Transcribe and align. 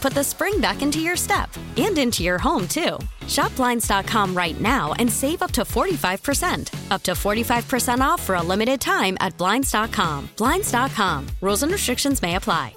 put 0.00 0.14
the 0.14 0.24
spring 0.24 0.60
back 0.60 0.82
into 0.82 1.00
your 1.00 1.16
step 1.16 1.50
and 1.76 1.96
into 1.98 2.22
your 2.22 2.38
home, 2.38 2.66
too. 2.66 2.98
Shop 3.28 3.54
Blinds.com 3.56 4.34
right 4.34 4.60
now 4.60 4.92
and 4.94 5.10
save 5.10 5.42
up 5.42 5.50
to 5.52 5.62
45%. 5.62 6.90
Up 6.90 7.02
to 7.02 7.12
45% 7.12 8.00
off 8.00 8.22
for 8.22 8.36
a 8.36 8.42
limited 8.42 8.80
time 8.80 9.16
at 9.20 9.36
Blinds.com. 9.36 10.30
Blinds.com. 10.36 11.26
Rules 11.40 11.62
and 11.62 11.72
restrictions 11.72 12.22
may 12.22 12.36
apply. 12.36 12.74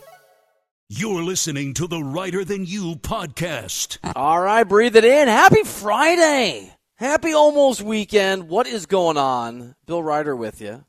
You're 0.90 1.24
listening 1.24 1.74
to 1.76 1.88
the 1.88 2.04
Reiter 2.04 2.46
Than 2.46 2.66
You 2.66 2.96
podcast. 2.96 3.98
All 4.16 4.40
right, 4.40 4.64
breathe 4.64 4.96
it 4.96 5.06
in. 5.06 5.28
Happy 5.28 5.64
Friday. 5.64 6.72
Happy 6.98 7.34
almost 7.34 7.82
weekend. 7.82 8.48
What 8.48 8.68
is 8.68 8.86
going 8.86 9.18
on? 9.18 9.76
Bill 9.88 10.04
Reiter 10.04 10.36
with 10.36 10.62
you. 10.62 10.86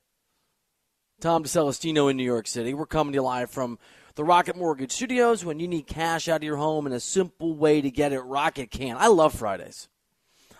Tom 1.22 1.44
DeCelestino 1.44 2.10
in 2.10 2.18
New 2.18 2.24
York 2.24 2.46
City. 2.46 2.74
We're 2.74 2.84
coming 2.84 3.12
to 3.12 3.18
you 3.18 3.22
live 3.22 3.50
from 3.50 3.78
the 4.14 4.24
Rocket 4.24 4.56
Mortgage 4.56 4.92
Studios. 4.92 5.44
When 5.44 5.60
you 5.60 5.68
need 5.68 5.86
cash 5.86 6.28
out 6.28 6.36
of 6.36 6.42
your 6.42 6.56
home 6.56 6.86
and 6.86 6.94
a 6.94 7.00
simple 7.00 7.54
way 7.54 7.80
to 7.80 7.90
get 7.90 8.12
it, 8.12 8.20
Rocket 8.20 8.70
can. 8.70 8.96
I 8.98 9.08
love 9.08 9.34
Fridays. 9.34 9.88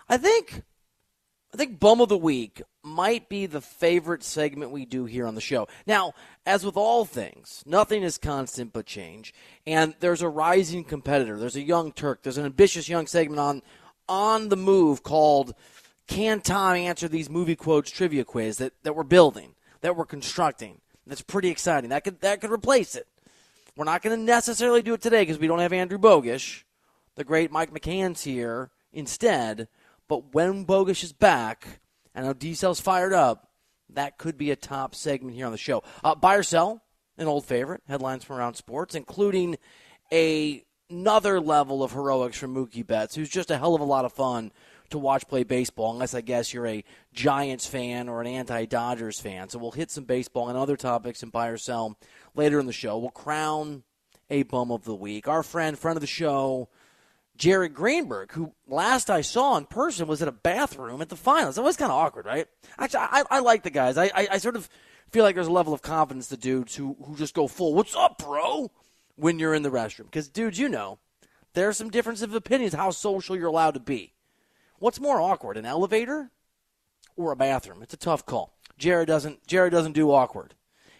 I 0.07 0.17
think 0.17 0.63
I 1.53 1.57
think 1.57 1.79
Bum 1.79 2.01
of 2.01 2.09
the 2.09 2.17
Week 2.17 2.61
might 2.83 3.29
be 3.29 3.45
the 3.45 3.61
favorite 3.61 4.23
segment 4.23 4.71
we 4.71 4.85
do 4.85 5.05
here 5.05 5.25
on 5.25 5.35
the 5.35 5.41
show. 5.41 5.67
Now, 5.87 6.13
as 6.45 6.65
with 6.65 6.75
all 6.75 7.05
things, 7.05 7.63
nothing 7.65 8.03
is 8.03 8.17
constant 8.17 8.73
but 8.73 8.85
change. 8.85 9.33
And 9.65 9.95
there's 10.01 10.21
a 10.21 10.27
rising 10.29 10.83
competitor. 10.83 11.39
There's 11.39 11.55
a 11.55 11.61
young 11.61 11.93
Turk. 11.93 12.23
There's 12.23 12.37
an 12.37 12.45
ambitious 12.45 12.89
young 12.89 13.07
segment 13.07 13.39
on 13.39 13.61
on 14.07 14.49
the 14.49 14.57
move 14.57 15.01
called 15.01 15.55
Can 16.07 16.41
Tom 16.41 16.75
Answer 16.75 17.07
These 17.07 17.29
Movie 17.29 17.55
Quotes 17.55 17.89
Trivia 17.89 18.23
Quiz 18.23 18.57
that, 18.57 18.73
that 18.83 18.95
we're 18.95 19.03
building 19.03 19.55
that 19.81 19.95
we're 19.95 20.05
constructing. 20.05 20.81
That's 21.07 21.21
pretty 21.21 21.49
exciting. 21.49 21.91
That 21.91 22.03
could 22.03 22.19
that 22.21 22.41
could 22.41 22.51
replace 22.51 22.95
it. 22.95 23.07
We're 23.77 23.85
not 23.85 24.01
going 24.01 24.17
to 24.17 24.23
necessarily 24.23 24.81
do 24.81 24.93
it 24.93 25.01
today 25.01 25.23
because 25.23 25.37
we 25.37 25.47
don't 25.47 25.59
have 25.59 25.73
Andrew 25.73 25.97
Bogish. 25.97 26.63
The 27.15 27.25
great 27.25 27.51
Mike 27.51 27.73
McCann's 27.73 28.23
here 28.23 28.71
instead. 28.93 29.67
But 30.07 30.33
when 30.33 30.65
Bogish 30.65 31.03
is 31.03 31.11
back, 31.11 31.81
I 32.15 32.21
know 32.21 32.33
D 32.33 32.53
Cell's 32.53 32.79
fired 32.79 33.13
up. 33.13 33.51
That 33.89 34.17
could 34.17 34.37
be 34.37 34.51
a 34.51 34.55
top 34.55 34.95
segment 34.95 35.35
here 35.35 35.45
on 35.45 35.51
the 35.51 35.57
show. 35.57 35.83
Uh, 36.03 36.15
buy 36.15 36.35
or 36.35 36.43
sell, 36.43 36.83
an 37.17 37.27
old 37.27 37.45
favorite. 37.45 37.81
Headlines 37.87 38.23
from 38.23 38.37
around 38.37 38.55
sports, 38.55 38.95
including 38.95 39.57
a 40.11 40.63
another 40.89 41.39
level 41.39 41.83
of 41.83 41.91
heroics 41.91 42.37
from 42.37 42.53
Mookie 42.53 42.85
Betts, 42.85 43.15
who's 43.15 43.29
just 43.29 43.51
a 43.51 43.57
hell 43.57 43.75
of 43.75 43.81
a 43.81 43.85
lot 43.85 44.05
of 44.05 44.13
fun 44.13 44.51
to 44.91 44.99
watch 44.99 45.27
play 45.27 45.43
baseball, 45.43 45.91
unless 45.91 46.13
I 46.13 46.21
guess 46.21 46.53
you're 46.53 46.67
a 46.67 46.83
Giants 47.13 47.65
fan 47.65 48.07
or 48.07 48.21
an 48.21 48.27
anti 48.27 48.65
Dodgers 48.65 49.19
fan. 49.19 49.49
So 49.49 49.59
we'll 49.59 49.71
hit 49.71 49.91
some 49.91 50.03
baseball 50.05 50.49
and 50.49 50.57
other 50.57 50.77
topics 50.77 51.23
and 51.23 51.31
buy 51.31 51.47
or 51.47 51.57
sell 51.57 51.97
later 52.35 52.59
in 52.59 52.65
the 52.65 52.73
show. 52.73 52.97
We'll 52.97 53.09
crown 53.09 53.83
a 54.29 54.43
bum 54.43 54.71
of 54.71 54.83
the 54.83 54.95
week. 54.95 55.27
Our 55.27 55.43
friend, 55.43 55.77
friend 55.77 55.97
of 55.97 56.01
the 56.01 56.07
show, 56.07 56.69
Jared 57.37 57.73
Greenberg, 57.73 58.31
who 58.31 58.53
last 58.67 59.09
I 59.09 59.21
saw 59.21 59.57
in 59.57 59.65
person 59.65 60.07
was 60.07 60.21
in 60.21 60.27
a 60.27 60.33
bathroom 60.33 61.01
at 61.01 61.09
the 61.09 61.15
finals. 61.15 61.57
It 61.57 61.63
was 61.63 61.77
kind 61.77 61.91
of 61.91 61.97
awkward, 61.97 62.25
right? 62.25 62.47
Actually, 62.77 63.07
I, 63.11 63.23
I 63.29 63.39
like 63.39 63.63
the 63.63 63.69
guys. 63.69 63.97
I, 63.97 64.05
I, 64.05 64.27
I 64.31 64.37
sort 64.37 64.55
of 64.55 64.69
feel 65.11 65.23
like 65.23 65.35
there's 65.35 65.47
a 65.47 65.51
level 65.51 65.73
of 65.73 65.81
confidence 65.81 66.27
to 66.29 66.37
dudes 66.37 66.75
who, 66.75 66.95
who 67.05 67.15
just 67.15 67.33
go 67.33 67.47
full, 67.47 67.73
what's 67.73 67.95
up, 67.95 68.19
bro, 68.19 68.71
when 69.15 69.39
you're 69.39 69.53
in 69.53 69.63
the 69.63 69.71
restroom. 69.71 70.05
Because, 70.05 70.29
dudes, 70.29 70.59
you 70.59 70.69
know, 70.69 70.99
there 71.53 71.69
are 71.69 71.73
some 71.73 71.89
differences 71.89 72.23
of 72.23 72.33
opinions 72.33 72.73
how 72.73 72.91
social 72.91 73.35
you're 73.35 73.47
allowed 73.47 73.75
to 73.75 73.79
be. 73.79 74.13
What's 74.79 74.99
more 74.99 75.21
awkward, 75.21 75.57
an 75.57 75.65
elevator 75.65 76.31
or 77.15 77.31
a 77.31 77.35
bathroom? 77.35 77.81
It's 77.81 77.93
a 77.93 77.97
tough 77.97 78.25
call. 78.25 78.57
Jared 78.77 79.07
doesn't 79.07 79.47
Jared 79.47 79.71
doesn't 79.71 79.93
do 79.93 80.11
awkward. 80.11 80.53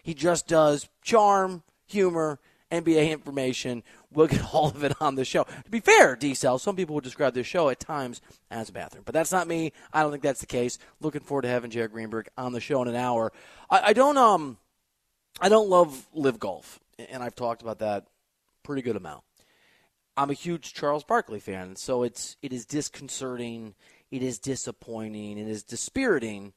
He 0.06 0.14
just 0.14 0.48
does 0.48 0.88
charm, 1.02 1.64
humor, 1.88 2.40
NBA 2.72 3.10
information. 3.10 3.82
We'll 4.14 4.28
get 4.28 4.46
all 4.54 4.68
of 4.68 4.84
it 4.84 4.94
on 5.02 5.16
the 5.16 5.26
show. 5.26 5.46
To 5.46 5.72
be 5.72 5.80
fair, 5.80 6.16
D 6.16 6.36
Cell, 6.36 6.60
some 6.60 6.76
people 6.76 6.94
would 6.94 7.04
describe 7.04 7.34
this 7.34 7.48
show 7.48 7.70
at 7.70 7.80
times 7.80 8.22
as 8.52 8.70
a 8.70 8.72
bathroom, 8.72 9.02
but 9.04 9.16
that's 9.16 9.32
not 9.32 9.48
me. 9.48 9.74
I 9.92 10.04
don't 10.04 10.12
think 10.12 10.22
that's 10.22 10.42
the 10.42 10.46
case. 10.46 10.78
Looking 11.02 11.22
forward 11.22 11.42
to 11.42 11.48
having 11.48 11.72
Jared 11.72 11.92
Greenberg 11.92 12.30
on 12.38 12.54
the 12.54 12.62
show 12.62 12.84
in 12.84 12.88
an 12.88 12.96
hour. 12.96 13.34
I, 13.68 13.80
I 13.80 13.94
don't 13.94 14.16
um, 14.20 14.60
I 15.42 15.50
don't 15.50 15.70
love 15.70 16.08
live 16.14 16.38
golf, 16.38 16.80
and 17.10 17.24
I've 17.24 17.36
talked 17.36 17.64
about 17.64 17.80
that 17.80 18.06
pretty 18.62 18.84
good 18.84 18.98
amount. 18.98 19.24
I'm 20.16 20.30
a 20.30 20.34
huge 20.34 20.76
Charles 20.76 21.04
Barkley 21.04 21.40
fan, 21.40 21.76
so 21.78 22.04
it's 22.04 22.38
it 22.44 22.54
is 22.54 22.68
disconcerting, 22.68 23.74
it 24.12 24.22
is 24.22 24.38
disappointing, 24.38 25.40
it 25.40 25.48
is 25.48 25.64
dispiriting 25.64 26.54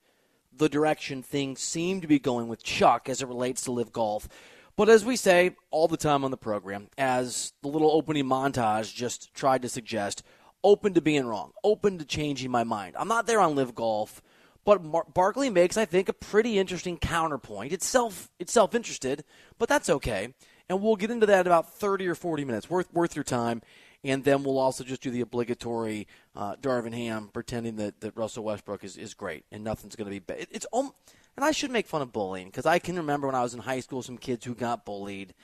the 0.54 0.68
direction 0.68 1.22
things 1.22 1.60
seem 1.60 2.00
to 2.00 2.06
be 2.06 2.18
going 2.18 2.48
with 2.48 2.62
Chuck 2.62 3.08
as 3.08 3.22
it 3.22 3.28
relates 3.28 3.62
to 3.64 3.72
live 3.72 3.92
golf. 3.92 4.28
But 4.76 4.88
as 4.88 5.04
we 5.04 5.16
say 5.16 5.56
all 5.70 5.88
the 5.88 5.96
time 5.96 6.24
on 6.24 6.30
the 6.30 6.36
program, 6.36 6.88
as 6.96 7.52
the 7.62 7.68
little 7.68 7.90
opening 7.90 8.24
montage 8.24 8.94
just 8.94 9.34
tried 9.34 9.62
to 9.62 9.68
suggest, 9.68 10.22
open 10.62 10.94
to 10.94 11.00
being 11.00 11.26
wrong, 11.26 11.52
open 11.64 11.98
to 11.98 12.04
changing 12.04 12.50
my 12.50 12.64
mind. 12.64 12.94
I'm 12.98 13.08
not 13.08 13.26
there 13.26 13.40
on 13.40 13.56
live 13.56 13.74
golf, 13.74 14.22
but 14.64 14.82
Mar- 14.82 15.06
Barkley 15.12 15.50
makes, 15.50 15.76
I 15.76 15.84
think, 15.84 16.08
a 16.08 16.12
pretty 16.12 16.58
interesting 16.58 16.96
counterpoint. 16.96 17.72
It's 17.72 17.86
self 17.86 18.30
it's 18.38 18.52
self 18.52 18.74
interested, 18.74 19.24
but 19.58 19.68
that's 19.68 19.90
okay 19.90 20.34
and 20.68 20.82
we'll 20.82 20.96
get 20.96 21.10
into 21.10 21.26
that 21.26 21.40
in 21.40 21.46
about 21.46 21.74
30 21.74 22.06
or 22.06 22.14
40 22.14 22.44
minutes, 22.44 22.70
worth 22.70 22.92
worth 22.92 23.16
your 23.16 23.24
time. 23.24 23.62
And 24.04 24.22
then 24.22 24.44
we'll 24.44 24.58
also 24.58 24.84
just 24.84 25.02
do 25.02 25.10
the 25.10 25.22
obligatory 25.22 26.06
uh, 26.36 26.54
Darvin 26.56 26.94
Ham 26.94 27.30
pretending 27.32 27.76
that, 27.76 28.00
that 28.00 28.16
Russell 28.16 28.44
Westbrook 28.44 28.84
is, 28.84 28.96
is 28.96 29.12
great 29.12 29.44
and 29.50 29.64
nothing's 29.64 29.96
going 29.96 30.06
to 30.06 30.10
be 30.10 30.20
bad. 30.20 30.46
It's 30.50 30.66
um, 30.72 30.92
and 31.38 31.44
I 31.44 31.52
should 31.52 31.70
make 31.70 31.86
fun 31.86 32.02
of 32.02 32.12
bullying 32.12 32.48
because 32.48 32.66
I 32.66 32.80
can 32.80 32.96
remember 32.96 33.28
when 33.28 33.36
I 33.36 33.42
was 33.42 33.54
in 33.54 33.60
high 33.60 33.78
school 33.78 34.02
some 34.02 34.18
kids 34.18 34.44
who 34.44 34.56
got 34.56 34.84
bullied, 34.84 35.34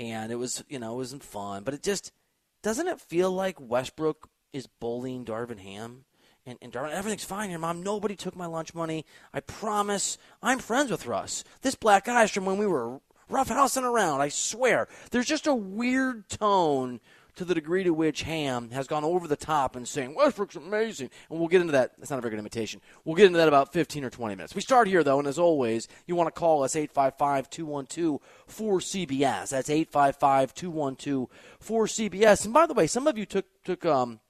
and 0.00 0.32
it 0.32 0.34
was 0.34 0.64
you 0.68 0.80
know 0.80 0.94
it 0.94 0.96
wasn't 0.96 1.22
fun. 1.22 1.62
But 1.62 1.74
it 1.74 1.82
just 1.84 2.12
doesn't 2.60 2.88
it 2.88 3.00
feel 3.00 3.30
like 3.30 3.60
Westbrook 3.60 4.28
is 4.52 4.66
bullying 4.66 5.24
Darvin 5.24 5.60
Ham? 5.60 6.04
And, 6.44 6.58
and 6.60 6.72
Darvin, 6.72 6.90
everything's 6.90 7.22
fine 7.22 7.50
here, 7.50 7.58
Mom. 7.60 7.84
Nobody 7.84 8.16
took 8.16 8.34
my 8.34 8.46
lunch 8.46 8.74
money. 8.74 9.04
I 9.32 9.38
promise. 9.38 10.18
I'm 10.42 10.58
friends 10.58 10.90
with 10.90 11.06
Russ. 11.06 11.44
This 11.62 11.76
black 11.76 12.06
guy's 12.06 12.32
from 12.32 12.44
when 12.44 12.58
we 12.58 12.66
were 12.66 13.00
roughhousing 13.30 13.84
around. 13.84 14.20
I 14.20 14.30
swear. 14.30 14.88
There's 15.12 15.26
just 15.26 15.46
a 15.46 15.54
weird 15.54 16.28
tone 16.28 16.98
to 17.38 17.44
the 17.44 17.54
degree 17.54 17.84
to 17.84 17.94
which 17.94 18.22
Ham 18.22 18.70
has 18.70 18.86
gone 18.86 19.04
over 19.04 19.26
the 19.26 19.36
top 19.36 19.76
and 19.76 19.86
saying 19.86 20.14
Westbrook's 20.14 20.56
amazing. 20.56 21.10
And 21.30 21.38
we'll 21.38 21.48
get 21.48 21.60
into 21.60 21.72
that. 21.72 21.92
That's 21.98 22.10
not 22.10 22.18
a 22.18 22.22
very 22.22 22.30
good 22.30 22.40
imitation. 22.40 22.80
We'll 23.04 23.16
get 23.16 23.26
into 23.26 23.38
that 23.38 23.48
about 23.48 23.72
15 23.72 24.04
or 24.04 24.10
20 24.10 24.34
minutes. 24.34 24.54
We 24.54 24.60
start 24.60 24.88
here, 24.88 25.02
though, 25.02 25.18
and 25.18 25.26
as 25.26 25.38
always, 25.38 25.88
you 26.06 26.14
want 26.14 26.26
to 26.26 26.38
call 26.38 26.62
us 26.62 26.76
855 26.76 27.48
212 27.50 28.20
4CBS. 28.48 29.50
That's 29.50 29.70
855 29.70 30.54
212 30.54 31.28
4CBS. 31.64 32.44
And 32.44 32.54
by 32.54 32.66
the 32.66 32.74
way, 32.74 32.86
some 32.86 33.06
of 33.06 33.16
you 33.16 33.24
took, 33.24 33.46
took 33.64 33.86
um, 33.86 34.20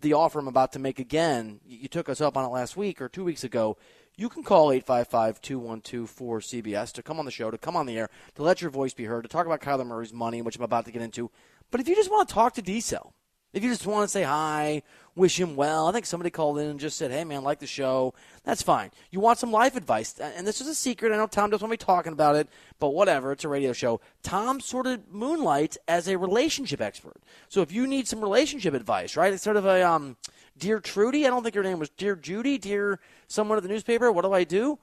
the 0.00 0.14
offer 0.14 0.38
I'm 0.38 0.48
about 0.48 0.72
to 0.72 0.78
make 0.78 0.98
again. 0.98 1.60
You 1.66 1.88
took 1.88 2.08
us 2.08 2.20
up 2.20 2.36
on 2.36 2.44
it 2.44 2.48
last 2.48 2.76
week 2.76 3.00
or 3.00 3.08
two 3.08 3.24
weeks 3.24 3.44
ago 3.44 3.76
you 4.16 4.28
can 4.28 4.44
call 4.44 4.70
855 4.70 5.40
212 5.40 6.10
4CBS 6.10 6.92
to 6.92 7.02
come 7.02 7.18
on 7.18 7.24
the 7.24 7.30
show, 7.30 7.50
to 7.50 7.58
come 7.58 7.76
on 7.76 7.86
the 7.86 7.98
air, 7.98 8.08
to 8.36 8.42
let 8.42 8.60
your 8.60 8.70
voice 8.70 8.94
be 8.94 9.04
heard, 9.04 9.22
to 9.22 9.28
talk 9.28 9.46
about 9.46 9.60
Kyler 9.60 9.86
Murray's 9.86 10.12
money, 10.12 10.40
which 10.40 10.56
I'm 10.56 10.62
about 10.62 10.84
to 10.84 10.92
get 10.92 11.02
into. 11.02 11.30
But 11.74 11.80
if 11.80 11.88
you 11.88 11.96
just 11.96 12.08
want 12.08 12.28
to 12.28 12.32
talk 12.32 12.54
to 12.54 12.62
D 12.62 12.80
Cell, 12.80 13.14
if 13.52 13.64
you 13.64 13.68
just 13.68 13.84
want 13.84 14.04
to 14.04 14.08
say 14.08 14.22
hi, 14.22 14.84
wish 15.16 15.40
him 15.40 15.56
well, 15.56 15.88
I 15.88 15.92
think 15.92 16.06
somebody 16.06 16.30
called 16.30 16.60
in 16.60 16.68
and 16.68 16.78
just 16.78 16.96
said, 16.96 17.10
hey, 17.10 17.24
man, 17.24 17.42
like 17.42 17.58
the 17.58 17.66
show, 17.66 18.14
that's 18.44 18.62
fine. 18.62 18.92
You 19.10 19.18
want 19.18 19.40
some 19.40 19.50
life 19.50 19.74
advice, 19.74 20.16
and 20.20 20.46
this 20.46 20.60
is 20.60 20.68
a 20.68 20.74
secret. 20.76 21.12
I 21.12 21.16
know 21.16 21.26
Tom 21.26 21.50
doesn't 21.50 21.64
want 21.64 21.72
me 21.72 21.76
talking 21.76 22.12
about 22.12 22.36
it, 22.36 22.48
but 22.78 22.90
whatever, 22.90 23.32
it's 23.32 23.42
a 23.42 23.48
radio 23.48 23.72
show. 23.72 24.00
Tom 24.22 24.60
sort 24.60 24.86
of 24.86 25.12
moonlights 25.12 25.76
as 25.88 26.06
a 26.06 26.16
relationship 26.16 26.80
expert. 26.80 27.20
So 27.48 27.60
if 27.60 27.72
you 27.72 27.88
need 27.88 28.06
some 28.06 28.20
relationship 28.20 28.72
advice, 28.72 29.16
right, 29.16 29.32
it's 29.32 29.42
sort 29.42 29.56
of 29.56 29.66
a. 29.66 29.82
Um, 29.82 30.16
Dear 30.56 30.78
Trudy, 30.78 31.26
I 31.26 31.30
don't 31.30 31.42
think 31.42 31.56
your 31.56 31.64
name 31.64 31.80
was 31.80 31.88
Dear 31.88 32.14
Judy, 32.14 32.56
Dear 32.56 33.00
someone 33.26 33.58
at 33.58 33.64
the 33.64 33.68
newspaper. 33.68 34.12
What 34.12 34.22
do 34.22 34.32
I 34.32 34.44
do? 34.44 34.78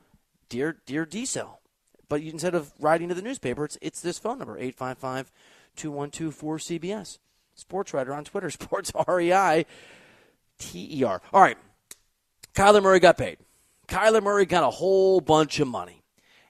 Dear 0.50 0.76
Dear 0.86 1.06
Diesel. 1.06 1.62
But 2.10 2.20
instead 2.20 2.54
of 2.54 2.74
writing 2.78 3.08
to 3.08 3.16
the 3.16 3.22
newspaper, 3.22 3.64
it's, 3.64 3.78
it's 3.82 4.02
this 4.02 4.20
phone 4.20 4.40
number, 4.40 4.58
855 4.58 5.32
212 5.76 6.36
4CBS. 6.36 7.18
Sports 7.54 7.94
Reiter 7.94 8.14
on 8.14 8.24
Twitter, 8.24 8.50
Sports 8.52 8.92
R 8.96 9.20
E 9.20 9.34
I 9.34 9.66
T 10.58 11.00
E 11.00 11.04
R. 11.04 11.22
All 11.34 11.42
right. 11.42 11.58
Kyler 12.54 12.84
Murray 12.84 13.00
got 13.00 13.18
paid. 13.18 13.38
Kyler 13.88 14.24
Murray 14.24 14.46
got 14.46 14.64
a 14.64 14.70
whole 14.70 15.22
bunch 15.22 15.60
of 15.60 15.68
money. 15.68 16.04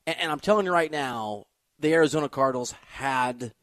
And, 0.05 0.17
and 0.19 0.31
I'm 0.31 0.39
telling 0.39 0.65
you 0.65 0.71
right 0.71 0.91
now, 0.91 1.45
the 1.79 1.93
Arizona 1.93 2.29
Cardinals 2.29 2.73
had 2.93 3.53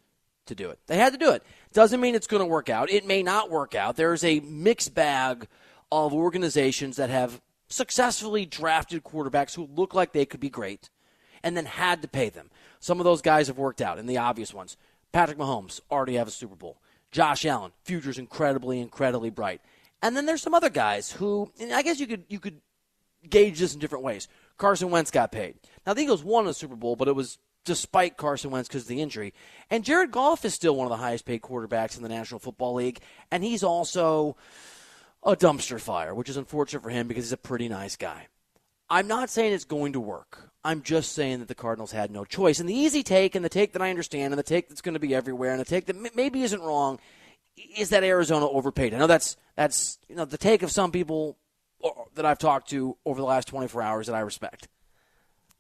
to 0.46 0.54
do 0.54 0.70
it. 0.70 0.78
They 0.86 0.96
had 0.96 1.12
to 1.12 1.18
do 1.18 1.32
it. 1.32 1.42
Doesn't 1.72 2.00
mean 2.00 2.14
it's 2.14 2.26
going 2.26 2.42
to 2.42 2.46
work 2.46 2.68
out. 2.68 2.90
It 2.90 3.06
may 3.06 3.22
not 3.22 3.50
work 3.50 3.74
out. 3.74 3.96
There's 3.96 4.24
a 4.24 4.40
mixed 4.40 4.94
bag 4.94 5.46
of 5.92 6.12
organizations 6.12 6.96
that 6.96 7.10
have 7.10 7.40
successfully 7.68 8.46
drafted 8.46 9.04
quarterbacks 9.04 9.54
who 9.54 9.68
look 9.74 9.94
like 9.94 10.12
they 10.12 10.26
could 10.26 10.40
be 10.40 10.50
great 10.50 10.90
and 11.42 11.56
then 11.56 11.66
had 11.66 12.02
to 12.02 12.08
pay 12.08 12.30
them. 12.30 12.50
Some 12.80 12.98
of 12.98 13.04
those 13.04 13.22
guys 13.22 13.48
have 13.48 13.58
worked 13.58 13.80
out, 13.80 13.98
and 13.98 14.08
the 14.08 14.18
obvious 14.18 14.52
ones. 14.52 14.76
Patrick 15.12 15.38
Mahomes 15.38 15.80
already 15.90 16.14
have 16.14 16.28
a 16.28 16.32
Super 16.32 16.56
Bowl. 16.56 16.80
Josh 17.10 17.44
Allen, 17.44 17.72
future's 17.84 18.18
incredibly, 18.18 18.80
incredibly 18.80 19.30
bright. 19.30 19.60
And 20.02 20.16
then 20.16 20.26
there's 20.26 20.42
some 20.42 20.54
other 20.54 20.70
guys 20.70 21.10
who, 21.10 21.50
I 21.72 21.82
guess 21.82 21.98
you 21.98 22.06
could 22.06 22.24
you 22.28 22.38
could 22.38 22.60
gauge 23.28 23.58
this 23.58 23.74
in 23.74 23.80
different 23.80 24.04
ways. 24.04 24.28
Carson 24.56 24.90
Wentz 24.90 25.10
got 25.10 25.32
paid. 25.32 25.56
Now 25.86 25.94
the 25.94 26.02
Eagles 26.02 26.22
won 26.22 26.46
a 26.46 26.54
Super 26.54 26.76
Bowl, 26.76 26.96
but 26.96 27.08
it 27.08 27.16
was 27.16 27.38
despite 27.64 28.16
Carson 28.16 28.50
Wentz 28.50 28.68
because 28.68 28.82
of 28.82 28.88
the 28.88 29.02
injury. 29.02 29.34
And 29.70 29.84
Jared 29.84 30.10
Goff 30.10 30.44
is 30.44 30.54
still 30.54 30.76
one 30.76 30.86
of 30.86 30.90
the 30.90 30.96
highest 30.96 31.24
paid 31.24 31.42
quarterbacks 31.42 31.96
in 31.96 32.02
the 32.02 32.08
National 32.08 32.40
Football 32.40 32.74
League, 32.74 33.00
and 33.30 33.42
he's 33.42 33.62
also 33.62 34.36
a 35.22 35.34
dumpster 35.34 35.80
fire, 35.80 36.14
which 36.14 36.28
is 36.28 36.36
unfortunate 36.36 36.82
for 36.82 36.90
him 36.90 37.08
because 37.08 37.24
he's 37.24 37.32
a 37.32 37.36
pretty 37.36 37.68
nice 37.68 37.96
guy. 37.96 38.28
I'm 38.90 39.06
not 39.06 39.30
saying 39.30 39.52
it's 39.52 39.64
going 39.64 39.92
to 39.92 40.00
work. 40.00 40.50
I'm 40.64 40.82
just 40.82 41.12
saying 41.12 41.38
that 41.40 41.48
the 41.48 41.54
Cardinals 41.54 41.92
had 41.92 42.10
no 42.10 42.24
choice. 42.24 42.60
And 42.60 42.68
the 42.68 42.74
easy 42.74 43.02
take, 43.02 43.34
and 43.34 43.44
the 43.44 43.48
take 43.48 43.72
that 43.72 43.82
I 43.82 43.90
understand, 43.90 44.32
and 44.32 44.38
the 44.38 44.42
take 44.42 44.68
that's 44.68 44.80
going 44.80 44.94
to 44.94 45.00
be 45.00 45.14
everywhere, 45.14 45.52
and 45.52 45.60
the 45.60 45.64
take 45.64 45.86
that 45.86 46.16
maybe 46.16 46.42
isn't 46.42 46.60
wrong, 46.60 46.98
is 47.76 47.90
that 47.90 48.04
Arizona 48.04 48.46
overpaid. 48.46 48.94
I 48.94 48.98
know 48.98 49.06
that's 49.06 49.36
that's 49.56 49.98
you 50.08 50.16
know 50.16 50.24
the 50.24 50.38
take 50.38 50.62
of 50.62 50.70
some 50.70 50.90
people 50.92 51.36
that 52.14 52.26
I've 52.26 52.38
talked 52.38 52.70
to 52.70 52.96
over 53.04 53.20
the 53.20 53.26
last 53.26 53.48
24 53.48 53.82
hours 53.82 54.06
that 54.06 54.14
I 54.14 54.20
respect. 54.20 54.68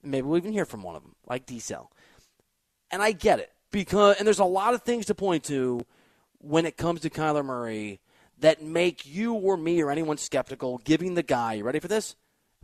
Maybe 0.02 0.26
we'll 0.26 0.38
even 0.38 0.52
hear 0.52 0.64
from 0.64 0.82
one 0.82 0.96
of 0.96 1.02
them, 1.02 1.14
like 1.26 1.46
D 1.46 1.58
Cell. 1.58 1.90
And 2.90 3.02
I 3.02 3.12
get 3.12 3.38
it 3.38 3.52
because, 3.70 4.16
and 4.16 4.26
there's 4.26 4.38
a 4.38 4.44
lot 4.44 4.74
of 4.74 4.82
things 4.82 5.06
to 5.06 5.14
point 5.14 5.44
to 5.44 5.84
when 6.38 6.66
it 6.66 6.76
comes 6.76 7.00
to 7.00 7.10
Kyler 7.10 7.44
Murray 7.44 8.00
that 8.40 8.62
make 8.62 9.04
you 9.04 9.34
or 9.34 9.56
me 9.56 9.82
or 9.82 9.90
anyone 9.90 10.16
skeptical 10.16 10.78
giving 10.78 11.14
the 11.14 11.22
guy, 11.22 11.54
you 11.54 11.64
ready 11.64 11.80
for 11.80 11.88
this? 11.88 12.16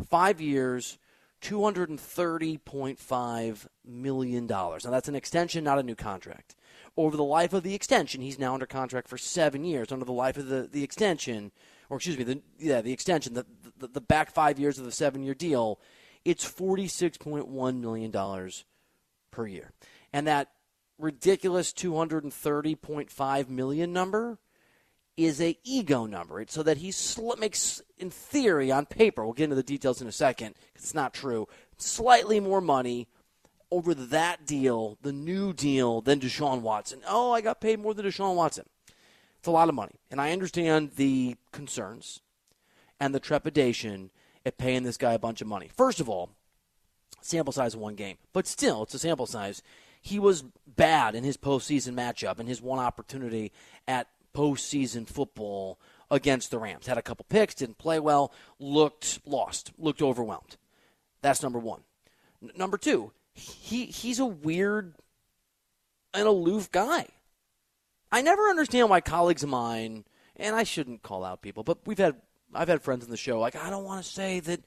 Five 0.08 0.40
years, 0.40 0.98
$230.5 1.42 3.66
million. 3.84 4.46
Now, 4.46 4.78
that's 4.78 5.08
an 5.08 5.14
extension, 5.14 5.64
not 5.64 5.78
a 5.78 5.82
new 5.82 5.94
contract. 5.94 6.56
Over 6.96 7.16
the 7.16 7.24
life 7.24 7.52
of 7.52 7.62
the 7.62 7.74
extension, 7.74 8.22
he's 8.22 8.38
now 8.38 8.54
under 8.54 8.66
contract 8.66 9.08
for 9.08 9.18
seven 9.18 9.64
years. 9.64 9.92
Under 9.92 10.04
the 10.04 10.12
life 10.12 10.36
of 10.36 10.48
the, 10.48 10.68
the 10.70 10.82
extension, 10.82 11.52
or 11.90 11.98
excuse 11.98 12.16
me, 12.16 12.24
the, 12.24 12.40
yeah, 12.58 12.80
the 12.80 12.92
extension, 12.92 13.34
the, 13.34 13.46
the, 13.78 13.88
the 13.88 14.00
back 14.00 14.30
five 14.30 14.58
years 14.58 14.78
of 14.78 14.84
the 14.84 14.92
seven 14.92 15.22
year 15.22 15.34
deal, 15.34 15.80
it's 16.24 16.50
$46.1 16.50 17.80
million 17.80 18.50
per 19.30 19.46
year. 19.46 19.72
And 20.12 20.26
that 20.26 20.50
ridiculous 20.98 21.72
230.5 21.72 23.48
million 23.48 23.92
number 23.92 24.38
is 25.16 25.40
a 25.40 25.56
ego 25.64 26.06
number. 26.06 26.40
It's 26.40 26.54
so 26.54 26.62
that 26.62 26.78
he 26.78 26.90
sl- 26.90 27.36
makes, 27.38 27.80
in 27.98 28.10
theory, 28.10 28.70
on 28.70 28.86
paper, 28.86 29.24
we'll 29.24 29.32
get 29.32 29.44
into 29.44 29.56
the 29.56 29.62
details 29.62 30.00
in 30.02 30.08
a 30.08 30.12
second 30.12 30.54
it's 30.74 30.94
not 30.94 31.14
true, 31.14 31.48
slightly 31.78 32.40
more 32.40 32.60
money 32.60 33.08
over 33.70 33.94
that 33.94 34.46
deal, 34.46 34.98
the 35.02 35.12
new 35.12 35.52
deal, 35.52 36.00
than 36.00 36.20
Deshaun 36.20 36.60
Watson. 36.60 37.00
Oh, 37.08 37.32
I 37.32 37.40
got 37.40 37.60
paid 37.60 37.80
more 37.80 37.94
than 37.94 38.06
Deshaun 38.06 38.34
Watson. 38.36 38.66
It's 39.38 39.48
a 39.48 39.52
lot 39.52 39.68
of 39.68 39.74
money. 39.74 39.94
And 40.10 40.20
I 40.20 40.32
understand 40.32 40.92
the 40.96 41.36
concerns 41.52 42.20
and 43.00 43.14
the 43.14 43.20
trepidation 43.20 44.10
at 44.46 44.58
paying 44.58 44.82
this 44.82 44.96
guy 44.96 45.14
a 45.14 45.18
bunch 45.18 45.40
of 45.40 45.46
money. 45.46 45.70
First 45.74 46.00
of 46.00 46.08
all, 46.08 46.30
sample 47.20 47.52
size 47.52 47.74
of 47.74 47.80
one 47.80 47.94
game, 47.94 48.18
but 48.32 48.46
still, 48.46 48.82
it's 48.82 48.94
a 48.94 48.98
sample 48.98 49.26
size 49.26 49.62
he 50.04 50.18
was 50.18 50.44
bad 50.66 51.14
in 51.14 51.24
his 51.24 51.38
postseason 51.38 51.94
matchup 51.94 52.38
and 52.38 52.46
his 52.46 52.60
one 52.60 52.78
opportunity 52.78 53.50
at 53.88 54.06
postseason 54.34 55.08
football 55.08 55.78
against 56.10 56.50
the 56.50 56.58
Rams. 56.58 56.86
Had 56.86 56.98
a 56.98 57.02
couple 57.02 57.26
picks, 57.28 57.54
didn't 57.54 57.78
play 57.78 57.98
well, 57.98 58.32
looked 58.58 59.20
lost, 59.26 59.72
looked 59.78 60.02
overwhelmed. 60.02 60.56
That's 61.22 61.42
number 61.42 61.58
one. 61.58 61.80
N- 62.42 62.50
number 62.56 62.76
two, 62.76 63.12
he 63.32 63.86
he's 63.86 64.18
a 64.18 64.26
weird 64.26 64.94
and 66.12 66.26
aloof 66.26 66.70
guy. 66.70 67.06
I 68.12 68.22
never 68.22 68.42
understand 68.48 68.90
why 68.90 69.00
colleagues 69.00 69.42
of 69.42 69.48
mine, 69.48 70.04
and 70.36 70.54
I 70.54 70.62
shouldn't 70.62 71.02
call 71.02 71.24
out 71.24 71.42
people, 71.42 71.64
but 71.64 71.78
we've 71.86 71.98
had 71.98 72.16
I've 72.54 72.68
had 72.68 72.82
friends 72.82 73.04
in 73.04 73.10
the 73.10 73.16
show 73.16 73.40
like 73.40 73.56
I 73.56 73.70
don't 73.70 73.84
want 73.84 74.04
to 74.04 74.10
say 74.10 74.40
that 74.40 74.60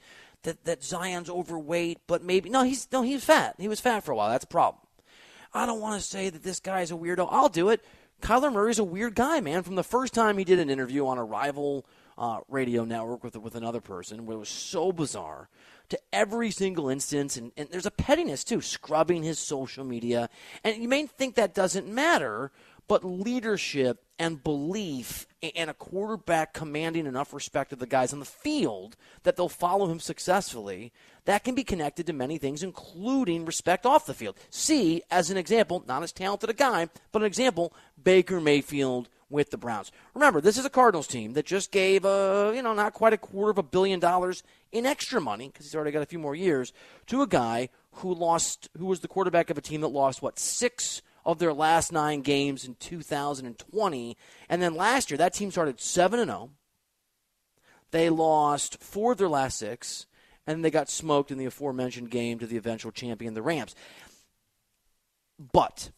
that 0.44 0.64
that 0.66 0.84
Zion's 0.84 1.30
overweight, 1.30 2.00
but 2.08 2.24
maybe 2.24 2.50
no, 2.50 2.64
he's 2.64 2.88
no, 2.92 3.02
he's 3.02 3.24
fat. 3.24 3.56
He 3.58 3.68
was 3.68 3.80
fat 3.80 4.04
for 4.04 4.12
a 4.12 4.16
while. 4.16 4.30
That's 4.30 4.44
a 4.44 4.48
problem. 4.48 4.82
I 5.54 5.66
don't 5.66 5.82
want 5.82 6.00
to 6.00 6.06
say 6.06 6.30
that 6.30 6.44
this 6.44 6.60
guy's 6.60 6.92
a 6.92 6.96
weirdo. 6.96 7.28
I'll 7.32 7.50
do 7.50 7.70
it. 7.70 7.84
Kyler 8.22 8.52
Murray's 8.52 8.80
a 8.80 8.84
weird 8.84 9.16
guy, 9.16 9.40
man. 9.40 9.64
From 9.64 9.76
the 9.76 9.84
first 9.84 10.14
time 10.14 10.38
he 10.38 10.44
did 10.44 10.60
an 10.60 10.70
interview 10.70 11.06
on 11.06 11.18
a 11.18 11.24
rival 11.24 11.86
uh, 12.18 12.40
radio 12.50 12.84
network 12.84 13.24
with 13.24 13.36
with 13.38 13.56
another 13.56 13.82
person, 13.82 14.26
where 14.26 14.36
it 14.36 14.40
was 14.40 14.50
so 14.50 14.92
bizarre, 14.92 15.50
to 15.90 16.00
every 16.12 16.52
single 16.52 16.90
instance, 16.90 17.38
and, 17.38 17.52
and 17.56 17.70
there's 17.70 17.86
a 17.86 17.92
pettiness 17.92 18.44
too, 18.44 18.60
scrubbing 18.60 19.24
his 19.24 19.40
social 19.40 19.84
media. 19.84 20.30
And 20.64 20.82
you 20.82 20.90
may 20.90 21.06
think 21.06 21.36
that 21.36 21.54
doesn't 21.54 21.88
matter, 21.88 22.52
but 22.88 23.04
leadership 23.04 24.04
and 24.20 24.44
belief 24.44 25.28
and 25.56 25.70
a 25.70 25.74
quarterback 25.74 26.54
commanding 26.54 27.06
enough 27.06 27.34
respect 27.34 27.72
of 27.72 27.80
the 27.80 27.86
guys 27.86 28.14
on 28.14 28.20
the 28.20 28.26
field 28.26 28.96
that 29.24 29.36
they'll 29.36 29.50
follow 29.50 29.90
him 29.90 30.00
successfully, 30.00 30.92
that 31.26 31.44
can 31.44 31.54
be 31.54 31.64
connected 31.64 32.08
to 32.08 32.14
many 32.14 32.38
things, 32.38 32.64
including 32.64 33.46
respect 33.46 33.86
off 33.86 34.06
the 34.06 34.14
field. 34.14 34.36
See, 34.50 35.04
as 35.12 35.30
an 35.30 35.38
example, 35.38 35.84
not 35.88 36.04
as 36.04 36.12
talented 36.12 36.50
a 36.50 36.54
guy, 36.54 36.90
but 37.12 37.22
an 37.22 37.28
example, 37.28 37.74
Baker 38.02 38.42
Mayfield 38.42 39.10
with 39.30 39.52
the 39.52 39.58
Browns. 39.58 39.92
Remember, 40.14 40.40
this 40.40 40.58
is 40.58 40.66
a 40.66 40.70
Cardinals 40.70 41.08
team 41.08 41.34
that 41.34 41.46
just 41.46 41.72
gave 41.72 42.06
a, 42.06 42.54
you 42.56 42.62
know, 42.62 42.74
not 42.74 42.94
quite 42.94 43.14
a 43.14 43.18
quarter 43.18 43.52
of 43.52 43.58
a 43.58 43.64
billion 43.64 44.00
dollars 44.00 44.42
in 44.72 44.86
extra 44.86 45.20
money 45.20 45.48
because 45.48 45.66
he's 45.66 45.76
already 45.76 45.92
got 45.92 46.02
a 46.02 46.08
few 46.08 46.20
more 46.20 46.36
years 46.36 46.72
to 47.08 47.22
a 47.22 47.28
guy 47.28 47.70
who 47.92 48.14
lost, 48.14 48.70
who 48.78 48.86
was 48.86 49.02
the 49.02 49.08
quarterback 49.08 49.50
of 49.50 49.58
a 49.58 49.62
team 49.62 49.82
that 49.82 49.90
lost 49.90 50.22
what 50.22 50.40
six 50.40 51.02
of 51.28 51.40
their 51.40 51.54
last 51.54 51.92
nine 51.92 52.22
games 52.22 52.66
in 52.66 52.76
2020. 52.76 54.18
And 54.48 54.62
then 54.62 54.76
last 54.76 55.12
year, 55.12 55.18
that 55.18 55.34
team 55.34 55.52
started 55.52 55.82
7 55.82 56.26
0. 56.26 56.52
They 57.92 58.10
lost 58.10 58.82
four 58.82 59.12
of 59.12 59.18
their 59.18 59.28
last 59.28 59.60
six, 59.60 60.08
and 60.48 60.64
they 60.64 60.72
got 60.72 60.90
smoked 60.90 61.30
in 61.30 61.38
the 61.38 61.46
aforementioned 61.46 62.10
game 62.10 62.40
to 62.40 62.48
the 62.48 62.58
eventual 62.58 62.94
champion, 62.94 63.34
the 63.34 63.42
Rams. 63.42 63.76
But, 65.52 65.92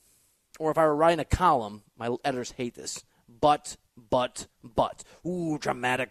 or 0.59 0.71
if 0.71 0.77
I 0.79 0.85
were 0.85 0.95
writing 0.95 1.19
a 1.19 1.25
column, 1.25 1.83
my 1.95 2.15
editors 2.25 2.51
hate 2.51 2.73
this. 2.73 3.05
But, 3.39 3.77
but, 4.09 4.47
but. 4.63 5.03
Ooh, 5.25 5.59
dramatic 5.59 6.09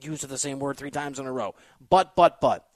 use 0.00 0.24
of 0.24 0.30
the 0.30 0.38
same 0.38 0.58
word 0.58 0.76
three 0.76 0.90
times 0.90 1.20
in 1.20 1.26
a 1.26 1.32
row. 1.32 1.54
But, 1.88 2.16
but, 2.16 2.40
but. 2.40 2.68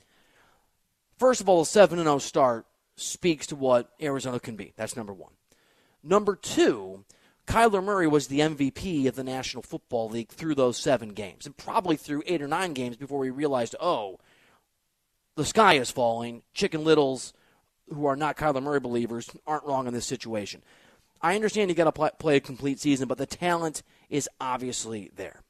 First 1.18 1.40
of 1.40 1.48
all, 1.48 1.62
a 1.62 1.66
7 1.66 1.98
0 1.98 2.18
start 2.18 2.66
speaks 2.96 3.48
to 3.48 3.56
what 3.56 3.90
Arizona 4.00 4.38
can 4.38 4.54
be. 4.54 4.72
That's 4.76 4.96
number 4.96 5.12
one. 5.12 5.32
Number 6.02 6.36
two, 6.36 7.04
Kyler 7.46 7.82
Murray 7.82 8.06
was 8.06 8.28
the 8.28 8.40
MVP 8.40 9.06
of 9.06 9.16
the 9.16 9.24
National 9.24 9.62
Football 9.62 10.08
League 10.08 10.30
through 10.30 10.54
those 10.54 10.76
seven 10.76 11.10
games, 11.10 11.46
and 11.46 11.56
probably 11.56 11.96
through 11.96 12.22
eight 12.26 12.42
or 12.42 12.48
nine 12.48 12.72
games 12.72 12.96
before 12.96 13.18
we 13.18 13.30
realized, 13.30 13.74
oh, 13.80 14.18
the 15.36 15.44
sky 15.44 15.74
is 15.74 15.90
falling. 15.90 16.42
Chicken 16.54 16.84
Littles, 16.84 17.32
who 17.92 18.06
are 18.06 18.16
not 18.16 18.36
Kyler 18.36 18.62
Murray 18.62 18.80
believers, 18.80 19.30
aren't 19.46 19.64
wrong 19.64 19.86
in 19.86 19.94
this 19.94 20.06
situation. 20.06 20.62
I 21.20 21.34
understand 21.34 21.70
you 21.70 21.76
got 21.76 21.94
to 21.94 22.10
play 22.18 22.36
a 22.36 22.40
complete 22.40 22.80
season, 22.80 23.06
but 23.06 23.18
the 23.18 23.26
talent 23.26 23.82
is 24.10 24.28
obviously 24.40 25.10
there. 25.14 25.42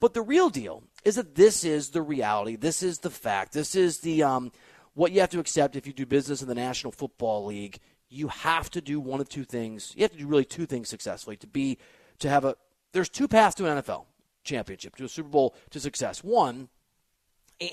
But 0.00 0.14
the 0.14 0.22
real 0.22 0.48
deal 0.48 0.82
is 1.04 1.16
that 1.16 1.34
this 1.34 1.62
is 1.62 1.90
the 1.90 2.00
reality. 2.00 2.56
This 2.56 2.82
is 2.82 3.00
the 3.00 3.10
fact. 3.10 3.52
This 3.52 3.74
is 3.74 3.98
the 4.00 4.22
um, 4.22 4.50
what 4.94 5.12
you 5.12 5.20
have 5.20 5.30
to 5.30 5.40
accept 5.40 5.76
if 5.76 5.86
you 5.86 5.92
do 5.92 6.06
business 6.06 6.40
in 6.40 6.48
the 6.48 6.54
National 6.54 6.90
Football 6.90 7.44
League, 7.46 7.78
you 8.10 8.28
have 8.28 8.68
to 8.70 8.80
do 8.80 9.00
one 9.00 9.20
of 9.20 9.28
two 9.28 9.44
things. 9.44 9.94
You 9.96 10.02
have 10.02 10.12
to 10.12 10.18
do 10.18 10.26
really 10.26 10.44
two 10.44 10.66
things 10.66 10.88
successfully 10.88 11.36
to 11.38 11.46
be 11.46 11.78
to 12.18 12.28
have 12.28 12.44
a. 12.44 12.56
There's 12.92 13.08
two 13.08 13.28
paths 13.28 13.54
to 13.56 13.70
an 13.70 13.80
NFL 13.80 14.06
championship, 14.42 14.96
to 14.96 15.04
a 15.04 15.08
Super 15.08 15.28
Bowl, 15.28 15.54
to 15.70 15.80
success. 15.80 16.24
One, 16.24 16.68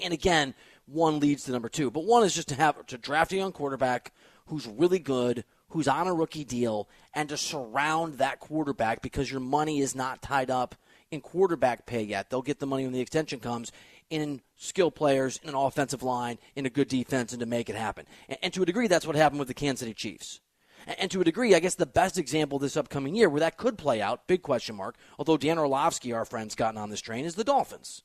and 0.03 0.13
again, 0.13 0.53
one 0.86 1.20
leads 1.20 1.46
to 1.46 1.51
number 1.51 1.70
two, 1.70 1.89
but 1.89 2.06
one 2.06 2.24
is 2.24 2.36
just 2.36 2.50
to 2.50 2.56
have 2.56 2.86
to 2.86 2.98
draft 2.98 3.34
a 3.34 3.38
young 3.38 3.51
quarterback 3.51 4.13
who's 4.46 4.67
really 4.67 5.00
good, 5.00 5.44
who's 5.70 5.88
on 5.88 6.08
a 6.08 6.13
rookie 6.13 6.46
deal, 6.46 6.88
and 7.13 7.29
to 7.29 7.38
surround 7.38 8.20
that 8.20 8.39
quarterback 8.39 9.01
because 9.01 9.32
your 9.32 9.41
money 9.41 9.79
is 9.79 9.96
not 9.96 10.22
tied 10.22 10.51
up 10.51 10.75
in 11.10 11.20
quarterback 11.22 11.86
pay 11.86 12.03
yet. 12.03 12.29
They'll 12.29 12.41
get 12.41 12.60
the 12.60 12.67
money 12.67 12.84
when 12.84 12.94
the 12.94 13.01
extension 13.01 13.39
comes 13.39 13.72
in 14.09 14.41
skill 14.55 14.91
players, 14.91 15.39
in 15.43 15.49
an 15.49 15.55
offensive 15.55 16.03
line, 16.03 16.37
in 16.55 16.65
a 16.65 16.69
good 16.69 16.87
defense, 16.87 17.33
and 17.33 17.39
to 17.39 17.45
make 17.45 17.69
it 17.69 17.75
happen. 17.75 18.05
And, 18.29 18.37
and 18.43 18.53
to 18.53 18.63
a 18.63 18.65
degree, 18.65 18.87
that's 18.87 19.05
what 19.05 19.15
happened 19.15 19.39
with 19.39 19.47
the 19.47 19.53
Kansas 19.53 19.81
City 19.81 19.93
Chiefs. 19.93 20.39
And, 20.85 20.99
and 20.99 21.11
to 21.11 21.21
a 21.21 21.25
degree, 21.25 21.55
I 21.55 21.59
guess 21.59 21.75
the 21.75 21.85
best 21.85 22.17
example 22.17 22.59
this 22.59 22.77
upcoming 22.77 23.15
year 23.15 23.29
where 23.29 23.39
that 23.41 23.57
could 23.57 23.77
play 23.77 24.01
out, 24.01 24.27
big 24.27 24.41
question 24.41 24.75
mark, 24.75 24.95
although 25.17 25.37
Dan 25.37 25.59
Orlovsky, 25.59 26.13
our 26.13 26.25
friend's 26.25 26.55
gotten 26.55 26.79
on 26.79 26.89
this 26.89 27.01
train, 27.01 27.25
is 27.25 27.35
the 27.35 27.43
Dolphins. 27.43 28.03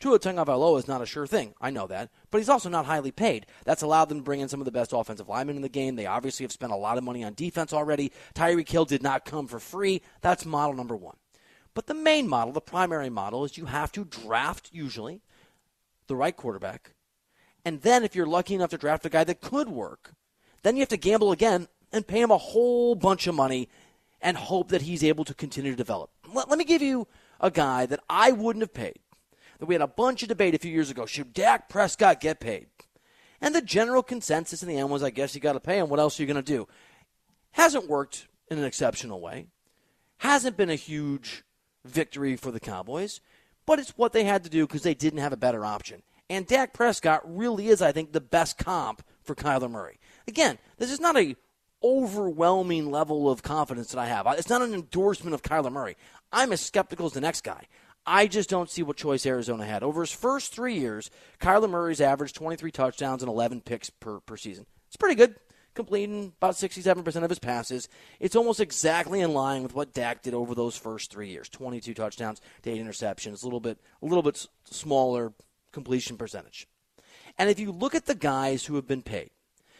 Tua 0.00 0.18
Tagovailoa 0.18 0.78
is 0.78 0.88
not 0.88 1.00
a 1.00 1.06
sure 1.06 1.26
thing. 1.26 1.54
I 1.60 1.70
know 1.70 1.86
that. 1.86 2.10
But 2.30 2.38
he's 2.38 2.48
also 2.48 2.68
not 2.68 2.84
highly 2.84 3.12
paid. 3.12 3.46
That's 3.64 3.82
allowed 3.82 4.06
them 4.06 4.18
to 4.18 4.24
bring 4.24 4.40
in 4.40 4.48
some 4.48 4.60
of 4.60 4.64
the 4.64 4.72
best 4.72 4.92
offensive 4.92 5.28
linemen 5.28 5.56
in 5.56 5.62
the 5.62 5.68
game. 5.68 5.94
They 5.96 6.06
obviously 6.06 6.44
have 6.44 6.52
spent 6.52 6.72
a 6.72 6.76
lot 6.76 6.98
of 6.98 7.04
money 7.04 7.24
on 7.24 7.34
defense 7.34 7.72
already. 7.72 8.12
Tyreek 8.34 8.68
Hill 8.68 8.84
did 8.84 9.02
not 9.02 9.24
come 9.24 9.46
for 9.46 9.60
free. 9.60 10.02
That's 10.20 10.44
model 10.44 10.74
number 10.74 10.96
one. 10.96 11.16
But 11.74 11.86
the 11.86 11.94
main 11.94 12.28
model, 12.28 12.52
the 12.52 12.60
primary 12.60 13.10
model, 13.10 13.44
is 13.44 13.56
you 13.56 13.66
have 13.66 13.92
to 13.92 14.04
draft, 14.04 14.70
usually, 14.72 15.22
the 16.06 16.16
right 16.16 16.36
quarterback. 16.36 16.94
And 17.64 17.80
then, 17.82 18.04
if 18.04 18.14
you're 18.14 18.26
lucky 18.26 18.54
enough 18.54 18.70
to 18.70 18.78
draft 18.78 19.06
a 19.06 19.08
guy 19.08 19.24
that 19.24 19.40
could 19.40 19.68
work, 19.68 20.12
then 20.62 20.76
you 20.76 20.80
have 20.80 20.88
to 20.90 20.96
gamble 20.96 21.32
again 21.32 21.68
and 21.92 22.06
pay 22.06 22.20
him 22.20 22.30
a 22.30 22.38
whole 22.38 22.94
bunch 22.94 23.26
of 23.26 23.34
money 23.34 23.68
and 24.20 24.36
hope 24.36 24.68
that 24.68 24.82
he's 24.82 25.04
able 25.04 25.24
to 25.24 25.34
continue 25.34 25.70
to 25.70 25.76
develop. 25.76 26.10
Let, 26.32 26.48
let 26.48 26.58
me 26.58 26.64
give 26.64 26.82
you 26.82 27.06
a 27.40 27.50
guy 27.50 27.86
that 27.86 28.00
I 28.08 28.32
wouldn't 28.32 28.62
have 28.62 28.74
paid. 28.74 28.98
That 29.58 29.66
we 29.66 29.74
had 29.74 29.82
a 29.82 29.86
bunch 29.86 30.22
of 30.22 30.28
debate 30.28 30.54
a 30.54 30.58
few 30.58 30.72
years 30.72 30.90
ago. 30.90 31.06
Should 31.06 31.32
Dak 31.32 31.68
Prescott 31.68 32.20
get 32.20 32.40
paid? 32.40 32.66
And 33.40 33.54
the 33.54 33.62
general 33.62 34.02
consensus 34.02 34.62
in 34.62 34.68
the 34.68 34.78
end 34.78 34.90
was, 34.90 35.02
I 35.02 35.10
guess 35.10 35.34
you 35.34 35.40
got 35.40 35.52
to 35.52 35.60
pay 35.60 35.78
him. 35.78 35.88
What 35.88 36.00
else 36.00 36.18
are 36.18 36.22
you 36.22 36.26
going 36.26 36.42
to 36.42 36.52
do? 36.52 36.66
Hasn't 37.52 37.88
worked 37.88 38.26
in 38.50 38.58
an 38.58 38.64
exceptional 38.64 39.20
way. 39.20 39.46
Hasn't 40.18 40.56
been 40.56 40.70
a 40.70 40.76
huge 40.76 41.44
victory 41.84 42.36
for 42.36 42.50
the 42.50 42.60
Cowboys, 42.60 43.20
but 43.66 43.78
it's 43.78 43.96
what 43.96 44.12
they 44.12 44.24
had 44.24 44.44
to 44.44 44.50
do 44.50 44.66
because 44.66 44.82
they 44.82 44.94
didn't 44.94 45.20
have 45.20 45.32
a 45.32 45.36
better 45.36 45.64
option. 45.64 46.02
And 46.30 46.46
Dak 46.46 46.72
Prescott 46.72 47.22
really 47.24 47.68
is, 47.68 47.82
I 47.82 47.92
think, 47.92 48.12
the 48.12 48.20
best 48.20 48.58
comp 48.58 49.02
for 49.22 49.34
Kyler 49.34 49.70
Murray. 49.70 49.98
Again, 50.26 50.58
this 50.78 50.90
is 50.90 51.00
not 51.00 51.16
a 51.16 51.36
overwhelming 51.82 52.90
level 52.90 53.30
of 53.30 53.42
confidence 53.42 53.92
that 53.92 54.00
I 54.00 54.06
have. 54.06 54.26
It's 54.38 54.48
not 54.48 54.62
an 54.62 54.72
endorsement 54.72 55.34
of 55.34 55.42
Kyler 55.42 55.70
Murray. 55.70 55.96
I'm 56.32 56.52
as 56.52 56.62
skeptical 56.62 57.06
as 57.06 57.12
the 57.12 57.20
next 57.20 57.42
guy. 57.42 57.66
I 58.06 58.26
just 58.26 58.50
don't 58.50 58.70
see 58.70 58.82
what 58.82 58.96
choice 58.96 59.24
Arizona 59.26 59.64
had. 59.64 59.82
Over 59.82 60.02
his 60.02 60.12
first 60.12 60.54
three 60.54 60.78
years, 60.78 61.10
Kyler 61.40 61.70
Murray's 61.70 62.00
averaged 62.00 62.36
23 62.36 62.70
touchdowns 62.70 63.22
and 63.22 63.30
11 63.30 63.62
picks 63.62 63.90
per, 63.90 64.20
per 64.20 64.36
season. 64.36 64.66
It's 64.88 64.96
pretty 64.96 65.14
good 65.14 65.36
completing 65.74 66.32
about 66.38 66.54
67% 66.54 67.22
of 67.22 67.30
his 67.30 67.38
passes. 67.38 67.88
It's 68.20 68.36
almost 68.36 68.60
exactly 68.60 69.20
in 69.20 69.34
line 69.34 69.62
with 69.62 69.74
what 69.74 69.92
Dak 69.92 70.22
did 70.22 70.34
over 70.34 70.54
those 70.54 70.76
first 70.76 71.10
three 71.10 71.28
years 71.28 71.48
22 71.48 71.94
touchdowns 71.94 72.40
to 72.62 72.70
8 72.70 72.80
interceptions, 72.82 73.42
a 73.42 73.46
little 73.46 73.60
bit, 73.60 73.78
a 74.02 74.06
little 74.06 74.22
bit 74.22 74.46
smaller 74.64 75.32
completion 75.72 76.16
percentage. 76.16 76.66
And 77.36 77.50
if 77.50 77.58
you 77.58 77.72
look 77.72 77.94
at 77.94 78.06
the 78.06 78.14
guys 78.14 78.64
who 78.64 78.76
have 78.76 78.86
been 78.86 79.02
paid, 79.02 79.30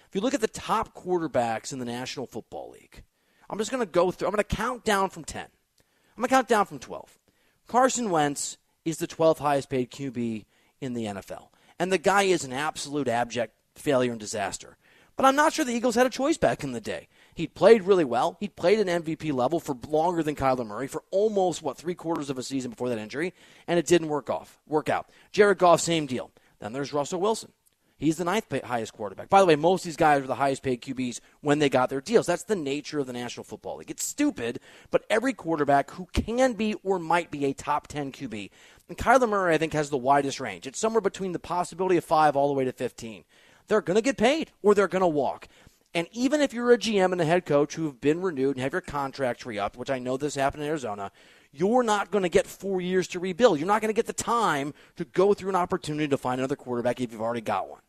if 0.08 0.14
you 0.14 0.20
look 0.20 0.34
at 0.34 0.40
the 0.40 0.48
top 0.48 0.94
quarterbacks 0.94 1.72
in 1.72 1.78
the 1.78 1.84
National 1.84 2.26
Football 2.26 2.70
League, 2.70 3.02
I'm 3.48 3.58
just 3.58 3.70
going 3.70 3.84
to 3.84 3.90
go 3.90 4.10
through, 4.10 4.28
I'm 4.28 4.34
going 4.34 4.44
to 4.44 4.56
count 4.56 4.84
down 4.84 5.10
from 5.10 5.24
10. 5.24 5.42
I'm 5.42 6.20
going 6.20 6.28
to 6.28 6.34
count 6.34 6.48
down 6.48 6.66
from 6.66 6.78
12. 6.78 7.18
Carson 7.66 8.10
Wentz 8.10 8.56
is 8.84 8.98
the 8.98 9.06
12th 9.06 9.38
highest 9.38 9.70
paid 9.70 9.90
QB 9.90 10.44
in 10.80 10.94
the 10.94 11.04
NFL. 11.04 11.48
And 11.78 11.90
the 11.90 11.98
guy 11.98 12.24
is 12.24 12.44
an 12.44 12.52
absolute 12.52 13.08
abject 13.08 13.54
failure 13.74 14.12
and 14.12 14.20
disaster. 14.20 14.76
But 15.16 15.26
I'm 15.26 15.36
not 15.36 15.52
sure 15.52 15.64
the 15.64 15.72
Eagles 15.72 15.94
had 15.94 16.06
a 16.06 16.10
choice 16.10 16.36
back 16.36 16.64
in 16.64 16.72
the 16.72 16.80
day. 16.80 17.08
He'd 17.34 17.54
played 17.54 17.82
really 17.82 18.04
well. 18.04 18.36
He'd 18.40 18.56
played 18.56 18.80
an 18.80 19.02
MVP 19.02 19.32
level 19.32 19.60
for 19.60 19.76
longer 19.88 20.22
than 20.22 20.34
Kyler 20.34 20.66
Murray 20.66 20.88
for 20.88 21.04
almost 21.10 21.62
what 21.62 21.76
three 21.76 21.94
quarters 21.94 22.30
of 22.30 22.38
a 22.38 22.42
season 22.42 22.70
before 22.70 22.88
that 22.88 22.98
injury, 22.98 23.32
and 23.66 23.78
it 23.78 23.86
didn't 23.86 24.08
work 24.08 24.28
off 24.30 24.58
work 24.66 24.88
out. 24.88 25.10
Jared 25.32 25.58
Goff, 25.58 25.80
same 25.80 26.06
deal. 26.06 26.30
Then 26.58 26.72
there's 26.72 26.92
Russell 26.92 27.20
Wilson. 27.20 27.52
He's 27.96 28.16
the 28.16 28.24
ninth 28.24 28.52
highest 28.64 28.92
quarterback. 28.92 29.28
By 29.28 29.40
the 29.40 29.46
way, 29.46 29.54
most 29.54 29.82
of 29.82 29.84
these 29.84 29.96
guys 29.96 30.20
were 30.20 30.26
the 30.26 30.34
highest 30.34 30.64
paid 30.64 30.82
QBs 30.82 31.20
when 31.42 31.60
they 31.60 31.68
got 31.68 31.90
their 31.90 32.00
deals. 32.00 32.26
That's 32.26 32.42
the 32.42 32.56
nature 32.56 32.98
of 32.98 33.06
the 33.06 33.12
National 33.12 33.44
Football 33.44 33.76
League. 33.76 33.90
It's 33.90 34.04
stupid, 34.04 34.58
but 34.90 35.04
every 35.08 35.32
quarterback 35.32 35.92
who 35.92 36.06
can 36.12 36.54
be 36.54 36.74
or 36.82 36.98
might 36.98 37.30
be 37.30 37.44
a 37.44 37.52
top 37.52 37.86
10 37.86 38.10
QB, 38.10 38.50
and 38.88 38.98
Kyler 38.98 39.28
Murray, 39.28 39.54
I 39.54 39.58
think, 39.58 39.72
has 39.72 39.90
the 39.90 39.96
widest 39.96 40.40
range. 40.40 40.66
It's 40.66 40.78
somewhere 40.78 41.00
between 41.00 41.32
the 41.32 41.38
possibility 41.38 41.96
of 41.96 42.04
five 42.04 42.36
all 42.36 42.48
the 42.48 42.54
way 42.54 42.64
to 42.64 42.72
15 42.72 43.24
they're 43.68 43.80
going 43.80 43.96
to 43.96 44.02
get 44.02 44.16
paid 44.16 44.50
or 44.62 44.74
they're 44.74 44.88
going 44.88 45.00
to 45.00 45.06
walk. 45.06 45.48
And 45.94 46.08
even 46.12 46.40
if 46.40 46.52
you're 46.52 46.72
a 46.72 46.78
GM 46.78 47.12
and 47.12 47.20
a 47.20 47.24
head 47.24 47.46
coach 47.46 47.74
who 47.74 47.86
have 47.86 48.00
been 48.00 48.20
renewed 48.20 48.56
and 48.56 48.62
have 48.62 48.72
your 48.72 48.80
contracts 48.80 49.46
re 49.46 49.58
upped, 49.58 49.76
which 49.76 49.90
I 49.90 50.00
know 50.00 50.16
this 50.16 50.34
happened 50.34 50.64
in 50.64 50.68
Arizona, 50.68 51.12
you're 51.52 51.84
not 51.84 52.10
going 52.10 52.22
to 52.24 52.28
get 52.28 52.48
four 52.48 52.80
years 52.80 53.06
to 53.08 53.20
rebuild. 53.20 53.58
You're 53.58 53.68
not 53.68 53.80
going 53.80 53.94
to 53.94 53.96
get 53.96 54.06
the 54.06 54.12
time 54.12 54.74
to 54.96 55.04
go 55.04 55.34
through 55.34 55.50
an 55.50 55.56
opportunity 55.56 56.08
to 56.08 56.18
find 56.18 56.40
another 56.40 56.56
quarterback 56.56 57.00
if 57.00 57.12
you've 57.12 57.22
already 57.22 57.40
got 57.40 57.68
one. 57.68 57.80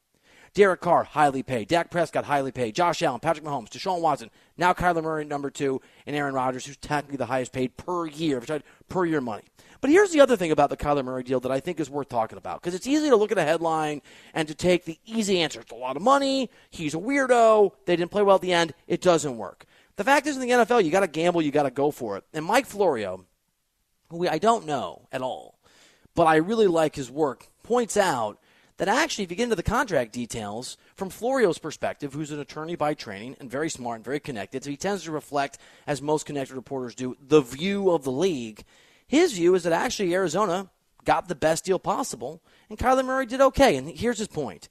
Derek 0.54 0.80
Carr, 0.80 1.04
highly 1.04 1.44
paid. 1.44 1.68
Dak 1.68 1.92
Prescott, 1.92 2.26
highly 2.26 2.52
paid. 2.52 2.76
Josh 2.76 3.02
Allen, 3.02 3.20
Patrick 3.20 3.46
Mahomes, 3.46 3.70
Deshaun 3.70 4.00
Watson, 4.00 4.30
now 4.56 4.72
Kyler 4.72 5.04
Murray, 5.04 5.26
number 5.26 5.50
two, 5.50 5.82
and 6.06 6.16
Aaron 6.16 6.34
Rodgers, 6.34 6.66
who's 6.66 6.78
technically 6.78 7.18
the 7.18 7.26
highest 7.26 7.52
paid 7.52 7.76
per 7.76 8.08
year, 8.08 8.42
per 8.88 9.06
year 9.06 9.20
money. 9.20 9.44
But 9.86 9.92
here's 9.92 10.10
the 10.10 10.22
other 10.22 10.36
thing 10.36 10.52
about 10.52 10.72
the 10.72 10.78
Kyler 10.78 11.06
Murray 11.06 11.22
deal 11.22 11.40
that 11.42 11.52
I 11.52 11.60
think 11.60 11.80
is 11.80 11.92
worth 11.92 12.10
talking 12.10 12.40
about 12.40 12.60
because 12.60 12.74
it's 12.74 12.88
easy 12.88 13.08
to 13.08 13.16
look 13.16 13.32
at 13.32 13.38
a 13.38 13.44
headline 13.44 14.02
and 14.34 14.48
to 14.48 14.56
take 14.56 14.84
the 14.84 14.98
easy 15.06 15.40
answer. 15.42 15.62
It's 15.62 15.72
a 15.72 15.76
lot 15.76 15.96
of 15.96 16.02
money. 16.02 16.50
He's 16.72 16.96
a 16.96 16.98
weirdo. 16.98 17.72
They 17.86 17.96
didn't 17.96 18.10
play 18.10 18.24
well 18.24 18.38
at 18.38 18.42
the 18.42 18.52
end. 18.52 18.74
It 18.88 19.00
doesn't 19.00 19.38
work. 19.38 19.68
The 19.98 20.04
fact 20.04 20.26
is, 20.26 20.38
in 20.38 20.42
the 20.42 20.50
NFL, 20.50 20.84
you 20.84 20.90
got 20.90 21.02
to 21.02 21.08
gamble. 21.08 21.44
You 21.44 21.52
got 21.52 21.64
to 21.64 21.70
go 21.70 21.92
for 21.92 22.18
it. 22.18 22.24
And 22.34 22.44
Mike 22.44 22.66
Florio, 22.66 23.26
who 24.10 24.28
I 24.28 24.40
don't 24.40 24.66
know 24.66 25.08
at 25.12 25.22
all, 25.22 25.60
but 26.16 26.26
I 26.26 26.38
really 26.38 26.66
like 26.66 26.96
his 26.96 27.12
work, 27.12 27.46
points 27.62 27.96
out 27.96 28.40
that 28.78 28.88
actually, 28.88 29.26
if 29.26 29.30
you 29.30 29.38
get 29.38 29.44
into 29.44 29.56
the 29.56 29.62
contract 29.62 30.14
details, 30.14 30.78
from 30.96 31.12
Florio's 31.12 31.60
perspective, 31.60 32.12
who's 32.12 32.32
an 32.32 32.40
attorney 32.40 32.76
by 32.76 32.96
training 32.96 33.36
and 33.40 33.52
very 33.52 33.70
smart 33.70 33.98
and 33.98 34.06
very 34.06 34.20
connected, 34.20 34.64
so 34.64 34.72
he 34.72 34.78
tends 34.78 35.04
to 35.04 35.12
reflect, 35.12 35.60
as 35.86 36.02
most 36.02 36.26
connected 36.26 36.56
reporters 36.56 36.96
do, 36.96 37.16
the 37.22 37.42
view 37.42 37.92
of 37.92 38.04
the 38.04 38.12
league. 38.12 38.64
His 39.08 39.34
view 39.34 39.56
is 39.56 39.64
that 39.64 39.74
actually 39.74 40.14
Arizona 40.14 40.70
got 41.04 41.28
the 41.28 41.36
best 41.36 41.66
deal 41.66 41.80
possible, 41.80 42.42
and 42.70 42.78
Kyler 42.78 43.06
Murray 43.06 43.26
did 43.26 43.42
okay. 43.42 43.78
And 43.78 43.90
here's 43.90 44.18
his 44.18 44.28
point. 44.28 44.70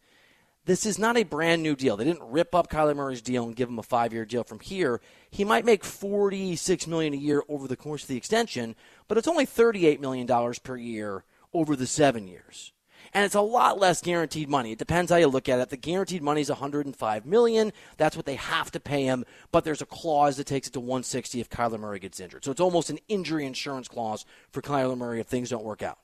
This 0.66 0.84
is 0.86 0.98
not 0.98 1.16
a 1.16 1.24
brand 1.24 1.62
new 1.62 1.76
deal. 1.76 1.96
They 1.96 2.04
didn't 2.04 2.30
rip 2.30 2.54
up 2.54 2.70
Kyler 2.70 2.96
Murray's 2.96 3.22
deal 3.22 3.44
and 3.44 3.54
give 3.54 3.68
him 3.68 3.78
a 3.78 3.82
five-year 3.82 4.24
deal 4.24 4.44
from 4.44 4.60
here. 4.60 5.00
He 5.30 5.44
might 5.44 5.64
make 5.64 5.84
forty-six 5.84 6.86
million 6.86 7.14
a 7.14 7.18
year 7.18 7.42
over 7.48 7.68
the 7.68 7.76
course 7.76 8.02
of 8.02 8.08
the 8.08 8.16
extension, 8.16 8.74
but 9.08 9.16
it's 9.18 9.28
only 9.28 9.46
thirty-eight 9.46 10.00
million 10.00 10.26
dollars 10.26 10.58
per 10.58 10.76
year 10.76 11.24
over 11.52 11.76
the 11.76 11.86
seven 11.86 12.26
years 12.26 12.72
and 13.14 13.24
it's 13.24 13.36
a 13.36 13.40
lot 13.40 13.78
less 13.78 14.02
guaranteed 14.02 14.48
money. 14.48 14.72
It 14.72 14.78
depends 14.78 15.12
how 15.12 15.16
you 15.16 15.28
look 15.28 15.48
at 15.48 15.60
it. 15.60 15.70
The 15.70 15.76
guaranteed 15.76 16.22
money 16.22 16.40
is 16.40 16.48
105 16.48 17.24
million. 17.24 17.72
That's 17.96 18.16
what 18.16 18.26
they 18.26 18.34
have 18.34 18.72
to 18.72 18.80
pay 18.80 19.04
him, 19.04 19.24
but 19.52 19.64
there's 19.64 19.80
a 19.80 19.86
clause 19.86 20.36
that 20.36 20.48
takes 20.48 20.66
it 20.66 20.72
to 20.72 20.80
160 20.80 21.40
if 21.40 21.48
Kyler 21.48 21.78
Murray 21.78 22.00
gets 22.00 22.18
injured. 22.18 22.44
So 22.44 22.50
it's 22.50 22.60
almost 22.60 22.90
an 22.90 22.98
injury 23.08 23.46
insurance 23.46 23.86
clause 23.86 24.26
for 24.50 24.60
Kyler 24.60 24.98
Murray 24.98 25.20
if 25.20 25.28
things 25.28 25.50
don't 25.50 25.64
work 25.64 25.82
out. 25.82 25.98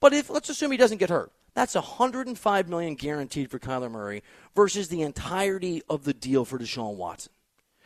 But 0.00 0.14
if 0.14 0.30
let's 0.30 0.48
assume 0.48 0.70
he 0.70 0.78
doesn't 0.78 0.98
get 0.98 1.10
hurt, 1.10 1.30
that's 1.52 1.74
105 1.74 2.68
million 2.68 2.94
guaranteed 2.94 3.50
for 3.50 3.58
Kyler 3.58 3.90
Murray 3.90 4.22
versus 4.56 4.88
the 4.88 5.02
entirety 5.02 5.82
of 5.90 6.04
the 6.04 6.14
deal 6.14 6.46
for 6.46 6.58
Deshaun 6.58 6.94
Watson. 6.94 7.32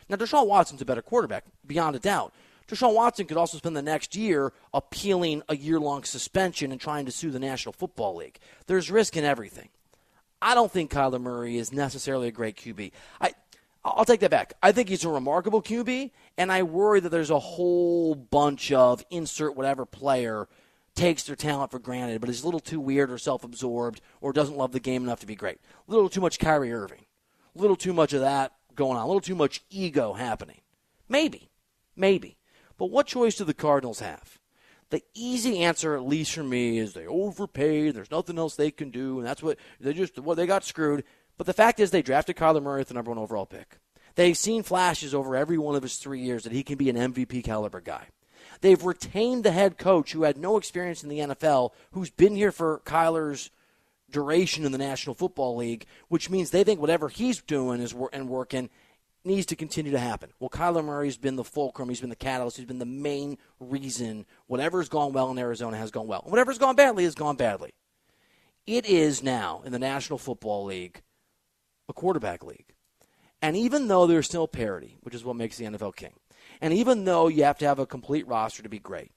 Now 0.09 0.17
Deshaun 0.17 0.47
Watson's 0.47 0.83
a 0.83 0.85
better 0.85 1.03
quarterback, 1.03 1.45
beyond 1.67 1.97
a 1.97 1.99
doubt. 1.99 2.33
Deshaun 2.69 2.95
Watson 2.95 3.27
could 3.27 3.37
also 3.37 3.59
spend 3.59 3.77
the 3.77 3.83
next 3.83 4.17
year 4.17 4.53
appealing 4.73 5.43
a 5.49 5.57
year 5.57 5.79
long 5.79 6.05
suspension 6.05 6.73
and 6.73 6.81
trying 6.81 7.07
to 7.07 7.13
sue 7.13 7.31
the 7.31 7.39
National 7.39 7.73
Football 7.73 8.17
League. 8.17 8.39
There's 8.67 8.91
risk 8.91 9.17
in 9.17 9.25
everything. 9.25 9.69
I 10.41 10.55
don't 10.55 10.73
think 10.73 10.91
Kyler 10.91 11.21
Murray 11.21 11.59
is 11.59 11.73
necessarily 11.73 12.29
a 12.29 12.33
great 12.33 12.57
QB. 12.57 12.93
I, 13.21 13.33
I'll 13.85 14.05
take 14.05 14.21
that 14.21 14.31
back. 14.31 14.55
I 14.63 14.73
think 14.73 14.89
he's 14.89 15.05
a 15.05 15.11
remarkable 15.11 15.63
QB, 15.63 16.11
and 16.39 16.51
I 16.51 16.63
worry 16.63 17.01
that 17.01 17.11
there's 17.11 17.31
a 17.31 17.39
whole 17.39 18.15
bunch 18.15 18.73
of 18.73 19.05
insert 19.11 19.57
whatever 19.57 19.85
player 19.85 20.49
takes 20.95 21.25
their 21.25 21.37
talent 21.37 21.71
for 21.71 21.79
granted, 21.79 22.21
but 22.21 22.31
is 22.31 22.43
a 22.43 22.47
little 22.47 22.61
too 22.61 22.81
weird 22.81 23.11
or 23.11 23.19
self 23.19 23.45
absorbed 23.45 24.01
or 24.21 24.33
doesn't 24.33 24.57
love 24.57 24.73
the 24.73 24.81
game 24.81 25.03
enough 25.05 25.21
to 25.21 25.27
be 25.27 25.35
great. 25.35 25.59
A 25.89 25.91
little 25.91 26.09
too 26.09 26.21
much 26.21 26.39
Kyrie 26.39 26.73
Irving. 26.73 27.05
A 27.57 27.61
little 27.61 27.77
too 27.77 27.93
much 27.93 28.13
of 28.13 28.21
that 28.21 28.53
going 28.75 28.97
on. 28.97 29.05
A 29.05 29.07
little 29.07 29.21
too 29.21 29.35
much 29.35 29.63
ego 29.71 30.15
happening. 30.15 30.61
Maybe. 31.09 31.51
Maybe. 31.97 32.37
But 32.79 32.87
what 32.87 33.07
choice 33.07 33.37
do 33.37 33.45
the 33.45 33.55
Cardinals 33.55 34.01
have? 34.01 34.39
The 34.91 35.03
easy 35.15 35.61
answer, 35.63 35.95
at 35.95 36.07
least 36.07 36.33
for 36.35 36.45
me, 36.45 36.79
is 36.79 36.93
they 36.93 37.07
overpaid. 37.07 37.95
There's 37.95 38.11
nothing 38.11 38.39
else 38.39 38.55
they 38.55 38.71
can 38.71 38.91
do, 38.91 39.19
and 39.19 39.27
that's 39.27 39.43
what 39.43 39.59
they 39.81 39.93
just 39.93 40.19
well 40.19 40.37
they 40.37 40.47
got 40.47 40.65
screwed. 40.65 41.05
But 41.37 41.47
the 41.47 41.53
fact 41.53 41.81
is, 41.81 41.91
they 41.91 42.03
drafted 42.03 42.37
Kyler 42.37 42.63
Murray 42.63 42.81
with 42.81 42.89
the 42.89 42.95
number 42.95 43.11
one 43.11 43.19
overall 43.19 43.47
pick. 43.47 43.79
They've 44.15 44.37
seen 44.37 44.63
flashes 44.63 45.15
over 45.15 45.35
every 45.35 45.59
one 45.59 45.75
of 45.75 45.83
his 45.83 45.97
three 45.97 46.21
years 46.21 46.45
that 46.45 46.53
he 46.53 46.63
can 46.63 46.77
be 46.77 46.89
an 46.89 46.97
MVP 46.97 47.43
caliber 47.43 47.81
guy. 47.81 48.07
They've 48.61 48.83
retained 48.83 49.45
the 49.45 49.51
head 49.51 49.79
coach 49.79 50.13
who 50.13 50.23
had 50.23 50.37
no 50.37 50.57
experience 50.57 51.03
in 51.03 51.09
the 51.09 51.19
NFL, 51.19 51.73
who's 51.93 52.11
been 52.11 52.37
here 52.37 52.53
for 52.53 52.81
Kyler's 52.85 53.51
duration 54.11 54.65
in 54.65 54.73
the 54.73 54.79
National 54.79 55.15
Football 55.15 55.57
League, 55.57 55.87
which 56.09 56.31
means 56.31 56.51
they 56.51 56.63
think 56.63 56.81
whatever 56.81 57.09
he's 57.09 57.43
doing 57.43 57.81
is 57.81 57.95
and 58.13 58.29
working 58.29 58.71
needs 59.25 59.47
to 59.47 59.57
continue 59.57 59.93
to 59.93 59.99
happen. 59.99 60.31
Well, 60.39 60.51
Kyler 60.51 60.85
Murray's 60.85 61.17
been 61.17 61.37
the 61.37 61.45
fulcrum. 61.45 61.89
He's 61.89 62.01
been 62.01 62.11
the 62.11 62.17
catalyst. 62.17 62.57
He's 62.57 62.67
been 62.67 62.79
the 62.79 62.85
main 62.85 63.39
reason 63.59 64.27
whatever's 64.47 64.89
gone 64.89 65.13
well 65.13 65.31
in 65.31 65.39
Arizona 65.39 65.77
has 65.77 65.91
gone 65.91 66.07
well. 66.07 66.23
And 66.23 66.31
Whatever's 66.31 66.59
gone 66.59 66.77
badly 66.77 67.05
has 67.05 67.15
gone 67.15 67.37
badly. 67.37 67.73
It 68.67 68.87
is 68.87 69.23
now 69.23 69.63
in 69.65 69.73
the 69.73 69.79
National 69.79 70.19
Football 70.19 70.65
League 70.65 71.03
a 71.89 71.93
quarterback 71.93 72.45
league. 72.45 72.75
And 73.43 73.57
even 73.57 73.89
though 73.89 74.07
there's 74.07 74.27
still 74.27 74.49
parity, 74.49 74.97
which 75.03 75.15
is 75.15 75.25
what 75.25 75.37
makes 75.37 75.59
the 75.59 75.67
NFL 75.67 75.97
king, 75.97 76.15
and 76.61 76.73
even 76.73 77.05
though 77.05 77.29
you 77.29 77.45
have 77.45 77.59
to 77.59 77.67
have 77.67 77.79
a 77.79 77.87
complete 77.87 78.27
roster 78.27 78.63
to 78.63 78.69
be 78.69 78.79
great, 78.79 79.13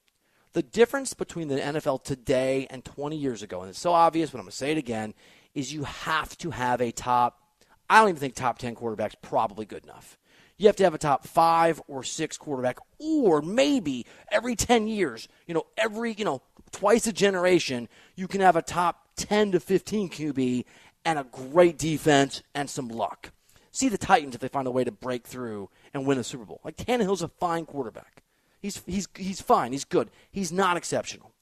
the 0.53 0.63
difference 0.63 1.13
between 1.13 1.47
the 1.47 1.55
NFL 1.55 2.03
today 2.03 2.67
and 2.69 2.83
20 2.83 3.15
years 3.15 3.41
ago, 3.41 3.61
and 3.61 3.69
it's 3.69 3.79
so 3.79 3.93
obvious, 3.93 4.31
but 4.31 4.39
I'm 4.39 4.45
going 4.45 4.51
to 4.51 4.57
say 4.57 4.71
it 4.71 4.77
again, 4.77 5.13
is 5.53 5.73
you 5.73 5.83
have 5.83 6.37
to 6.39 6.51
have 6.51 6.81
a 6.81 6.91
top, 6.91 7.39
I 7.89 7.99
don't 7.99 8.09
even 8.09 8.19
think 8.19 8.35
top 8.35 8.57
10 8.59 8.75
quarterback's 8.75 9.15
probably 9.21 9.65
good 9.65 9.83
enough. 9.83 10.17
You 10.57 10.67
have 10.67 10.75
to 10.77 10.83
have 10.83 10.95
a 10.95 10.99
top 10.99 11.27
five 11.27 11.81
or 11.87 12.03
six 12.03 12.37
quarterback, 12.37 12.79
or 12.97 13.41
maybe 13.41 14.05
every 14.31 14.55
10 14.55 14.87
years, 14.87 15.27
you 15.45 15.53
know, 15.53 15.67
every, 15.77 16.13
you 16.13 16.25
know, 16.25 16.41
twice 16.71 17.05
a 17.05 17.13
generation, 17.13 17.87
you 18.15 18.27
can 18.27 18.41
have 18.41 18.55
a 18.55 18.61
top 18.61 19.07
10 19.17 19.51
to 19.51 19.59
15 19.59 20.09
QB 20.09 20.65
and 21.05 21.19
a 21.19 21.23
great 21.23 21.77
defense 21.77 22.41
and 22.55 22.69
some 22.69 22.87
luck. 22.89 23.31
See 23.71 23.89
the 23.89 23.97
Titans 23.97 24.33
if 24.33 24.41
they 24.41 24.47
find 24.47 24.67
a 24.67 24.71
way 24.71 24.83
to 24.83 24.91
break 24.91 25.27
through 25.27 25.69
and 25.93 26.07
win 26.07 26.17
a 26.17 26.23
Super 26.23 26.45
Bowl. 26.45 26.59
Like 26.63 26.75
Tannehill's 26.75 27.21
a 27.21 27.27
fine 27.27 27.65
quarterback. 27.65 28.23
He's, 28.59 28.81
he's, 28.87 29.07
he's 29.15 29.39
fine. 29.39 29.71
He's 29.71 29.85
good. 29.85 30.09
He's 30.31 30.51
not 30.51 30.77
exceptional. 30.77 31.33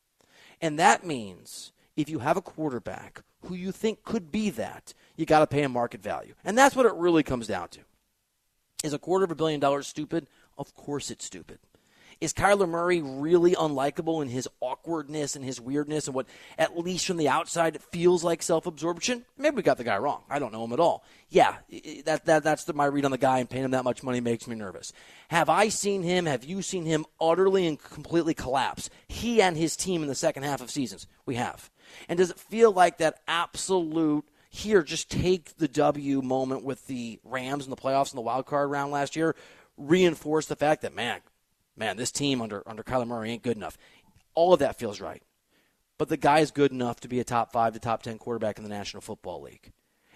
And 0.61 0.77
that 0.77 1.05
means 1.05 1.71
if 1.95 2.09
you 2.09 2.19
have 2.19 2.35
a 2.35 2.41
quarterback 2.41 3.21
who 3.45 3.55
you 3.55 3.71
think 3.71 4.03
could 4.03 4.31
be 4.31 4.49
that, 4.51 4.93
you 5.15 5.25
got 5.25 5.39
to 5.39 5.47
pay 5.47 5.61
him 5.61 5.71
market 5.71 6.01
value. 6.01 6.33
And 6.43 6.57
that's 6.57 6.75
what 6.75 6.85
it 6.85 6.93
really 6.93 7.23
comes 7.23 7.47
down 7.47 7.69
to. 7.69 7.79
Is 8.83 8.93
a 8.93 8.99
quarter 8.99 9.25
of 9.25 9.31
a 9.31 9.35
billion 9.35 9.59
dollars 9.59 9.87
stupid? 9.87 10.27
Of 10.57 10.73
course 10.75 11.11
it's 11.11 11.25
stupid. 11.25 11.59
Is 12.21 12.33
Kyler 12.33 12.69
Murray 12.69 13.01
really 13.01 13.55
unlikable 13.55 14.21
in 14.21 14.29
his 14.29 14.47
awkwardness 14.61 15.35
and 15.35 15.43
his 15.43 15.59
weirdness 15.59 16.07
and 16.07 16.15
what, 16.15 16.27
at 16.57 16.77
least 16.77 17.05
from 17.05 17.17
the 17.17 17.27
outside, 17.27 17.75
it 17.75 17.81
feels 17.81 18.23
like 18.23 18.41
self 18.41 18.65
absorption? 18.65 19.25
Maybe 19.37 19.57
we 19.57 19.63
got 19.63 19.77
the 19.77 19.83
guy 19.83 19.97
wrong. 19.97 20.23
I 20.29 20.39
don't 20.39 20.53
know 20.53 20.63
him 20.63 20.71
at 20.71 20.79
all. 20.79 21.03
Yeah, 21.29 21.55
that, 22.05 22.25
that, 22.25 22.43
that's 22.43 22.63
the, 22.63 22.73
my 22.73 22.85
read 22.85 23.03
on 23.03 23.11
the 23.11 23.17
guy, 23.17 23.39
and 23.39 23.49
paying 23.49 23.65
him 23.65 23.71
that 23.71 23.83
much 23.83 24.01
money 24.01 24.21
makes 24.21 24.47
me 24.47 24.55
nervous. 24.55 24.93
Have 25.27 25.49
I 25.49 25.67
seen 25.67 26.03
him? 26.03 26.25
Have 26.25 26.45
you 26.45 26.61
seen 26.61 26.85
him 26.85 27.05
utterly 27.19 27.67
and 27.67 27.81
completely 27.81 28.33
collapse? 28.33 28.89
He 29.07 29.41
and 29.41 29.57
his 29.57 29.75
team 29.75 30.01
in 30.01 30.07
the 30.07 30.15
second 30.15 30.43
half 30.43 30.61
of 30.61 30.71
seasons? 30.71 31.07
We 31.25 31.35
have. 31.35 31.69
And 32.07 32.17
does 32.17 32.29
it 32.29 32.39
feel 32.39 32.71
like 32.71 32.97
that 32.99 33.19
absolute 33.27 34.23
here, 34.55 34.83
just 34.83 35.09
take 35.09 35.57
the 35.57 35.67
W 35.67 36.21
moment 36.21 36.63
with 36.63 36.87
the 36.87 37.19
Rams 37.23 37.65
in 37.65 37.69
the 37.69 37.75
playoffs 37.75 38.11
in 38.11 38.15
the 38.15 38.21
wild 38.21 38.45
card 38.45 38.71
round 38.71 38.91
last 38.91 39.15
year, 39.15 39.35
reinforce 39.77 40.45
the 40.45 40.55
fact 40.55 40.81
that, 40.81 40.95
man, 40.95 41.19
man, 41.75 41.97
this 41.97 42.11
team 42.11 42.41
under 42.41 42.63
under 42.65 42.83
Kyler 42.83 43.07
Murray 43.07 43.31
ain't 43.31 43.43
good 43.43 43.57
enough. 43.57 43.77
All 44.33 44.53
of 44.53 44.59
that 44.59 44.79
feels 44.79 45.01
right. 45.01 45.23
But 45.97 46.09
the 46.09 46.17
guy 46.17 46.39
is 46.39 46.51
good 46.51 46.71
enough 46.71 46.99
to 47.01 47.07
be 47.07 47.19
a 47.19 47.23
top 47.23 47.51
five 47.51 47.73
to 47.73 47.79
top 47.79 48.03
ten 48.03 48.17
quarterback 48.17 48.57
in 48.57 48.63
the 48.63 48.69
National 48.69 49.01
Football 49.01 49.41
League. 49.41 49.71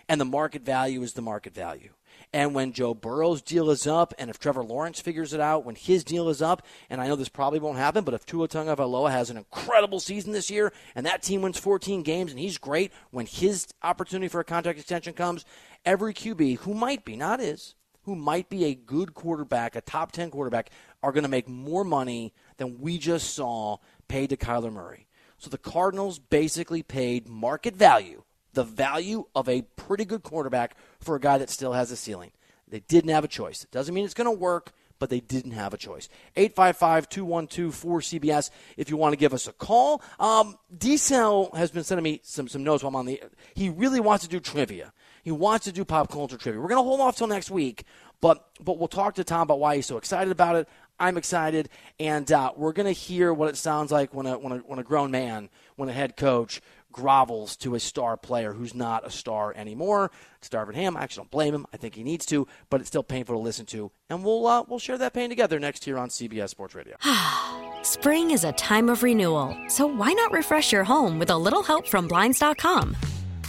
And 0.07 0.19
the 0.19 0.25
market 0.25 0.63
value 0.63 1.01
is 1.03 1.13
the 1.13 1.21
market 1.21 1.53
value. 1.53 1.91
And 2.31 2.53
when 2.53 2.73
Joe 2.73 2.93
Burrow's 2.93 3.41
deal 3.41 3.71
is 3.71 3.87
up, 3.87 4.13
and 4.19 4.29
if 4.29 4.37
Trevor 4.37 4.63
Lawrence 4.63 5.01
figures 5.01 5.33
it 5.33 5.39
out, 5.39 5.65
when 5.65 5.73
his 5.73 6.03
deal 6.03 6.29
is 6.29 6.43
up, 6.43 6.61
and 6.87 7.01
I 7.01 7.07
know 7.07 7.15
this 7.15 7.27
probably 7.27 7.59
won't 7.59 7.79
happen, 7.79 8.03
but 8.03 8.13
if 8.13 8.25
Tua 8.25 8.47
Tagovailoa 8.47 9.09
has 9.09 9.31
an 9.31 9.37
incredible 9.37 9.99
season 9.99 10.31
this 10.31 10.51
year, 10.51 10.71
and 10.93 11.07
that 11.07 11.23
team 11.23 11.41
wins 11.41 11.57
14 11.57 12.03
games, 12.03 12.29
and 12.29 12.39
he's 12.39 12.59
great, 12.59 12.91
when 13.09 13.25
his 13.25 13.67
opportunity 13.81 14.27
for 14.27 14.39
a 14.39 14.45
contract 14.45 14.77
extension 14.77 15.13
comes, 15.13 15.43
every 15.85 16.13
QB 16.13 16.59
who 16.59 16.75
might 16.75 17.03
be, 17.03 17.15
not 17.15 17.41
is, 17.41 17.73
who 18.03 18.15
might 18.15 18.47
be 18.47 18.65
a 18.65 18.75
good 18.75 19.15
quarterback, 19.15 19.75
a 19.75 19.81
top 19.81 20.11
10 20.11 20.29
quarterback, 20.29 20.69
are 21.01 21.11
going 21.11 21.23
to 21.23 21.29
make 21.29 21.49
more 21.49 21.83
money 21.83 22.33
than 22.57 22.79
we 22.79 22.99
just 22.99 23.33
saw 23.33 23.77
paid 24.07 24.29
to 24.29 24.37
Kyler 24.37 24.71
Murray. 24.71 25.07
So 25.39 25.49
the 25.49 25.57
Cardinals 25.57 26.19
basically 26.19 26.83
paid 26.83 27.27
market 27.27 27.75
value, 27.75 28.23
the 28.53 28.63
value 28.63 29.25
of 29.35 29.47
a 29.47 29.61
pretty 29.75 30.05
good 30.05 30.23
quarterback 30.23 30.75
for 30.99 31.15
a 31.15 31.19
guy 31.19 31.37
that 31.37 31.49
still 31.49 31.73
has 31.73 31.91
a 31.91 31.95
ceiling. 31.95 32.31
They 32.67 32.81
didn't 32.81 33.09
have 33.09 33.23
a 33.23 33.27
choice. 33.27 33.63
It 33.63 33.71
doesn't 33.71 33.93
mean 33.93 34.05
it's 34.05 34.13
going 34.13 34.25
to 34.25 34.31
work, 34.31 34.71
but 34.99 35.09
they 35.09 35.21
didn't 35.21 35.51
have 35.51 35.73
a 35.73 35.77
choice. 35.77 36.09
855 36.35 37.09
212 37.09 37.73
4CBS 37.73 38.49
if 38.77 38.89
you 38.89 38.97
want 38.97 39.13
to 39.13 39.17
give 39.17 39.33
us 39.33 39.47
a 39.47 39.53
call. 39.53 40.01
Um, 40.19 40.57
D-Cell 40.77 41.51
has 41.55 41.71
been 41.71 41.83
sending 41.83 42.03
me 42.03 42.21
some, 42.23 42.47
some 42.47 42.63
notes 42.63 42.83
while 42.83 42.89
I'm 42.89 42.95
on 42.95 43.05
the. 43.05 43.21
He 43.55 43.69
really 43.69 43.99
wants 43.99 44.23
to 44.25 44.29
do 44.29 44.39
trivia. 44.39 44.93
He 45.23 45.31
wants 45.31 45.65
to 45.65 45.71
do 45.71 45.83
pop 45.85 46.11
culture 46.11 46.37
trivia. 46.37 46.61
We're 46.61 46.69
going 46.69 46.79
to 46.79 46.83
hold 46.83 47.01
off 47.01 47.17
till 47.17 47.27
next 47.27 47.49
week, 47.49 47.83
but 48.21 48.49
but 48.59 48.77
we'll 48.77 48.87
talk 48.87 49.15
to 49.15 49.23
Tom 49.23 49.41
about 49.41 49.59
why 49.59 49.75
he's 49.75 49.85
so 49.85 49.97
excited 49.97 50.31
about 50.31 50.55
it. 50.55 50.67
I'm 50.99 51.17
excited, 51.17 51.69
and 51.97 52.29
uh, 52.29 52.51
we're 52.57 52.73
going 52.73 52.85
to 52.85 52.91
hear 52.91 53.33
what 53.33 53.47
it 53.47 53.55
sounds 53.55 53.89
like 53.89 54.13
when 54.13 54.25
a, 54.25 54.37
when 54.37 54.53
a 54.53 54.57
when 54.57 54.79
a 54.79 54.83
grown 54.83 55.11
man, 55.11 55.49
when 55.75 55.87
a 55.87 55.93
head 55.93 56.17
coach 56.17 56.61
grovels 56.91 57.55
to 57.57 57.75
a 57.75 57.79
star 57.79 58.17
player 58.17 58.53
who's 58.53 58.73
not 58.73 59.05
a 59.05 59.09
star 59.09 59.53
anymore. 59.55 60.11
It's 60.37 60.49
Darvin 60.49 60.75
Ham. 60.75 60.97
I 60.97 61.03
actually 61.03 61.21
don't 61.21 61.31
blame 61.31 61.53
him. 61.53 61.65
I 61.73 61.77
think 61.77 61.95
he 61.95 62.03
needs 62.03 62.25
to, 62.27 62.47
but 62.69 62.81
it's 62.81 62.89
still 62.89 63.03
painful 63.03 63.35
to 63.35 63.39
listen 63.39 63.65
to. 63.67 63.91
And 64.09 64.23
we'll 64.23 64.45
uh, 64.47 64.63
we'll 64.67 64.79
share 64.79 64.97
that 64.97 65.13
pain 65.13 65.29
together 65.29 65.59
next 65.59 65.85
year 65.85 65.97
on 65.97 66.09
CBS 66.09 66.49
Sports 66.49 66.75
Radio. 66.75 66.95
Spring 67.83 68.31
is 68.31 68.43
a 68.43 68.51
time 68.53 68.89
of 68.89 69.03
renewal, 69.03 69.55
so 69.67 69.85
why 69.85 70.13
not 70.13 70.31
refresh 70.31 70.71
your 70.71 70.83
home 70.83 71.19
with 71.19 71.29
a 71.29 71.37
little 71.37 71.63
help 71.63 71.87
from 71.87 72.07
blinds.com? 72.07 72.95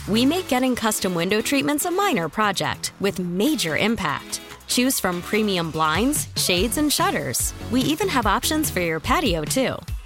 We 0.09 0.27
make 0.27 0.49
getting 0.49 0.75
custom 0.75 1.15
window 1.15 1.41
treatments 1.41 1.85
a 1.85 1.91
minor 1.91 2.29
project 2.29 2.93
with 3.01 3.19
major 3.19 3.77
impact. 3.77 4.41
Choose 4.67 5.01
from 5.01 5.21
premium 5.23 5.71
blinds, 5.71 6.29
shades, 6.37 6.79
and 6.79 6.93
shutters. 6.93 7.53
We 7.71 7.81
even 7.83 8.09
have 8.09 8.27
options 8.27 8.71
for 8.71 8.81
your 8.81 9.01
patio, 9.01 9.43
too. 9.45 9.75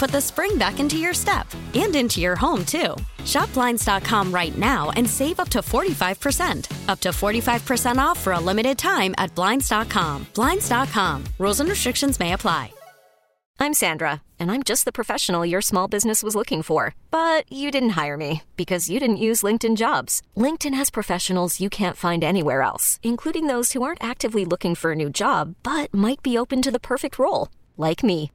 put 0.00 0.10
the 0.10 0.20
spring 0.20 0.56
back 0.56 0.80
into 0.80 0.96
your 0.96 1.12
step 1.12 1.46
and 1.74 1.94
into 1.94 2.20
your 2.20 2.34
home, 2.34 2.64
too. 2.64 2.96
Shop 3.26 3.52
Blinds.com 3.52 4.32
right 4.32 4.56
now 4.56 4.90
and 4.96 5.08
save 5.08 5.38
up 5.38 5.50
to 5.50 5.58
45%. 5.58 6.88
Up 6.88 7.00
to 7.00 7.10
45% 7.10 7.98
off 7.98 8.18
for 8.18 8.32
a 8.32 8.40
limited 8.40 8.78
time 8.78 9.14
at 9.18 9.32
Blinds.com. 9.34 10.26
Blinds.com. 10.34 11.24
Rules 11.38 11.60
and 11.60 11.68
restrictions 11.68 12.18
may 12.18 12.32
apply. 12.32 12.72
I'm 13.62 13.74
Sandra, 13.74 14.22
and 14.38 14.50
I'm 14.50 14.62
just 14.62 14.86
the 14.86 14.98
professional 15.00 15.44
your 15.44 15.60
small 15.60 15.86
business 15.86 16.22
was 16.22 16.34
looking 16.34 16.62
for. 16.62 16.94
But 17.10 17.44
you 17.52 17.70
didn't 17.70 17.90
hire 17.90 18.16
me 18.16 18.42
because 18.56 18.88
you 18.88 18.98
didn't 18.98 19.26
use 19.28 19.42
LinkedIn 19.42 19.76
jobs. 19.76 20.22
LinkedIn 20.34 20.72
has 20.72 20.88
professionals 20.88 21.60
you 21.60 21.68
can't 21.68 21.96
find 21.96 22.24
anywhere 22.24 22.62
else, 22.62 22.98
including 23.02 23.48
those 23.48 23.72
who 23.72 23.82
aren't 23.82 24.02
actively 24.02 24.46
looking 24.46 24.74
for 24.74 24.92
a 24.92 25.00
new 25.02 25.10
job 25.10 25.56
but 25.62 25.92
might 25.92 26.22
be 26.22 26.38
open 26.38 26.62
to 26.62 26.70
the 26.70 26.80
perfect 26.80 27.18
role, 27.18 27.48
like 27.76 28.02
me. 28.02 28.30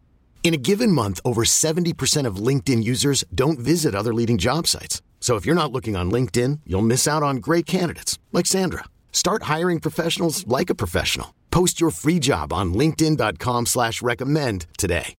In 0.46 0.54
a 0.54 0.58
given 0.58 0.92
month, 0.92 1.20
over 1.26 1.44
70% 1.44 2.28
of 2.28 2.36
LinkedIn 2.36 2.84
users 2.84 3.24
don't 3.34 3.58
visit 3.58 3.96
other 3.96 4.14
leading 4.14 4.38
job 4.38 4.68
sites. 4.68 5.02
So 5.20 5.38
if 5.38 5.44
you're 5.44 5.56
not 5.56 5.72
looking 5.72 5.96
on 5.96 6.12
LinkedIn, 6.12 6.60
you'll 6.68 6.84
miss 6.84 7.08
out 7.08 7.24
on 7.24 7.38
great 7.38 7.66
candidates 7.66 8.20
like 8.32 8.46
Sandra. 8.46 8.84
Start 9.12 9.50
hiring 9.54 9.80
professionals 9.80 10.46
like 10.46 10.70
a 10.70 10.76
professional. 10.76 11.34
Post 11.50 11.82
your 11.82 11.90
free 11.90 12.20
job 12.20 12.54
on 12.54 12.76
LinkedIn.com 12.76 13.66
slash 13.66 14.04
recommend 14.04 14.68
today. 14.78 15.16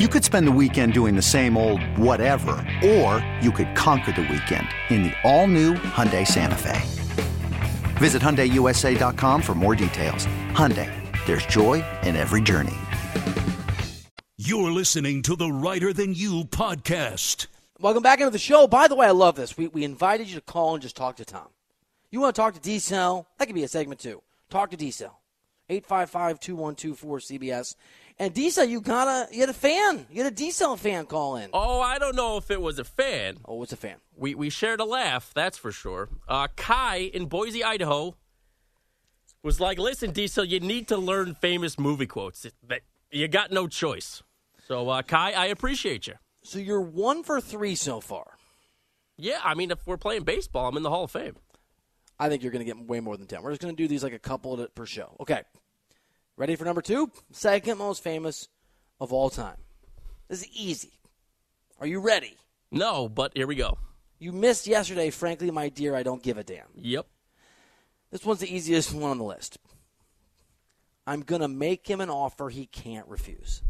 You 0.00 0.08
could 0.08 0.24
spend 0.24 0.48
the 0.48 0.56
weekend 0.60 0.92
doing 0.92 1.14
the 1.14 1.22
same 1.22 1.56
old 1.56 1.80
whatever, 1.96 2.66
or 2.84 3.24
you 3.40 3.52
could 3.52 3.76
conquer 3.76 4.10
the 4.10 4.22
weekend 4.22 4.66
in 4.90 5.04
the 5.04 5.12
all-new 5.22 5.74
Hyundai 5.74 6.26
Santa 6.26 6.56
Fe. 6.56 6.82
Visit 7.98 8.22
HyundaiUSA.com 8.22 9.40
for 9.40 9.54
more 9.54 9.76
details. 9.76 10.26
Hyundai, 10.50 10.90
there's 11.26 11.46
joy 11.46 11.84
in 12.02 12.16
every 12.16 12.40
journey. 12.42 12.74
You're 14.46 14.70
listening 14.70 15.22
to 15.22 15.34
the 15.34 15.50
Reiter 15.50 15.92
Than 15.92 16.14
You 16.14 16.44
podcast. 16.44 17.48
Welcome 17.80 18.04
back 18.04 18.20
into 18.20 18.30
the 18.30 18.38
show. 18.38 18.68
By 18.68 18.86
the 18.86 18.94
way, 18.94 19.08
I 19.08 19.10
love 19.10 19.34
this. 19.34 19.56
We, 19.56 19.66
we 19.66 19.82
invited 19.82 20.28
you 20.28 20.36
to 20.36 20.40
call 20.40 20.74
and 20.74 20.80
just 20.80 20.94
talk 20.94 21.16
to 21.16 21.24
Tom. 21.24 21.48
You 22.12 22.20
want 22.20 22.36
to 22.36 22.40
talk 22.40 22.54
to 22.54 22.60
D 22.60 22.78
Cell? 22.78 23.26
That 23.38 23.46
could 23.46 23.56
be 23.56 23.64
a 23.64 23.68
segment 23.68 23.98
too. 23.98 24.22
Talk 24.48 24.70
to 24.70 24.76
D 24.76 24.92
Cell. 24.92 25.18
855-2124 25.68 26.94
CBS. 26.96 27.74
And 28.20 28.32
D 28.32 28.50
Cell, 28.50 28.66
you 28.66 28.80
got 28.80 29.08
a 29.08 29.34
you 29.34 29.40
had 29.40 29.48
a 29.48 29.52
fan. 29.52 30.06
You 30.12 30.22
had 30.22 30.32
a 30.32 30.36
D 30.36 30.52
Cell 30.52 30.76
fan 30.76 31.06
call 31.06 31.34
in. 31.34 31.50
Oh, 31.52 31.80
I 31.80 31.98
don't 31.98 32.14
know 32.14 32.36
if 32.36 32.48
it 32.48 32.62
was 32.62 32.78
a 32.78 32.84
fan. 32.84 33.38
Oh, 33.46 33.64
it's 33.64 33.72
a 33.72 33.76
fan. 33.76 33.96
We 34.16 34.36
we 34.36 34.48
shared 34.48 34.78
a 34.78 34.84
laugh, 34.84 35.32
that's 35.34 35.58
for 35.58 35.72
sure. 35.72 36.08
Uh, 36.28 36.46
Kai 36.54 36.98
in 36.98 37.26
Boise, 37.26 37.64
Idaho, 37.64 38.14
was 39.42 39.58
like, 39.58 39.80
"Listen, 39.80 40.12
Diesel, 40.12 40.44
you 40.44 40.60
need 40.60 40.86
to 40.86 40.96
learn 40.96 41.34
famous 41.34 41.80
movie 41.80 42.06
quotes. 42.06 42.46
That 42.68 42.82
you 43.10 43.26
got 43.26 43.50
no 43.50 43.66
choice." 43.66 44.22
So, 44.66 44.88
uh, 44.88 45.02
Kai, 45.02 45.32
I 45.32 45.46
appreciate 45.46 46.06
you. 46.06 46.14
So 46.42 46.58
you're 46.58 46.80
one 46.80 47.22
for 47.22 47.40
three 47.40 47.76
so 47.76 48.00
far. 48.00 48.36
Yeah, 49.16 49.38
I 49.44 49.54
mean, 49.54 49.70
if 49.70 49.86
we're 49.86 49.96
playing 49.96 50.24
baseball, 50.24 50.68
I'm 50.68 50.76
in 50.76 50.82
the 50.82 50.90
Hall 50.90 51.04
of 51.04 51.10
Fame. 51.10 51.36
I 52.18 52.28
think 52.28 52.42
you're 52.42 52.52
going 52.52 52.64
to 52.66 52.72
get 52.72 52.86
way 52.86 53.00
more 53.00 53.16
than 53.16 53.26
10. 53.26 53.42
We're 53.42 53.50
just 53.50 53.62
going 53.62 53.74
to 53.74 53.82
do 53.82 53.88
these 53.88 54.02
like 54.02 54.12
a 54.12 54.18
couple 54.18 54.66
per 54.74 54.86
show. 54.86 55.16
Okay. 55.20 55.42
Ready 56.36 56.56
for 56.56 56.64
number 56.64 56.82
two? 56.82 57.10
Second 57.30 57.78
most 57.78 58.02
famous 58.02 58.48
of 59.00 59.12
all 59.12 59.30
time. 59.30 59.56
This 60.28 60.42
is 60.42 60.48
easy. 60.48 60.98
Are 61.80 61.86
you 61.86 62.00
ready? 62.00 62.36
No, 62.70 63.08
but 63.08 63.32
here 63.36 63.46
we 63.46 63.54
go. 63.54 63.78
You 64.18 64.32
missed 64.32 64.66
yesterday, 64.66 65.10
frankly, 65.10 65.50
my 65.50 65.68
dear, 65.68 65.94
I 65.94 66.02
don't 66.02 66.22
give 66.22 66.38
a 66.38 66.44
damn. 66.44 66.66
Yep. 66.74 67.06
This 68.10 68.24
one's 68.24 68.40
the 68.40 68.54
easiest 68.54 68.92
one 68.92 69.10
on 69.10 69.18
the 69.18 69.24
list. 69.24 69.58
I'm 71.06 71.20
going 71.20 71.42
to 71.42 71.48
make 71.48 71.86
him 71.86 72.00
an 72.00 72.10
offer 72.10 72.48
he 72.48 72.66
can't 72.66 73.06
refuse. 73.06 73.62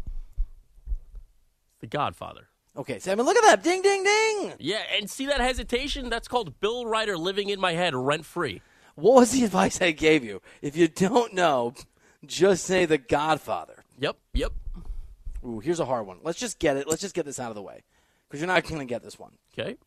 The 1.79 1.87
Godfather. 1.87 2.49
Okay, 2.75 2.99
Simon, 2.99 3.25
look 3.25 3.37
at 3.37 3.43
that. 3.43 3.63
Ding, 3.63 3.81
ding, 3.81 4.03
ding. 4.03 4.53
Yeah, 4.59 4.83
and 4.95 5.09
see 5.09 5.25
that 5.25 5.41
hesitation? 5.41 6.09
That's 6.09 6.27
called 6.27 6.59
Bill 6.59 6.85
Reiter 6.85 7.17
living 7.17 7.49
in 7.49 7.59
my 7.59 7.73
head 7.73 7.95
rent 7.95 8.25
free. 8.25 8.61
What 8.95 9.15
was 9.15 9.31
the 9.31 9.43
advice 9.45 9.81
I 9.81 9.91
gave 9.91 10.23
you? 10.23 10.41
If 10.61 10.77
you 10.77 10.87
don't 10.87 11.33
know, 11.33 11.73
just 12.25 12.65
say 12.65 12.85
The 12.85 12.97
Godfather. 12.97 13.83
Yep, 13.99 14.17
yep. 14.33 14.53
Ooh, 15.45 15.59
here's 15.59 15.79
a 15.79 15.85
hard 15.85 16.05
one. 16.05 16.19
Let's 16.23 16.39
just 16.39 16.59
get 16.59 16.77
it. 16.77 16.87
Let's 16.87 17.01
just 17.01 17.15
get 17.15 17.25
this 17.25 17.39
out 17.39 17.49
of 17.49 17.55
the 17.55 17.61
way 17.61 17.83
because 18.27 18.41
you're 18.41 18.47
not 18.47 18.63
going 18.63 18.79
to 18.79 18.85
get 18.85 19.03
this 19.03 19.17
one. 19.17 19.31
Okay. 19.57 19.77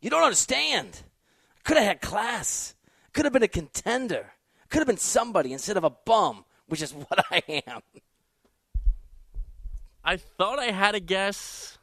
You 0.00 0.08
don't 0.08 0.22
understand. 0.22 1.02
Could 1.64 1.76
have 1.76 1.86
had 1.86 2.00
class. 2.00 2.74
Could 3.12 3.24
have 3.24 3.32
been 3.32 3.42
a 3.42 3.48
contender. 3.48 4.32
Could 4.70 4.78
have 4.78 4.86
been 4.86 4.96
somebody 4.96 5.52
instead 5.52 5.76
of 5.76 5.84
a 5.84 5.90
bum, 5.90 6.44
which 6.66 6.80
is 6.80 6.92
what 6.94 7.24
I 7.30 7.62
am. 7.66 7.80
I 10.04 10.16
thought 10.16 10.58
I 10.58 10.66
had 10.70 10.94
a 10.94 11.00
guess. 11.00 11.78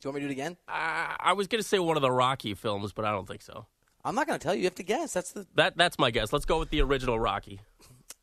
Do 0.00 0.08
you 0.08 0.12
want 0.12 0.16
me 0.16 0.20
to 0.22 0.26
do 0.28 0.30
it 0.30 0.32
again? 0.32 0.56
Uh, 0.68 1.14
I 1.18 1.32
was 1.32 1.46
going 1.46 1.62
to 1.62 1.66
say 1.68 1.78
one 1.78 1.96
of 1.96 2.02
the 2.02 2.10
Rocky 2.10 2.54
films, 2.54 2.92
but 2.92 3.04
I 3.04 3.10
don't 3.10 3.26
think 3.26 3.42
so. 3.42 3.66
I'm 4.04 4.14
not 4.14 4.26
going 4.26 4.38
to 4.38 4.42
tell 4.42 4.54
you. 4.54 4.60
You 4.60 4.66
have 4.66 4.76
to 4.76 4.82
guess. 4.84 5.12
That's 5.14 5.32
the 5.32 5.46
That 5.56 5.76
that's 5.76 5.98
my 5.98 6.10
guess. 6.10 6.32
Let's 6.32 6.44
go 6.44 6.58
with 6.58 6.70
the 6.70 6.80
original 6.82 7.18
Rocky. 7.18 7.60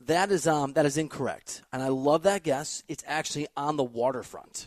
that 0.06 0.30
is 0.30 0.46
um 0.46 0.72
that 0.74 0.86
is 0.86 0.96
incorrect, 0.96 1.62
and 1.72 1.82
I 1.82 1.88
love 1.88 2.22
that 2.22 2.42
guess. 2.42 2.82
It's 2.88 3.04
actually 3.06 3.48
on 3.56 3.76
the 3.76 3.84
waterfront. 3.84 4.66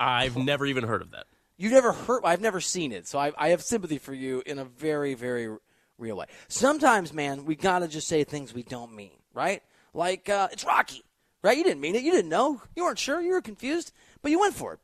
I've 0.00 0.36
never 0.36 0.66
even 0.66 0.82
heard 0.84 1.00
of 1.02 1.12
that. 1.12 1.26
You've 1.56 1.72
never 1.72 1.92
heard. 1.92 2.22
I've 2.24 2.40
never 2.40 2.60
seen 2.60 2.90
it, 2.90 3.06
so 3.06 3.20
I, 3.20 3.30
I 3.38 3.48
have 3.50 3.62
sympathy 3.62 3.98
for 3.98 4.12
you 4.12 4.42
in 4.44 4.58
a 4.58 4.64
very 4.64 5.14
very 5.14 5.48
real 5.96 6.16
way. 6.16 6.26
Sometimes, 6.48 7.12
man, 7.12 7.44
we 7.44 7.54
gotta 7.54 7.86
just 7.86 8.08
say 8.08 8.24
things 8.24 8.52
we 8.52 8.64
don't 8.64 8.92
mean, 8.96 9.12
right? 9.32 9.62
Like 9.94 10.28
uh, 10.28 10.48
it's 10.50 10.64
Rocky, 10.64 11.02
right? 11.42 11.56
You 11.56 11.64
didn't 11.64 11.80
mean 11.80 11.94
it. 11.94 12.02
You 12.02 12.12
didn't 12.12 12.30
know. 12.30 12.62
You 12.76 12.84
weren't 12.84 12.98
sure. 12.98 13.20
You 13.20 13.32
were 13.32 13.42
confused, 13.42 13.92
but 14.22 14.30
you 14.30 14.40
went 14.40 14.54
for 14.54 14.74
it. 14.74 14.80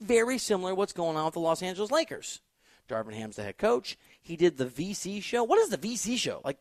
Very 0.00 0.38
similar 0.38 0.72
to 0.72 0.74
what's 0.74 0.92
going 0.92 1.16
on 1.16 1.26
with 1.26 1.34
the 1.34 1.40
Los 1.40 1.62
Angeles 1.62 1.90
Lakers. 1.90 2.40
Darvin 2.88 3.14
Ham's 3.14 3.36
the 3.36 3.42
head 3.42 3.58
coach. 3.58 3.96
He 4.20 4.36
did 4.36 4.56
the 4.58 4.66
VC 4.66 5.22
show. 5.22 5.44
What 5.44 5.58
is 5.58 5.70
the 5.70 5.78
VC 5.78 6.16
show? 6.16 6.40
Like 6.44 6.58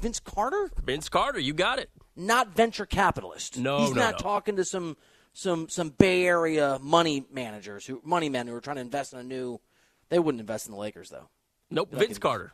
Vince 0.00 0.20
Carter? 0.20 0.70
Vince 0.84 1.08
Carter, 1.08 1.38
you 1.38 1.52
got 1.52 1.78
it. 1.78 1.90
Not 2.14 2.54
venture 2.54 2.86
capitalist. 2.86 3.58
No, 3.58 3.80
he's 3.80 3.94
no, 3.94 4.02
not 4.02 4.12
no. 4.12 4.18
talking 4.18 4.56
to 4.56 4.64
some 4.64 4.96
some 5.32 5.68
some 5.68 5.90
Bay 5.90 6.26
Area 6.26 6.78
money 6.80 7.24
managers 7.30 7.86
who 7.86 8.00
money 8.04 8.28
men 8.28 8.46
who 8.46 8.54
are 8.54 8.60
trying 8.60 8.76
to 8.76 8.82
invest 8.82 9.12
in 9.12 9.18
a 9.18 9.24
new. 9.24 9.60
They 10.08 10.18
wouldn't 10.18 10.40
invest 10.40 10.66
in 10.66 10.72
the 10.72 10.78
Lakers 10.78 11.10
though. 11.10 11.28
Nope, 11.70 11.92
Vince 11.92 12.16
in- 12.16 12.20
Carter. 12.20 12.52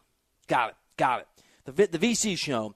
Got 0.49 0.71
it. 0.71 0.77
Got 0.97 1.21
it. 1.21 1.29
The 1.64 1.87
the 1.87 1.99
VC 1.99 2.37
show, 2.37 2.75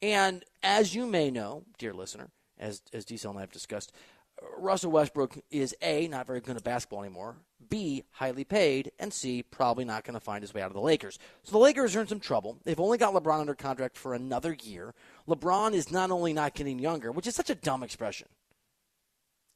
and 0.00 0.44
as 0.62 0.94
you 0.94 1.06
may 1.06 1.30
know, 1.30 1.64
dear 1.78 1.92
listener, 1.92 2.30
as 2.58 2.82
as 2.92 3.04
Diesel 3.04 3.30
and 3.30 3.38
I 3.38 3.42
have 3.42 3.52
discussed, 3.52 3.92
uh, 4.40 4.46
Russell 4.58 4.92
Westbrook 4.92 5.38
is 5.50 5.74
a 5.82 6.08
not 6.08 6.26
very 6.26 6.40
good 6.40 6.56
at 6.56 6.64
basketball 6.64 7.02
anymore. 7.02 7.36
B 7.68 8.04
highly 8.12 8.44
paid, 8.44 8.92
and 8.98 9.12
C 9.12 9.42
probably 9.42 9.84
not 9.84 10.04
going 10.04 10.14
to 10.14 10.20
find 10.20 10.42
his 10.42 10.54
way 10.54 10.62
out 10.62 10.68
of 10.68 10.74
the 10.74 10.80
Lakers. 10.80 11.18
So 11.42 11.52
the 11.52 11.58
Lakers 11.58 11.94
are 11.96 12.00
in 12.00 12.06
some 12.06 12.20
trouble. 12.20 12.58
They've 12.64 12.80
only 12.80 12.98
got 12.98 13.14
LeBron 13.14 13.40
under 13.40 13.54
contract 13.54 13.96
for 13.96 14.14
another 14.14 14.56
year. 14.62 14.94
LeBron 15.28 15.72
is 15.72 15.90
not 15.90 16.10
only 16.10 16.32
not 16.32 16.54
getting 16.54 16.78
younger, 16.78 17.12
which 17.12 17.26
is 17.26 17.34
such 17.34 17.50
a 17.50 17.54
dumb 17.54 17.82
expression. 17.82 18.28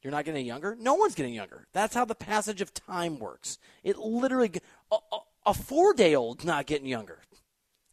You're 0.03 0.11
not 0.11 0.25
getting 0.25 0.45
younger? 0.45 0.75
No 0.77 0.95
one's 0.95 1.15
getting 1.15 1.33
younger. 1.33 1.65
That's 1.71 1.95
how 1.95 2.03
the 2.03 2.13
passage 2.13 2.59
of 2.59 2.73
time 2.73 3.19
works. 3.19 3.57
It 3.83 3.97
literally, 3.97 4.51
a, 4.91 4.95
a, 4.95 5.17
a 5.47 5.53
four 5.53 5.93
day 5.93 6.13
old's 6.13 6.43
not 6.43 6.65
getting 6.65 6.87
younger. 6.87 7.19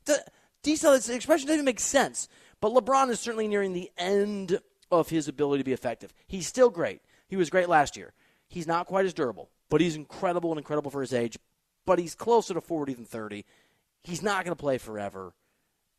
D- 0.04 0.14
Diesel, 0.62 0.92
this 0.92 1.08
expression 1.08 1.46
doesn't 1.46 1.58
even 1.58 1.64
make 1.64 1.80
sense. 1.80 2.28
But 2.60 2.72
LeBron 2.72 3.10
is 3.10 3.20
certainly 3.20 3.48
nearing 3.48 3.72
the 3.72 3.90
end 3.96 4.60
of 4.90 5.08
his 5.08 5.28
ability 5.28 5.60
to 5.60 5.66
be 5.66 5.72
effective. 5.72 6.12
He's 6.26 6.46
still 6.46 6.70
great. 6.70 7.00
He 7.28 7.36
was 7.36 7.50
great 7.50 7.68
last 7.68 7.96
year. 7.96 8.12
He's 8.48 8.66
not 8.66 8.86
quite 8.86 9.06
as 9.06 9.14
durable, 9.14 9.50
but 9.68 9.80
he's 9.80 9.96
incredible 9.96 10.50
and 10.50 10.58
incredible 10.58 10.90
for 10.90 11.00
his 11.00 11.12
age. 11.12 11.38
But 11.86 11.98
he's 11.98 12.14
closer 12.14 12.54
to 12.54 12.60
40 12.60 12.94
than 12.94 13.04
30. 13.04 13.44
He's 14.02 14.22
not 14.22 14.44
going 14.44 14.54
to 14.54 14.60
play 14.60 14.78
forever. 14.78 15.32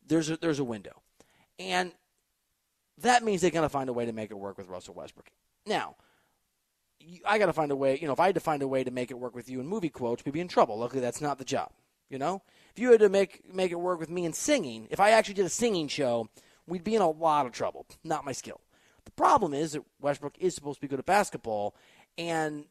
There's 0.06 0.30
a, 0.30 0.36
there's 0.36 0.58
a 0.58 0.64
window. 0.64 1.02
And 1.58 1.92
that 2.98 3.24
means 3.24 3.40
they're 3.40 3.50
going 3.50 3.62
to 3.62 3.68
find 3.68 3.88
a 3.88 3.92
way 3.92 4.04
to 4.06 4.12
make 4.12 4.30
it 4.30 4.38
work 4.38 4.58
with 4.58 4.68
Russell 4.68 4.94
Westbrook. 4.94 5.30
Now, 5.66 5.96
I 7.26 7.38
got 7.38 7.46
to 7.46 7.52
find 7.52 7.70
a 7.70 7.76
way. 7.76 7.98
You 7.98 8.06
know, 8.06 8.12
if 8.12 8.20
I 8.20 8.26
had 8.26 8.34
to 8.34 8.40
find 8.40 8.62
a 8.62 8.68
way 8.68 8.84
to 8.84 8.90
make 8.90 9.10
it 9.10 9.18
work 9.18 9.34
with 9.34 9.48
you 9.48 9.60
in 9.60 9.66
movie 9.66 9.88
quotes, 9.88 10.24
we'd 10.24 10.32
be 10.32 10.40
in 10.40 10.48
trouble. 10.48 10.78
Luckily, 10.78 11.00
that's 11.00 11.20
not 11.20 11.38
the 11.38 11.44
job. 11.44 11.72
You 12.08 12.18
know, 12.18 12.42
if 12.70 12.78
you 12.78 12.90
had 12.90 13.00
to 13.00 13.08
make 13.08 13.54
make 13.54 13.72
it 13.72 13.80
work 13.80 13.98
with 13.98 14.10
me 14.10 14.26
in 14.26 14.34
singing, 14.34 14.86
if 14.90 15.00
I 15.00 15.10
actually 15.10 15.34
did 15.34 15.46
a 15.46 15.50
singing 15.50 15.88
show, 15.88 16.28
we'd 16.66 16.84
be 16.84 16.94
in 16.94 17.00
a 17.00 17.10
lot 17.10 17.46
of 17.46 17.52
trouble. 17.52 17.86
Not 18.04 18.24
my 18.24 18.32
skill. 18.32 18.60
The 19.04 19.10
problem 19.12 19.52
is 19.52 19.72
that 19.72 19.82
Westbrook 20.00 20.36
is 20.38 20.54
supposed 20.54 20.76
to 20.76 20.80
be 20.80 20.88
good 20.88 20.98
at 20.98 21.06
basketball, 21.06 21.74
and 22.16 22.64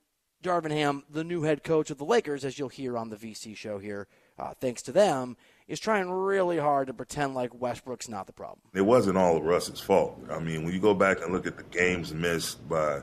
Darvin 0.44 0.72
Ham, 0.72 1.04
the 1.10 1.24
new 1.24 1.44
head 1.44 1.64
coach 1.64 1.92
of 1.92 1.98
the 1.98 2.06
Lakers, 2.06 2.44
as 2.44 2.58
you'll 2.58 2.70
hear 2.70 2.98
on 2.98 3.10
the 3.10 3.16
VC 3.16 3.56
show 3.56 3.78
here, 3.78 4.08
uh, 4.40 4.54
thanks 4.60 4.82
to 4.84 4.92
them, 4.92 5.38
is 5.68 5.80
trying 5.80 6.10
really 6.10 6.58
hard 6.58 6.88
to 6.88 6.94
pretend 6.94 7.36
like 7.36 7.54
Westbrook's 7.60 8.10
not 8.10 8.28
the 8.28 8.34
problem. 8.34 8.60
it 8.74 8.82
wasn't 8.82 9.18
all 9.18 9.42
Russ's 9.42 9.80
fault. 9.80 10.20
I 10.32 10.40
mean, 10.40 10.64
when 10.64 10.74
you 10.74 10.80
go 10.80 10.94
back 10.94 11.22
and 11.22 11.32
look 11.32 11.46
at 11.46 11.58
the 11.58 11.64
games 11.64 12.14
missed 12.14 12.68
by 12.68 13.02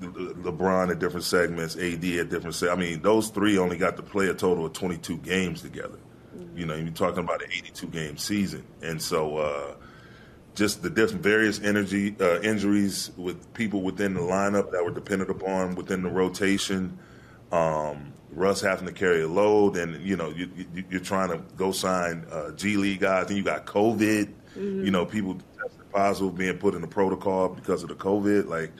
LeBron 0.00 0.90
at 0.90 0.98
different 0.98 1.24
segments, 1.24 1.76
AD 1.76 2.04
at 2.04 2.30
different 2.30 2.54
segments, 2.54 2.62
I 2.62 2.74
mean, 2.76 3.02
those 3.02 3.28
three 3.28 3.58
only 3.58 3.76
got 3.76 3.96
to 3.96 4.02
play 4.02 4.28
a 4.28 4.34
total 4.34 4.66
of 4.66 4.72
22 4.72 5.18
games 5.18 5.62
together. 5.62 5.98
You 6.54 6.66
know, 6.66 6.74
you're 6.74 6.90
talking 6.90 7.24
about 7.24 7.42
an 7.42 7.50
82 7.52 7.86
game 7.88 8.16
season. 8.16 8.64
And 8.82 9.00
so, 9.00 9.36
uh, 9.38 9.74
just 10.54 10.82
the 10.82 10.90
different 10.90 11.22
various 11.22 11.60
energy 11.60 12.14
uh, 12.20 12.40
injuries 12.40 13.10
with 13.16 13.52
people 13.54 13.82
within 13.82 14.14
the 14.14 14.20
lineup 14.20 14.72
that 14.72 14.84
were 14.84 14.90
dependent 14.90 15.30
upon 15.30 15.74
within 15.74 16.02
the 16.02 16.10
rotation. 16.10 16.98
Um, 17.52 18.12
Russ 18.32 18.60
having 18.60 18.86
to 18.86 18.92
carry 18.92 19.22
a 19.22 19.28
load, 19.28 19.76
and 19.76 20.00
you 20.06 20.16
know 20.16 20.30
you, 20.30 20.50
you, 20.56 20.84
you're 20.90 21.00
trying 21.00 21.30
to 21.30 21.38
go 21.56 21.72
sign 21.72 22.24
uh, 22.30 22.52
G 22.52 22.76
League 22.76 23.00
guys, 23.00 23.26
and 23.28 23.36
you 23.36 23.42
got 23.42 23.66
COVID. 23.66 24.32
You 24.56 24.90
know, 24.90 25.06
people 25.06 25.34
tested 25.34 25.92
positive 25.92 26.36
being 26.36 26.58
put 26.58 26.74
in 26.74 26.80
the 26.80 26.88
protocol 26.88 27.48
because 27.48 27.82
of 27.82 27.88
the 27.88 27.94
COVID. 27.94 28.46
Like, 28.48 28.72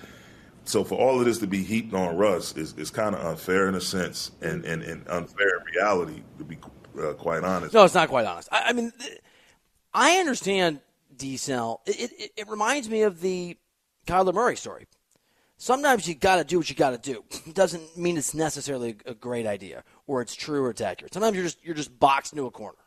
so 0.65 0.83
for 0.85 0.97
all 0.97 1.19
of 1.21 1.25
this 1.25 1.39
to 1.39 1.47
be 1.47 1.63
heaped 1.63 1.95
on 1.95 2.17
Russ 2.17 2.57
is, 2.57 2.75
is 2.75 2.91
kind 2.91 3.15
of 3.15 3.25
unfair 3.25 3.69
in 3.69 3.77
a 3.77 3.81
sense, 3.81 4.33
and, 4.41 4.65
and, 4.65 4.83
and 4.83 5.07
unfair 5.09 5.49
in 5.59 5.65
reality, 5.75 6.23
to 6.39 6.45
be 6.45 6.59
uh, 7.01 7.13
quite 7.15 7.45
honest. 7.45 7.73
No, 7.73 7.85
it's 7.85 7.95
not 7.95 8.09
quite 8.09 8.27
honest. 8.27 8.49
I, 8.51 8.65
I 8.67 8.73
mean, 8.73 8.93
th- 8.99 9.21
I 9.95 10.19
understand 10.19 10.81
D 11.21 11.37
cell. 11.37 11.83
It, 11.87 12.13
it, 12.19 12.33
it 12.37 12.49
reminds 12.49 12.89
me 12.89 13.03
of 13.03 13.21
the 13.21 13.57
Kyler 14.07 14.35
Murray 14.35 14.57
story. 14.57 14.87
Sometimes 15.59 16.09
you 16.09 16.15
got 16.15 16.37
to 16.37 16.45
do 16.45 16.57
what 16.57 16.71
you 16.71 16.75
got 16.75 16.91
to 16.91 17.13
do. 17.13 17.23
It 17.47 17.55
doesn't 17.55 17.97
mean 17.97 18.17
it's 18.17 18.33
necessarily 18.33 18.97
a 19.05 19.15
great 19.15 19.47
idea 19.47 19.85
or 20.07 20.23
it's 20.23 20.35
true 20.35 20.65
or 20.65 20.71
it's 20.71 20.81
accurate. 20.81 21.13
Sometimes 21.13 21.37
you're 21.37 21.45
just 21.45 21.63
you're 21.63 21.75
just 21.75 21.97
boxed 22.01 22.33
into 22.33 22.47
a 22.47 22.51
corner. 22.51 22.79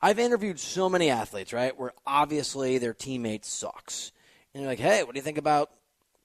I've 0.00 0.18
interviewed 0.18 0.60
so 0.60 0.88
many 0.88 1.10
athletes, 1.10 1.52
right, 1.52 1.76
where 1.78 1.92
obviously 2.06 2.78
their 2.78 2.94
teammate 2.94 3.44
sucks, 3.44 4.12
and 4.52 4.62
you're 4.62 4.70
like, 4.70 4.78
"Hey, 4.78 5.02
what 5.02 5.14
do 5.14 5.18
you 5.18 5.22
think 5.22 5.38
about 5.38 5.70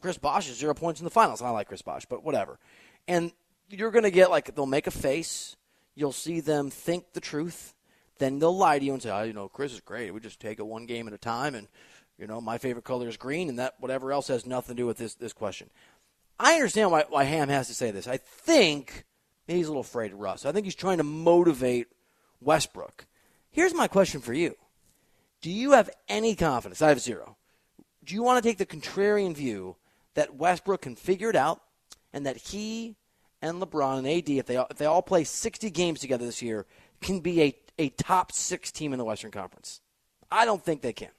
Chris 0.02 0.18
Bosh's 0.18 0.58
zero 0.58 0.76
points 0.76 1.00
in 1.00 1.06
the 1.06 1.10
finals?" 1.10 1.42
I 1.42 1.50
like 1.50 1.68
Chris 1.68 1.82
Bosh, 1.82 2.06
but 2.06 2.24
whatever. 2.24 2.60
And 3.08 3.32
you're 3.70 3.92
gonna 3.92 4.12
get 4.12 4.30
like 4.30 4.54
they'll 4.54 4.66
make 4.68 4.86
a 4.86 4.92
face. 4.92 5.56
You'll 5.96 6.12
see 6.12 6.40
them 6.40 6.70
think 6.70 7.14
the 7.14 7.20
truth. 7.20 7.74
Then 8.20 8.40
they'll 8.40 8.56
lie 8.56 8.78
to 8.78 8.86
you 8.86 8.94
and 8.94 9.02
say, 9.02 9.10
oh, 9.10 9.24
you 9.24 9.34
know, 9.34 9.48
Chris 9.48 9.74
is 9.74 9.80
great. 9.80 10.14
We 10.14 10.20
just 10.20 10.40
take 10.40 10.60
it 10.60 10.66
one 10.66 10.86
game 10.86 11.08
at 11.08 11.14
a 11.14 11.18
time, 11.18 11.56
and 11.56 11.68
you 12.18 12.28
know, 12.28 12.40
my 12.42 12.58
favorite 12.58 12.86
color 12.86 13.08
is 13.08 13.18
green, 13.18 13.50
and 13.50 13.60
that 13.60 13.76
whatever 13.80 14.12
else 14.12 14.28
has 14.28 14.46
nothing 14.46 14.76
to 14.76 14.82
do 14.82 14.86
with 14.86 14.98
this 14.98 15.16
this 15.16 15.34
question. 15.34 15.70
I 16.40 16.54
understand 16.54 16.92
why, 16.92 17.06
why 17.10 17.24
Ham 17.24 17.50
has 17.50 17.68
to 17.68 17.74
say 17.74 17.92
this. 17.92 18.08
I 18.08 18.18
think 18.18 19.06
he's 19.48 19.68
a 19.68 19.70
little 19.70 19.82
afraid 19.82 20.14
of 20.14 20.20
Russ. 20.20 20.46
I 20.46 20.52
think 20.52 20.66
he's 20.66 20.76
trying 20.76 21.00
to 21.00 21.04
motivate 21.04 21.88
Westbrook. 22.40 23.06
Here's 23.52 23.74
my 23.74 23.88
question 23.88 24.22
for 24.22 24.34
you: 24.34 24.56
Do 25.42 25.50
you 25.50 25.72
have 25.72 25.90
any 26.08 26.36
confidence? 26.36 26.82
I 26.82 26.90
have 26.90 27.02
zero. 27.02 27.38
Do 28.04 28.16
you 28.16 28.24
want 28.24 28.42
to 28.44 28.50
take 28.50 28.58
the 28.58 28.66
contrarian 28.66 29.36
view 29.36 29.78
that 30.16 30.36
Westbrook 30.36 30.82
can 30.82 30.96
figure 30.96 31.30
it 31.30 31.36
out 31.36 31.62
and 32.12 32.26
that 32.26 32.38
he 32.38 32.98
and 33.42 33.62
LeBron 33.62 34.00
and 34.00 34.08
AD, 34.08 34.30
if 34.30 34.46
they, 34.46 34.58
if 34.58 34.78
they 34.78 34.86
all 34.86 35.02
play 35.02 35.24
60 35.24 35.70
games 35.70 36.00
together 36.00 36.26
this 36.26 36.42
year, 36.42 36.66
can 37.02 37.20
be 37.20 37.42
a, 37.42 37.56
a 37.80 37.90
top 37.90 38.32
six 38.32 38.72
team 38.72 38.94
in 38.94 39.00
the 39.00 39.06
Western 39.06 39.32
Conference? 39.32 39.82
I 40.32 40.46
don't 40.46 40.64
think 40.64 40.82
they 40.82 40.94
can. 40.94 41.10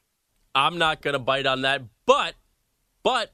I'm 0.55 0.79
not 0.79 1.03
going 1.03 1.15
to 1.15 1.19
bite 1.19 1.47
on 1.47 1.63
that, 1.63 1.83
but 2.07 2.35
but 3.03 3.33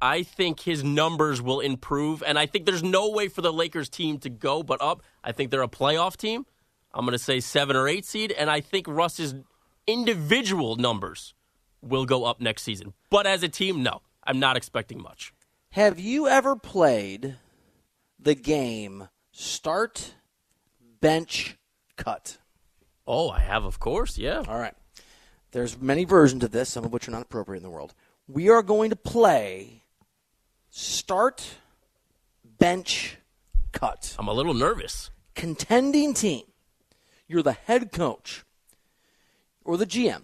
I 0.00 0.22
think 0.22 0.60
his 0.60 0.84
numbers 0.84 1.42
will 1.42 1.60
improve, 1.60 2.22
and 2.22 2.38
I 2.38 2.46
think 2.46 2.64
there's 2.64 2.82
no 2.82 3.10
way 3.10 3.28
for 3.28 3.42
the 3.42 3.52
Lakers 3.52 3.88
team 3.88 4.18
to 4.20 4.30
go 4.30 4.62
but 4.62 4.80
up. 4.80 5.02
I 5.24 5.32
think 5.32 5.50
they're 5.50 5.62
a 5.62 5.68
playoff 5.68 6.16
team. 6.16 6.46
I'm 6.94 7.04
going 7.04 7.12
to 7.12 7.22
say 7.22 7.40
seven 7.40 7.76
or 7.76 7.88
eight 7.88 8.04
seed, 8.04 8.32
and 8.32 8.50
I 8.50 8.60
think 8.60 8.86
Russ's 8.88 9.34
individual 9.86 10.76
numbers 10.76 11.34
will 11.82 12.06
go 12.06 12.24
up 12.24 12.40
next 12.40 12.62
season. 12.62 12.92
But 13.10 13.26
as 13.26 13.42
a 13.42 13.48
team, 13.48 13.82
no, 13.82 14.02
I'm 14.24 14.38
not 14.38 14.56
expecting 14.56 15.02
much. 15.02 15.32
Have 15.72 15.98
you 15.98 16.28
ever 16.28 16.56
played 16.56 17.36
the 18.18 18.34
game 18.34 19.08
start, 19.32 20.14
bench, 21.00 21.56
cut? 21.96 22.38
Oh, 23.06 23.30
I 23.30 23.40
have, 23.40 23.64
of 23.64 23.80
course, 23.80 24.18
yeah. 24.18 24.42
All 24.46 24.58
right. 24.58 24.74
There's 25.52 25.80
many 25.80 26.04
versions 26.04 26.44
of 26.44 26.50
this, 26.50 26.68
some 26.68 26.84
of 26.84 26.92
which 26.92 27.08
are 27.08 27.10
not 27.10 27.22
appropriate 27.22 27.58
in 27.58 27.62
the 27.62 27.70
world. 27.70 27.94
We 28.26 28.50
are 28.50 28.62
going 28.62 28.90
to 28.90 28.96
play 28.96 29.84
start, 30.70 31.56
bench, 32.58 33.16
cut. 33.72 34.14
I'm 34.18 34.28
a 34.28 34.32
little 34.32 34.54
nervous. 34.54 35.10
Contending 35.34 36.14
team. 36.14 36.44
You're 37.26 37.42
the 37.42 37.52
head 37.52 37.92
coach 37.92 38.44
or 39.64 39.76
the 39.76 39.86
GM 39.86 40.22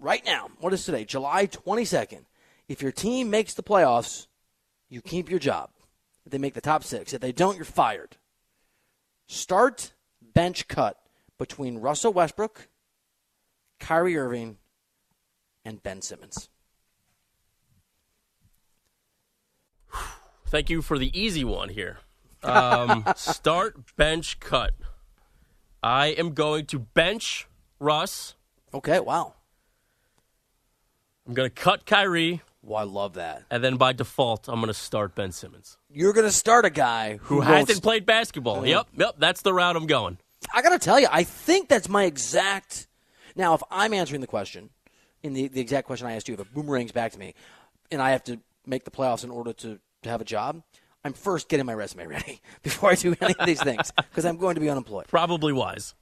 right 0.00 0.24
now. 0.24 0.48
What 0.58 0.72
is 0.72 0.84
today? 0.84 1.04
July 1.04 1.46
22nd. 1.46 2.24
If 2.68 2.82
your 2.82 2.92
team 2.92 3.30
makes 3.30 3.54
the 3.54 3.62
playoffs, 3.62 4.26
you 4.88 5.00
keep 5.00 5.30
your 5.30 5.38
job. 5.38 5.70
If 6.24 6.32
they 6.32 6.38
make 6.38 6.54
the 6.54 6.60
top 6.60 6.84
six, 6.84 7.12
if 7.12 7.20
they 7.20 7.32
don't, 7.32 7.56
you're 7.56 7.64
fired. 7.64 8.16
Start, 9.26 9.92
bench, 10.34 10.68
cut 10.68 10.98
between 11.38 11.78
Russell 11.78 12.12
Westbrook, 12.12 12.68
Kyrie 13.78 14.16
Irving, 14.16 14.58
and 15.64 15.82
Ben 15.82 16.02
Simmons. 16.02 16.48
Thank 20.46 20.68
you 20.68 20.82
for 20.82 20.98
the 20.98 21.18
easy 21.18 21.44
one 21.44 21.68
here. 21.68 21.98
Um, 22.42 23.04
start, 23.16 23.94
bench, 23.96 24.40
cut. 24.40 24.72
I 25.82 26.06
am 26.06 26.32
going 26.32 26.64
to 26.68 26.78
bench 26.78 27.46
Russ. 27.78 28.34
Okay, 28.72 28.98
wow. 28.98 29.34
I'm 31.26 31.34
going 31.34 31.50
to 31.50 31.54
cut 31.54 31.84
Kyrie. 31.84 32.40
Well, 32.62 32.78
I 32.78 32.82
love 32.84 33.14
that. 33.14 33.44
And 33.50 33.64
then 33.64 33.76
by 33.76 33.92
default, 33.92 34.48
I'm 34.48 34.56
going 34.56 34.68
to 34.68 34.74
start 34.74 35.14
Ben 35.14 35.32
Simmons. 35.32 35.78
You're 35.90 36.12
going 36.12 36.26
to 36.26 36.32
start 36.32 36.64
a 36.64 36.70
guy 36.70 37.16
who, 37.16 37.36
who 37.36 37.40
hasn't 37.40 37.82
played 37.82 38.04
basketball. 38.04 38.56
Uh-huh. 38.56 38.66
Yep, 38.66 38.88
yep, 38.96 39.14
that's 39.18 39.42
the 39.42 39.54
route 39.54 39.76
I'm 39.76 39.86
going. 39.86 40.18
I 40.54 40.62
got 40.62 40.70
to 40.70 40.78
tell 40.78 41.00
you, 41.00 41.08
I 41.10 41.22
think 41.24 41.68
that's 41.68 41.88
my 41.88 42.04
exact. 42.04 42.86
Now, 43.34 43.54
if 43.54 43.62
I'm 43.70 43.94
answering 43.94 44.20
the 44.20 44.26
question, 44.26 44.70
in 45.22 45.32
the, 45.32 45.48
the 45.48 45.60
exact 45.60 45.86
question 45.86 46.06
I 46.06 46.14
asked 46.14 46.28
you, 46.28 46.34
if 46.34 46.40
it 46.40 46.52
boomerangs 46.52 46.92
back 46.92 47.12
to 47.12 47.18
me, 47.18 47.34
and 47.90 48.00
I 48.02 48.10
have 48.10 48.24
to 48.24 48.40
make 48.66 48.84
the 48.84 48.90
playoffs 48.90 49.24
in 49.24 49.30
order 49.30 49.52
to, 49.52 49.78
to 50.02 50.08
have 50.08 50.20
a 50.20 50.24
job, 50.24 50.62
I'm 51.04 51.12
first 51.12 51.48
getting 51.48 51.66
my 51.66 51.74
resume 51.74 52.06
ready 52.06 52.40
before 52.62 52.90
I 52.90 52.94
do 52.94 53.14
any 53.20 53.34
of 53.38 53.46
these 53.46 53.62
things 53.62 53.90
because 53.96 54.24
I'm 54.24 54.36
going 54.36 54.54
to 54.54 54.60
be 54.60 54.68
unemployed. 54.68 55.06
Probably 55.08 55.52
wise. 55.52 55.94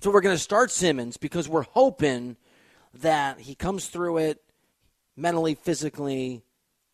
So 0.00 0.10
we're 0.10 0.20
going 0.20 0.36
to 0.36 0.42
start 0.42 0.70
Simmons 0.70 1.16
because 1.16 1.48
we're 1.48 1.62
hoping 1.62 2.36
that 2.94 3.40
he 3.40 3.54
comes 3.54 3.88
through 3.88 4.18
it 4.18 4.42
mentally, 5.20 5.54
physically, 5.54 6.42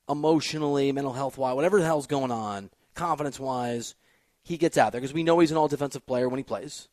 emotionally, 0.08 0.92
mental 0.92 1.12
health 1.12 1.38
wise, 1.38 1.54
whatever 1.54 1.78
the 1.78 1.84
hell's 1.84 2.06
going 2.06 2.30
on, 2.30 2.70
confidence 2.94 3.38
wise, 3.38 3.94
he 4.42 4.56
gets 4.56 4.76
out 4.76 4.92
there 4.92 5.00
because 5.00 5.14
we 5.14 5.22
know 5.22 5.38
he's 5.38 5.50
an 5.50 5.56
all 5.56 5.68
defensive 5.68 6.06
player 6.06 6.28
when 6.28 6.38
he 6.38 6.44
plays. 6.44 6.88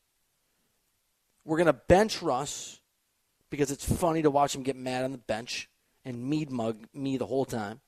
We're 1.46 1.58
going 1.58 1.68
to 1.68 1.74
bench 1.74 2.22
Russ 2.22 2.80
because 3.50 3.72
it's 3.72 3.86
funny 3.86 4.22
to 4.22 4.32
watch 4.32 4.56
him 4.56 4.64
get 4.64 4.76
mad 4.76 5.04
on 5.04 5.12
the 5.12 5.18
bench 5.18 5.70
and 6.06 6.24
mead 6.30 6.50
mug 6.50 6.78
me 6.94 7.18
the 7.18 7.26
whole 7.26 7.46
time. 7.46 7.82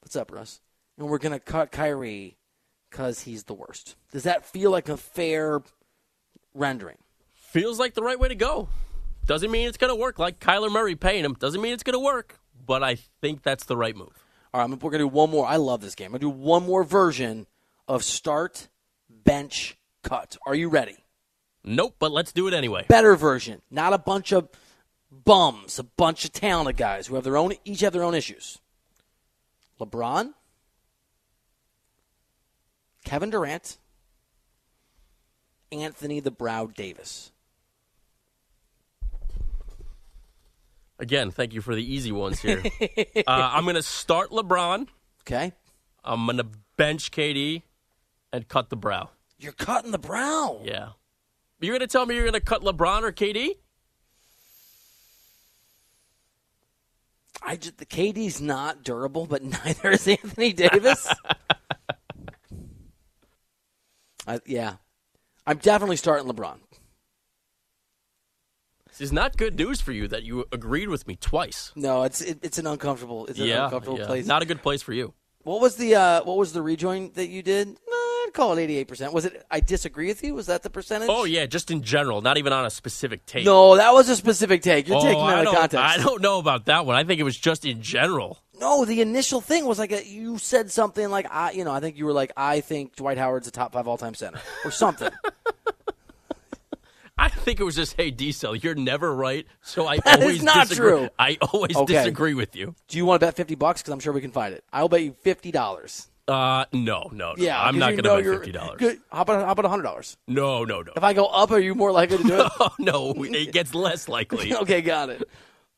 What's 0.00 0.16
up, 0.16 0.32
Russ? 0.32 0.60
And 0.98 1.08
we're 1.08 1.18
going 1.18 1.32
to 1.32 1.40
cut 1.40 1.72
Kyrie 1.72 2.36
because 2.90 3.20
he's 3.20 3.44
the 3.44 3.54
worst. 3.54 3.96
Does 4.12 4.24
that 4.24 4.44
feel 4.44 4.70
like 4.70 4.88
a 4.88 4.96
fair 4.96 5.62
rendering? 6.52 6.98
Feels 7.34 7.78
like 7.78 7.94
the 7.94 8.02
right 8.02 8.18
way 8.18 8.28
to 8.28 8.34
go. 8.34 8.68
Doesn't 9.26 9.50
mean 9.50 9.68
it's 9.68 9.78
going 9.78 9.90
to 9.90 10.00
work 10.00 10.18
like 10.18 10.38
Kyler 10.38 10.70
Murray 10.70 10.96
paying 10.96 11.24
him. 11.24 11.34
Doesn't 11.34 11.60
mean 11.60 11.72
it's 11.72 11.82
going 11.82 11.94
to 11.94 12.04
work, 12.04 12.38
but 12.66 12.82
I 12.82 12.96
think 13.20 13.42
that's 13.42 13.64
the 13.64 13.76
right 13.76 13.96
move. 13.96 14.24
All 14.52 14.60
right, 14.60 14.70
we're 14.70 14.90
going 14.90 14.92
to 14.92 14.98
do 14.98 15.08
one 15.08 15.30
more. 15.30 15.46
I 15.46 15.56
love 15.56 15.80
this 15.80 15.94
game. 15.94 16.14
I'm 16.14 16.20
going 16.20 16.32
to 16.32 16.38
do 16.38 16.42
one 16.42 16.64
more 16.64 16.84
version 16.84 17.46
of 17.88 18.04
start, 18.04 18.68
bench, 19.08 19.76
cut. 20.02 20.36
Are 20.46 20.54
you 20.54 20.68
ready? 20.68 20.96
Nope, 21.64 21.96
but 21.98 22.12
let's 22.12 22.32
do 22.32 22.46
it 22.46 22.54
anyway. 22.54 22.84
Better 22.88 23.16
version. 23.16 23.62
Not 23.70 23.94
a 23.94 23.98
bunch 23.98 24.32
of 24.32 24.48
bums, 25.10 25.78
a 25.78 25.84
bunch 25.84 26.24
of 26.24 26.32
talented 26.32 26.76
guys 26.76 27.06
who 27.06 27.14
have 27.14 27.24
their 27.24 27.36
own 27.36 27.54
each 27.64 27.80
have 27.80 27.92
their 27.92 28.02
own 28.02 28.14
issues. 28.14 28.60
LeBron, 29.80 30.34
Kevin 33.04 33.30
Durant, 33.30 33.78
Anthony 35.72 36.20
the 36.20 36.30
Brow 36.30 36.66
Davis. 36.66 37.32
Again, 40.98 41.30
thank 41.30 41.52
you 41.52 41.60
for 41.60 41.74
the 41.74 41.82
easy 41.82 42.12
ones 42.12 42.40
here. 42.40 42.62
uh, 42.80 43.22
I'm 43.26 43.64
going 43.64 43.74
to 43.74 43.82
start 43.82 44.30
LeBron. 44.30 44.86
Okay. 45.22 45.52
I'm 46.04 46.26
going 46.26 46.36
to 46.36 46.46
bench 46.76 47.10
KD 47.10 47.62
and 48.32 48.46
cut 48.46 48.70
the 48.70 48.76
brow. 48.76 49.10
You're 49.38 49.52
cutting 49.52 49.90
the 49.90 49.98
brow. 49.98 50.60
Yeah. 50.64 50.90
You're 51.60 51.72
going 51.72 51.80
to 51.80 51.92
tell 51.92 52.06
me 52.06 52.14
you're 52.14 52.24
going 52.24 52.34
to 52.34 52.40
cut 52.40 52.62
LeBron 52.62 53.02
or 53.02 53.12
KD? 53.12 53.56
I 57.42 57.56
just, 57.56 57.78
the 57.78 57.86
KD's 57.86 58.40
not 58.40 58.84
durable, 58.84 59.26
but 59.26 59.42
neither 59.64 59.90
is 59.90 60.06
Anthony 60.08 60.52
Davis. 60.52 61.08
I, 64.26 64.40
yeah, 64.46 64.76
I'm 65.46 65.58
definitely 65.58 65.96
starting 65.96 66.26
LeBron. 66.30 66.56
This 68.96 69.08
is 69.08 69.12
not 69.12 69.36
good 69.36 69.56
news 69.56 69.80
for 69.80 69.90
you 69.90 70.06
that 70.06 70.22
you 70.22 70.44
agreed 70.52 70.88
with 70.88 71.08
me 71.08 71.16
twice. 71.16 71.72
No, 71.74 72.04
it's 72.04 72.20
it, 72.20 72.38
it's 72.42 72.58
an 72.58 72.66
uncomfortable 72.68 73.26
it's 73.26 73.40
an 73.40 73.46
yeah, 73.46 73.64
uncomfortable 73.64 73.98
yeah. 73.98 74.06
place. 74.06 74.24
Not 74.24 74.42
a 74.42 74.46
good 74.46 74.62
place 74.62 74.82
for 74.82 74.92
you. 74.92 75.14
What 75.42 75.60
was 75.60 75.74
the 75.74 75.96
uh, 75.96 76.22
what 76.22 76.36
was 76.36 76.52
the 76.52 76.62
rejoin 76.62 77.10
that 77.14 77.26
you 77.26 77.42
did? 77.42 77.66
No, 77.66 77.74
I'd 77.96 78.30
call 78.32 78.56
it 78.56 78.62
eighty 78.62 78.76
eight 78.76 78.86
percent. 78.86 79.12
Was 79.12 79.24
it? 79.24 79.44
I 79.50 79.58
disagree 79.58 80.06
with 80.06 80.22
you. 80.22 80.36
Was 80.36 80.46
that 80.46 80.62
the 80.62 80.70
percentage? 80.70 81.08
Oh 81.10 81.24
yeah, 81.24 81.46
just 81.46 81.72
in 81.72 81.82
general, 81.82 82.20
not 82.20 82.38
even 82.38 82.52
on 82.52 82.66
a 82.66 82.70
specific 82.70 83.26
take. 83.26 83.44
No, 83.44 83.76
that 83.76 83.92
was 83.92 84.08
a 84.08 84.14
specific 84.14 84.62
take. 84.62 84.86
You're 84.86 84.98
oh, 84.98 85.02
taking 85.02 85.20
out 85.20 85.44
of 85.44 85.52
context. 85.52 85.76
I 85.76 85.96
don't 85.96 86.22
know 86.22 86.38
about 86.38 86.66
that 86.66 86.86
one. 86.86 86.94
I 86.94 87.02
think 87.02 87.18
it 87.18 87.24
was 87.24 87.36
just 87.36 87.64
in 87.64 87.82
general. 87.82 88.44
No, 88.60 88.84
the 88.84 89.00
initial 89.00 89.40
thing 89.40 89.64
was 89.64 89.80
like 89.80 89.90
a, 89.90 90.06
you 90.06 90.38
said 90.38 90.70
something 90.70 91.10
like 91.10 91.26
I, 91.28 91.50
you 91.50 91.64
know, 91.64 91.72
I 91.72 91.80
think 91.80 91.98
you 91.98 92.04
were 92.04 92.12
like 92.12 92.30
I 92.36 92.60
think 92.60 92.94
Dwight 92.94 93.18
Howard's 93.18 93.48
a 93.48 93.50
top 93.50 93.72
five 93.72 93.88
all 93.88 93.98
time 93.98 94.14
center 94.14 94.40
or 94.64 94.70
something. 94.70 95.10
I 97.16 97.28
think 97.28 97.60
it 97.60 97.64
was 97.64 97.76
just, 97.76 97.94
hey, 97.96 98.10
Diesel, 98.10 98.56
you're 98.56 98.74
never 98.74 99.14
right, 99.14 99.46
so 99.62 99.86
I 99.86 99.98
That 100.04 100.18
is 100.18 100.22
always 100.24 100.42
not 100.42 100.68
disagree. 100.68 100.90
true. 100.90 101.08
I 101.18 101.38
always 101.52 101.76
Okay. 101.76 101.92
disagree 101.94 102.34
with 102.34 102.56
you. 102.56 102.74
Do 102.88 102.98
you 102.98 103.06
want 103.06 103.20
to 103.20 103.26
bet 103.26 103.36
fifty 103.36 103.54
bucks? 103.54 103.82
Because 103.82 103.92
I'm 103.92 104.00
sure 104.00 104.12
we 104.12 104.20
can 104.20 104.32
find 104.32 104.52
it. 104.54 104.64
I'll 104.72 104.88
bet 104.88 105.02
you 105.02 105.12
fifty 105.22 105.50
dollars. 105.52 106.08
Uh, 106.26 106.64
no, 106.72 107.10
no, 107.12 107.32
no. 107.32 107.34
Yeah, 107.36 107.60
I'm 107.62 107.78
not 107.78 107.90
going 107.96 108.04
to 108.04 108.30
bet 108.30 108.38
fifty 108.38 108.52
dollars. 108.52 108.80
How 109.12 109.22
about 109.22 109.44
how 109.44 109.52
about 109.52 109.66
hundred 109.66 109.82
dollars? 109.84 110.16
No, 110.26 110.64
no, 110.64 110.82
no. 110.82 110.92
If 110.96 111.04
I 111.04 111.12
go 111.12 111.26
up, 111.26 111.50
are 111.50 111.58
you 111.60 111.74
more 111.74 111.92
likely 111.92 112.16
to 112.18 112.22
do 112.24 112.40
it? 112.40 112.52
Oh 112.60 112.70
no, 112.78 113.12
it 113.18 113.52
gets 113.52 113.74
less 113.74 114.08
likely. 114.08 114.54
okay, 114.62 114.80
got 114.80 115.10
it. 115.10 115.28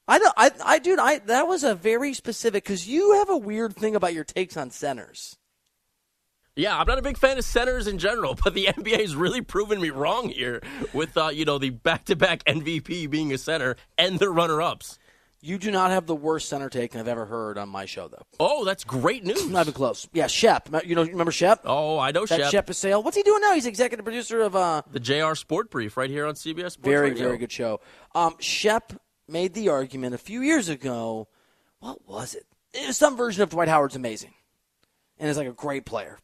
I 0.08 0.18
know. 0.18 0.30
I, 0.36 0.52
I, 0.64 0.78
dude, 0.78 1.00
I 1.00 1.18
that 1.18 1.48
was 1.48 1.64
a 1.64 1.74
very 1.74 2.14
specific 2.14 2.62
because 2.64 2.88
you 2.88 3.14
have 3.14 3.28
a 3.28 3.36
weird 3.36 3.74
thing 3.76 3.96
about 3.96 4.14
your 4.14 4.22
takes 4.24 4.56
on 4.56 4.70
centers. 4.70 5.36
Yeah, 6.56 6.78
I'm 6.78 6.86
not 6.86 6.98
a 6.98 7.02
big 7.02 7.18
fan 7.18 7.36
of 7.36 7.44
centers 7.44 7.86
in 7.86 7.98
general, 7.98 8.34
but 8.42 8.54
the 8.54 8.64
NBA 8.76 9.00
has 9.00 9.14
really 9.14 9.42
proven 9.42 9.80
me 9.80 9.90
wrong 9.90 10.30
here 10.30 10.62
with 10.94 11.16
uh, 11.16 11.28
you 11.28 11.44
know 11.44 11.58
the 11.58 11.70
back-to-back 11.70 12.44
MVP 12.44 13.08
being 13.10 13.32
a 13.32 13.38
center 13.38 13.76
and 13.98 14.18
the 14.18 14.30
runner-ups. 14.30 14.98
You 15.42 15.58
do 15.58 15.70
not 15.70 15.90
have 15.90 16.06
the 16.06 16.14
worst 16.16 16.48
center 16.48 16.68
take 16.70 16.96
I've 16.96 17.06
ever 17.06 17.26
heard 17.26 17.58
on 17.58 17.68
my 17.68 17.84
show, 17.84 18.08
though. 18.08 18.22
Oh, 18.40 18.64
that's 18.64 18.82
great 18.84 19.22
news. 19.22 19.48
Not 19.48 19.60
even 19.66 19.74
close. 19.74 20.08
Yeah, 20.12 20.26
Shep. 20.26 20.70
You 20.84 20.94
know, 20.96 21.04
remember 21.04 21.30
Shep? 21.30 21.60
Oh, 21.64 21.98
I 21.98 22.10
know 22.10 22.24
that 22.26 22.40
Shep. 22.40 22.50
Shep 22.50 22.74
Sale. 22.74 23.02
What's 23.02 23.16
he 23.16 23.22
doing 23.22 23.42
now? 23.42 23.52
He's 23.52 23.66
executive 23.66 24.04
producer 24.04 24.40
of 24.40 24.56
uh, 24.56 24.82
The 24.90 24.98
JR 24.98 25.34
Sport 25.34 25.70
Brief 25.70 25.96
right 25.98 26.10
here 26.10 26.26
on 26.26 26.34
CBS 26.34 26.72
Sports 26.72 26.76
very 26.78 27.10
Radio. 27.10 27.26
very 27.26 27.38
good 27.38 27.52
show. 27.52 27.80
Um, 28.14 28.34
Shep 28.40 28.94
made 29.28 29.52
the 29.54 29.68
argument 29.68 30.14
a 30.14 30.18
few 30.18 30.40
years 30.40 30.68
ago. 30.70 31.28
What 31.80 32.08
was 32.08 32.34
it? 32.34 32.44
It 32.72 32.86
was 32.88 32.96
some 32.96 33.16
version 33.16 33.42
of 33.42 33.50
Dwight 33.50 33.68
Howard's 33.68 33.94
amazing, 33.94 34.32
and 35.18 35.28
is 35.28 35.36
like 35.36 35.46
a 35.48 35.52
great 35.52 35.84
player. 35.84 36.18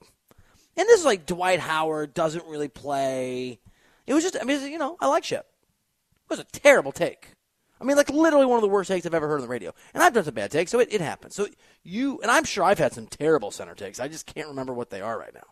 And 0.76 0.88
this 0.88 1.00
is 1.00 1.06
like 1.06 1.26
Dwight 1.26 1.60
Howard 1.60 2.14
doesn't 2.14 2.46
really 2.46 2.68
play. 2.68 3.60
It 4.06 4.14
was 4.14 4.22
just, 4.22 4.36
I 4.40 4.44
mean, 4.44 4.70
you 4.70 4.78
know, 4.78 4.96
I 5.00 5.06
like 5.06 5.24
Shep. 5.24 5.46
It 6.24 6.30
was 6.30 6.38
a 6.38 6.44
terrible 6.44 6.92
take. 6.92 7.34
I 7.80 7.84
mean, 7.84 7.96
like 7.96 8.10
literally 8.10 8.46
one 8.46 8.56
of 8.56 8.62
the 8.62 8.68
worst 8.68 8.88
takes 8.88 9.04
I've 9.04 9.14
ever 9.14 9.26
heard 9.26 9.36
on 9.36 9.42
the 9.42 9.48
radio. 9.48 9.72
And 9.92 10.02
I've 10.02 10.14
done 10.14 10.24
some 10.24 10.34
bad 10.34 10.50
takes, 10.50 10.70
so 10.70 10.78
it, 10.78 10.88
it 10.92 11.00
happens. 11.00 11.34
So 11.34 11.48
you, 11.82 12.20
and 12.22 12.30
I'm 12.30 12.44
sure 12.44 12.62
I've 12.64 12.78
had 12.78 12.92
some 12.92 13.06
terrible 13.06 13.50
center 13.50 13.74
takes. 13.74 13.98
I 13.98 14.06
just 14.08 14.32
can't 14.32 14.48
remember 14.48 14.72
what 14.72 14.90
they 14.90 15.00
are 15.00 15.18
right 15.18 15.34
now. 15.34 15.46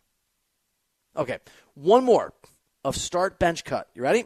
Okay, 1.16 1.38
one 1.74 2.04
more 2.04 2.33
of 2.85 2.96
start 2.96 3.40
bench 3.40 3.64
cut. 3.64 3.88
You 3.94 4.02
ready? 4.02 4.24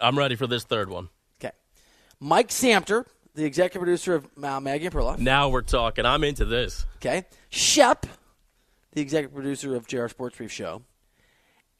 I'm 0.00 0.18
ready 0.18 0.34
for 0.34 0.48
this 0.48 0.64
third 0.64 0.90
one. 0.90 1.08
Okay. 1.40 1.52
Mike 2.18 2.48
Samter, 2.48 3.06
the 3.34 3.44
executive 3.44 3.80
producer 3.80 4.16
of 4.16 4.28
uh, 4.42 4.60
Maggie 4.60 4.86
and 4.86 4.94
Perloff. 4.94 5.18
Now 5.18 5.48
we're 5.50 5.62
talking. 5.62 6.04
I'm 6.04 6.24
into 6.24 6.44
this. 6.44 6.86
Okay. 6.96 7.24
Shep, 7.50 8.06
the 8.94 9.00
executive 9.02 9.34
producer 9.34 9.74
of 9.76 9.86
JR 9.86 10.08
Sports 10.08 10.36
Brief 10.38 10.50
Show. 10.52 10.82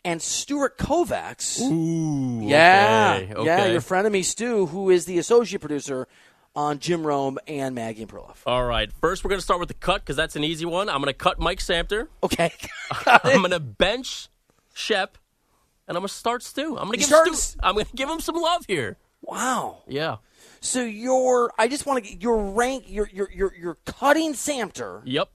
And 0.04 0.20
Stuart 0.20 0.76
Kovacs. 0.76 1.60
Ooh. 1.62 2.46
Yeah. 2.46 3.20
Okay, 3.22 3.34
okay. 3.34 3.46
Yeah, 3.46 3.66
your 3.68 3.80
friend 3.80 4.06
of 4.06 4.12
me, 4.12 4.22
Stu, 4.22 4.66
who 4.66 4.90
is 4.90 5.06
the 5.06 5.18
associate 5.18 5.60
producer 5.60 6.06
on 6.54 6.78
Jim 6.78 7.06
Rome 7.06 7.38
and 7.48 7.74
Maggie 7.74 8.02
and 8.02 8.10
Perloff. 8.10 8.36
All 8.46 8.64
right. 8.64 8.92
First, 9.00 9.24
we're 9.24 9.30
going 9.30 9.38
to 9.38 9.44
start 9.44 9.60
with 9.60 9.68
the 9.68 9.74
cut 9.74 10.02
because 10.02 10.14
that's 10.16 10.36
an 10.36 10.44
easy 10.44 10.66
one. 10.66 10.88
I'm 10.90 10.96
going 11.00 11.06
to 11.06 11.14
cut 11.14 11.38
Mike 11.40 11.58
Samter. 11.60 12.08
Okay. 12.22 12.52
I'm 13.06 13.38
going 13.38 13.50
to 13.52 13.60
bench 13.60 14.28
Shep, 14.74 15.16
and 15.88 15.96
I'm 15.96 16.02
going 16.02 16.08
to 16.08 16.14
start 16.14 16.42
Stu. 16.42 16.76
I'm 16.76 16.84
going 16.86 16.92
to 16.92 16.96
give 16.98 17.06
start- 17.06 17.34
Stu. 17.34 17.58
I'm 17.62 17.74
going 17.74 17.86
to 17.86 17.96
give 17.96 18.08
him 18.10 18.20
some 18.20 18.36
love 18.36 18.66
here. 18.66 18.98
wow. 19.22 19.78
Yeah. 19.88 20.16
So 20.60 20.82
you're 20.82 21.50
I 21.58 21.68
just 21.68 21.84
want 21.86 22.02
to 22.04 22.10
get 22.10 22.22
your 22.22 22.52
rank 22.52 22.84
you're 22.88 23.08
you're 23.12 23.30
you're, 23.30 23.54
you're 23.54 23.76
cutting 23.84 24.32
Samter 24.32 25.02
Yep. 25.04 25.28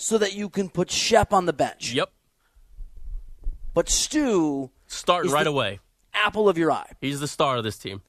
So 0.00 0.16
that 0.16 0.32
you 0.32 0.48
can 0.48 0.68
put 0.68 0.92
Shep 0.92 1.32
on 1.32 1.46
the 1.46 1.52
bench. 1.52 1.92
Yep. 1.92 2.10
But 3.74 3.88
Stu, 3.88 4.70
start 4.86 5.26
Is 5.26 5.32
right 5.32 5.42
the- 5.42 5.50
away. 5.50 5.80
apple 6.14 6.48
of 6.48 6.56
your 6.56 6.70
eye. 6.70 6.92
He's 7.00 7.18
the 7.18 7.26
star 7.26 7.56
of 7.56 7.64
this 7.64 7.76
team. 7.78 8.02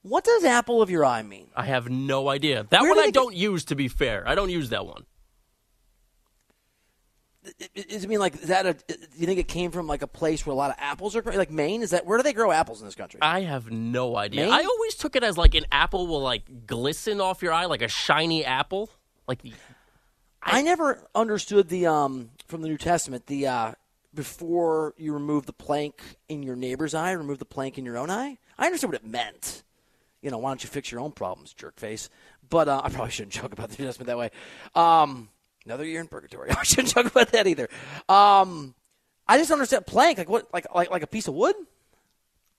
What 0.00 0.24
does 0.24 0.42
apple 0.44 0.80
of 0.80 0.88
your 0.90 1.04
eye 1.04 1.22
mean? 1.22 1.48
I 1.54 1.64
have 1.66 1.88
no 1.90 2.28
idea. 2.30 2.66
That 2.70 2.80
Where 2.82 2.90
one 2.94 2.98
I 2.98 3.10
don't 3.10 3.34
use, 3.34 3.64
to 3.66 3.74
be 3.74 3.88
fair. 3.88 4.26
I 4.26 4.34
don't 4.34 4.48
use 4.50 4.70
that 4.70 4.86
one. 4.86 5.04
Does 7.88 8.04
it 8.04 8.08
mean 8.08 8.20
like 8.20 8.34
is 8.36 8.48
that 8.48 8.64
a? 8.64 8.72
Do 8.72 8.94
you 9.16 9.26
think 9.26 9.38
it 9.38 9.48
came 9.48 9.70
from 9.70 9.86
like 9.86 10.00
a 10.00 10.06
place 10.06 10.46
where 10.46 10.52
a 10.52 10.56
lot 10.56 10.70
of 10.70 10.76
apples 10.78 11.14
are 11.14 11.20
grown? 11.20 11.36
Like 11.36 11.50
Maine? 11.50 11.82
Is 11.82 11.90
that 11.90 12.06
where 12.06 12.16
do 12.16 12.22
they 12.22 12.32
grow 12.32 12.50
apples 12.50 12.80
in 12.80 12.86
this 12.86 12.94
country? 12.94 13.20
I 13.20 13.42
have 13.42 13.70
no 13.70 14.16
idea. 14.16 14.44
Maine? 14.46 14.52
I 14.52 14.62
always 14.62 14.94
took 14.94 15.14
it 15.14 15.22
as 15.22 15.36
like 15.36 15.54
an 15.54 15.66
apple 15.70 16.06
will 16.06 16.22
like 16.22 16.66
glisten 16.66 17.20
off 17.20 17.42
your 17.42 17.52
eye, 17.52 17.66
like 17.66 17.82
a 17.82 17.88
shiny 17.88 18.46
apple. 18.46 18.88
Like 19.28 19.40
the, 20.44 20.54
I 20.54 20.62
never 20.62 21.02
understood 21.14 21.68
the 21.68 21.86
um 21.86 22.30
from 22.46 22.62
the 22.62 22.68
New 22.68 22.78
Testament 22.78 23.26
the 23.26 23.46
uh 23.46 23.72
before 24.14 24.94
you 24.96 25.12
remove 25.12 25.46
the 25.46 25.52
plank 25.52 26.00
in 26.28 26.42
your 26.42 26.56
neighbor's 26.56 26.94
eye, 26.94 27.12
remove 27.12 27.38
the 27.38 27.44
plank 27.44 27.78
in 27.78 27.84
your 27.84 27.98
own 27.98 28.10
eye. 28.10 28.38
I 28.56 28.66
understood 28.66 28.90
what 28.90 29.00
it 29.00 29.06
meant. 29.06 29.62
You 30.22 30.30
know, 30.30 30.38
why 30.38 30.50
don't 30.50 30.62
you 30.62 30.70
fix 30.70 30.90
your 30.90 31.00
own 31.00 31.12
problems, 31.12 31.52
jerk 31.52 31.78
face? 31.78 32.08
But 32.48 32.68
uh, 32.68 32.80
I 32.84 32.90
probably 32.90 33.10
shouldn't 33.10 33.32
joke 33.40 33.52
about 33.52 33.70
the 33.70 33.82
New 33.82 33.88
Testament 33.88 34.06
that 34.06 34.18
way. 34.18 34.30
Um, 34.74 35.28
another 35.64 35.84
year 35.84 36.00
in 36.00 36.06
purgatory. 36.06 36.50
I 36.56 36.62
shouldn't 36.62 36.94
joke 36.94 37.06
about 37.06 37.32
that 37.32 37.46
either. 37.46 37.68
Um, 38.08 38.74
I 39.26 39.38
just 39.38 39.50
understand 39.50 39.86
plank. 39.86 40.18
Like 40.18 40.28
what? 40.28 40.52
Like 40.52 40.66
like 40.74 40.90
like 40.90 41.02
a 41.02 41.08
piece 41.08 41.28
of 41.28 41.34
wood? 41.34 41.56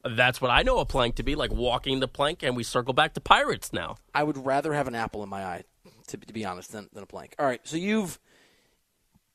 that's 0.08 0.40
what 0.40 0.52
I 0.52 0.62
know 0.62 0.78
a 0.80 0.86
plank 0.86 1.16
to 1.16 1.24
be, 1.24 1.36
like 1.36 1.52
walking 1.52 2.00
the 2.00 2.08
plank, 2.08 2.44
and 2.44 2.56
we 2.56 2.64
circle 2.64 2.94
back 2.94 3.14
to 3.16 3.22
pirates 3.22 3.74
now. 3.74 3.98
I 4.14 4.24
would 4.24 4.38
rather 4.46 4.74
have 4.74 4.88
an 4.88 4.96
apple 4.96 5.24
in 5.24 5.30
my 5.30 5.44
eye, 5.44 5.64
to, 6.08 6.18
to 6.18 6.34
be 6.34 6.46
honest, 6.46 6.72
than, 6.72 6.90
than 6.94 7.04
a 7.04 7.08
plank. 7.08 7.36
All 7.40 7.46
right, 7.46 7.62
so 7.64 7.78
you've. 7.78 8.20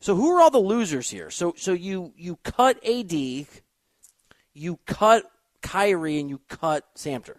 So 0.01 0.15
who 0.15 0.31
are 0.35 0.41
all 0.41 0.51
the 0.51 0.59
losers 0.59 1.11
here? 1.11 1.31
So 1.31 1.55
so 1.57 1.73
you 1.73 2.13
you 2.17 2.37
cut 2.43 2.79
AD, 2.87 3.13
you 3.13 4.79
cut 4.87 5.31
Kyrie, 5.63 6.19
and 6.19 6.31
you 6.31 6.41
cut 6.49 6.87
Samter. 6.97 7.37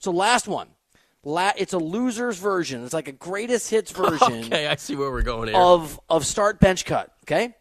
So 0.00 0.10
last 0.10 0.48
one, 0.48 0.68
La- 1.22 1.52
it's 1.56 1.72
a 1.72 1.78
losers 1.78 2.38
version. 2.38 2.82
It's 2.84 2.94
like 2.94 3.06
a 3.06 3.12
greatest 3.12 3.70
hits 3.70 3.92
version 3.92 4.44
Okay, 4.44 4.66
I 4.66 4.76
see 4.76 4.96
where 4.96 5.10
we're 5.10 5.22
going 5.22 5.48
here. 5.48 5.56
of 5.56 6.00
of 6.08 6.26
start 6.26 6.58
bench 6.58 6.84
cut. 6.84 7.12
Okay, 7.24 7.54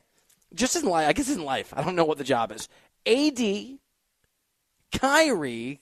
just 0.56 0.76
in 0.76 0.86
life. 0.86 1.08
I 1.08 1.14
guess 1.14 1.28
it's 1.30 1.38
in 1.38 1.44
life. 1.46 1.74
I 1.76 1.84
don't 1.84 1.96
know 1.96 2.06
what 2.06 2.18
the 2.18 2.24
job 2.24 2.52
is. 2.52 2.70
AD, 3.06 3.78
Kyrie, 4.98 5.82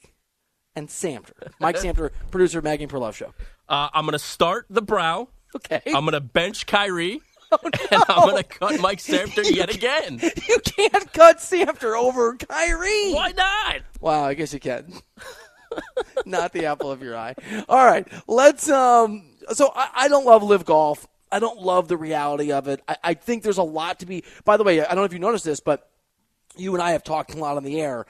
and 0.75 0.87
Samter. 0.89 1.51
Mike 1.59 1.75
Samter, 1.81 2.11
producer 2.31 2.57
of 2.59 2.63
Maggie 2.63 2.87
Perloff 2.87 3.13
Show. 3.15 3.33
Uh, 3.69 3.89
I'm 3.93 4.05
going 4.05 4.13
to 4.13 4.19
start 4.19 4.65
the 4.69 4.81
brow. 4.81 5.27
Okay. 5.55 5.81
I'm 5.87 6.01
going 6.05 6.13
to 6.13 6.21
bench 6.21 6.65
Kyrie. 6.65 7.21
Oh, 7.49 7.57
And 7.91 8.03
I'm 8.09 8.29
going 8.29 8.43
to 8.43 8.43
cut 8.43 8.81
Mike 8.81 8.97
Samter 8.99 9.41
yet 9.49 9.73
again. 9.73 10.19
You 10.49 10.59
can't 10.59 11.13
cut 11.13 11.37
Samter 11.37 11.97
over 11.97 12.35
Kyrie. 12.35 13.13
Why 13.13 13.31
not? 13.31 13.83
Wow, 14.01 14.25
I 14.25 14.33
guess 14.33 14.53
you 14.53 14.59
can. 14.59 14.91
Not 16.25 16.51
the 16.51 16.65
apple 16.65 16.91
of 16.91 17.01
your 17.01 17.15
eye. 17.15 17.35
All 17.69 17.85
right, 17.85 18.05
let's. 18.27 18.69
Um, 18.69 19.29
so 19.53 19.71
I, 19.73 19.89
I 19.95 20.07
don't 20.09 20.25
love 20.25 20.43
live 20.43 20.65
golf. 20.65 21.07
I 21.31 21.39
don't 21.39 21.61
love 21.61 21.87
the 21.87 21.95
reality 21.95 22.51
of 22.51 22.67
it. 22.67 22.81
I, 22.85 22.97
I 23.01 23.13
think 23.13 23.43
there's 23.43 23.57
a 23.59 23.63
lot 23.63 23.99
to 23.99 24.05
be. 24.05 24.25
By 24.43 24.57
the 24.57 24.65
way, 24.65 24.81
I 24.81 24.87
don't 24.87 24.97
know 24.97 25.03
if 25.05 25.13
you 25.13 25.19
noticed 25.19 25.45
this, 25.45 25.61
but 25.61 25.89
you 26.57 26.73
and 26.73 26.83
I 26.83 26.91
have 26.91 27.03
talked 27.05 27.33
a 27.33 27.37
lot 27.37 27.55
on 27.55 27.63
the 27.63 27.79
air 27.79 28.05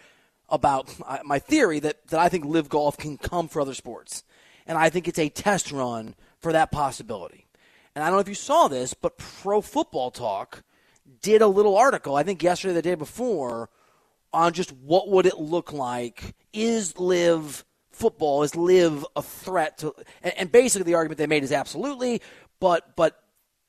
about 0.50 0.90
my- 1.00 1.22
my 1.24 1.38
theory 1.38 1.80
that, 1.82 2.08
that 2.08 2.20
I 2.20 2.30
think 2.30 2.46
live 2.46 2.70
golf 2.70 2.98
can 2.98 3.18
come 3.20 3.48
for 3.50 3.62
other 3.62 3.76
sports. 3.76 4.24
And 4.68 4.78
I 4.78 4.90
think 4.90 5.08
it's 5.08 5.18
a 5.18 5.30
test 5.30 5.72
run 5.72 6.14
for 6.40 6.52
that 6.52 6.72
possibility. 6.72 7.48
And 7.96 8.04
I 8.04 8.08
don't 8.08 8.18
know 8.18 8.22
if 8.22 8.30
you 8.30 8.36
saw 8.36 8.68
this, 8.68 8.94
but 8.94 9.18
Pro 9.18 9.62
Football 9.62 10.12
Talk 10.12 10.62
did 11.22 11.42
a 11.42 11.48
little 11.48 11.76
article, 11.76 12.16
I 12.16 12.22
think 12.22 12.44
yesterday 12.44 12.72
or 12.72 12.76
the 12.76 12.82
day 12.84 12.96
before, 12.96 13.70
on 14.34 14.54
just 14.54 14.72
what 14.72 15.10
would 15.10 15.26
it 15.26 15.40
look 15.40 15.74
like? 15.74 16.36
Is 16.54 17.00
live 17.00 17.66
football, 17.90 18.44
is 18.44 18.56
live 18.56 19.06
a 19.16 19.22
threat 19.22 19.80
to 19.80 19.96
and, 20.22 20.34
and 20.38 20.52
basically 20.52 20.84
the 20.84 20.96
argument 20.96 21.18
they 21.18 21.28
made 21.28 21.44
is 21.44 21.52
absolutely, 21.52 22.22
but 22.60 22.96
but 22.96 23.24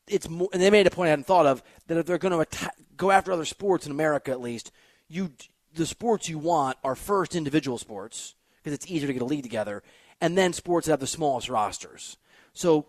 it's 0.09 0.29
more, 0.29 0.49
and 0.53 0.61
they 0.61 0.71
made 0.71 0.87
a 0.87 0.91
point 0.91 1.09
I 1.09 1.11
hadn't 1.11 1.27
thought 1.27 1.47
of 1.47 1.63
that 1.87 1.97
if 1.97 2.07
they're 2.07 2.19
going 2.19 2.45
to 2.45 2.71
go 2.97 3.11
after 3.11 3.33
other 3.33 3.45
sports 3.45 3.87
in 3.87 3.93
America, 3.93 4.31
at 4.31 4.41
least 4.41 4.73
you 5.09 5.31
the 5.75 5.87
sports 5.87 6.29
you 6.29 6.39
want 6.39 6.77
are 6.85 6.95
first 6.95 7.35
individual 7.35 7.79
sports 7.79 8.35
because 8.59 8.73
it's 8.73 8.91
easier 8.91 9.07
to 9.07 9.13
get 9.13 9.23
a 9.23 9.27
league 9.27 9.43
together, 9.43 9.83
and 10.21 10.37
then 10.37 10.53
sports 10.53 10.87
that 10.87 10.93
have 10.93 11.01
the 11.01 11.07
smallest 11.07 11.49
rosters. 11.49 12.17
So 12.53 12.87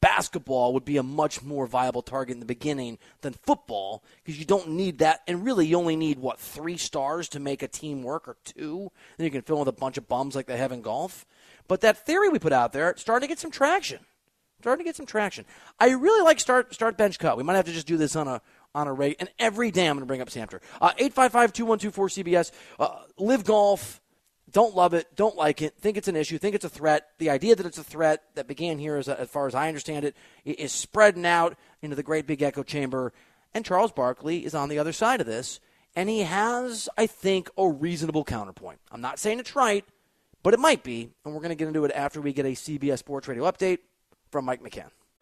basketball 0.00 0.74
would 0.74 0.84
be 0.84 0.96
a 0.96 1.02
much 1.02 1.42
more 1.42 1.66
viable 1.66 2.02
target 2.02 2.34
in 2.34 2.40
the 2.40 2.46
beginning 2.46 2.98
than 3.22 3.32
football 3.32 4.04
because 4.22 4.38
you 4.38 4.44
don't 4.44 4.70
need 4.70 4.98
that, 4.98 5.20
and 5.26 5.44
really 5.44 5.66
you 5.66 5.76
only 5.76 5.96
need 5.96 6.18
what 6.18 6.38
three 6.38 6.76
stars 6.76 7.28
to 7.30 7.40
make 7.40 7.62
a 7.62 7.68
team 7.68 8.02
work 8.02 8.28
or 8.28 8.36
two. 8.44 8.90
Then 9.16 9.24
you 9.24 9.30
can 9.30 9.42
fill 9.42 9.60
with 9.60 9.68
a 9.68 9.72
bunch 9.72 9.96
of 9.96 10.08
bums 10.08 10.36
like 10.36 10.46
they 10.46 10.56
have 10.56 10.72
in 10.72 10.82
golf. 10.82 11.26
But 11.66 11.80
that 11.82 12.06
theory 12.06 12.28
we 12.28 12.38
put 12.38 12.52
out 12.52 12.72
there 12.72 12.94
starting 12.96 13.26
to 13.26 13.32
get 13.32 13.38
some 13.38 13.50
traction 13.50 14.00
starting 14.60 14.84
to 14.84 14.88
get 14.88 14.96
some 14.96 15.06
traction. 15.06 15.44
I 15.78 15.90
really 15.90 16.24
like 16.24 16.40
start 16.40 16.74
start 16.74 16.96
bench 16.96 17.18
cut. 17.18 17.36
We 17.36 17.42
might 17.44 17.56
have 17.56 17.66
to 17.66 17.72
just 17.72 17.86
do 17.86 17.96
this 17.96 18.16
on 18.16 18.28
a 18.28 18.42
on 18.74 18.86
a 18.86 18.92
rate. 18.92 19.16
And 19.20 19.28
every 19.38 19.70
day 19.70 19.86
I'm 19.86 19.96
going 19.96 20.00
to 20.00 20.06
bring 20.06 20.20
up 20.20 20.28
Samter. 20.28 20.60
Uh, 20.80 20.92
855-2124-CBS. 20.98 22.52
Uh, 22.78 22.98
live 23.18 23.44
golf. 23.44 24.00
Don't 24.50 24.74
love 24.74 24.94
it. 24.94 25.14
Don't 25.14 25.36
like 25.36 25.60
it. 25.60 25.74
Think 25.78 25.96
it's 25.96 26.08
an 26.08 26.16
issue. 26.16 26.38
Think 26.38 26.54
it's 26.54 26.64
a 26.64 26.70
threat. 26.70 27.08
The 27.18 27.30
idea 27.30 27.54
that 27.54 27.66
it's 27.66 27.78
a 27.78 27.84
threat 27.84 28.22
that 28.34 28.46
began 28.46 28.78
here, 28.78 28.96
as, 28.96 29.08
as 29.08 29.28
far 29.28 29.46
as 29.46 29.54
I 29.54 29.68
understand 29.68 30.04
it, 30.04 30.16
is 30.44 30.72
spreading 30.72 31.26
out 31.26 31.56
into 31.82 31.96
the 31.96 32.02
great 32.02 32.26
big 32.26 32.42
echo 32.42 32.62
chamber. 32.62 33.12
And 33.52 33.64
Charles 33.64 33.92
Barkley 33.92 34.44
is 34.44 34.54
on 34.54 34.68
the 34.68 34.78
other 34.78 34.92
side 34.92 35.20
of 35.20 35.26
this. 35.26 35.60
And 35.94 36.08
he 36.08 36.20
has, 36.20 36.88
I 36.96 37.06
think, 37.06 37.50
a 37.58 37.68
reasonable 37.68 38.24
counterpoint. 38.24 38.78
I'm 38.90 39.00
not 39.00 39.18
saying 39.18 39.38
it's 39.38 39.56
right, 39.56 39.84
but 40.42 40.54
it 40.54 40.60
might 40.60 40.82
be. 40.82 41.10
And 41.24 41.34
we're 41.34 41.40
going 41.40 41.50
to 41.50 41.56
get 41.56 41.68
into 41.68 41.84
it 41.84 41.92
after 41.94 42.20
we 42.20 42.32
get 42.32 42.46
a 42.46 42.50
CBS 42.50 42.98
Sports 42.98 43.28
Radio 43.28 43.44
update 43.50 43.78
from 44.30 44.44
Mike 44.44 44.62
McCann. 44.62 44.90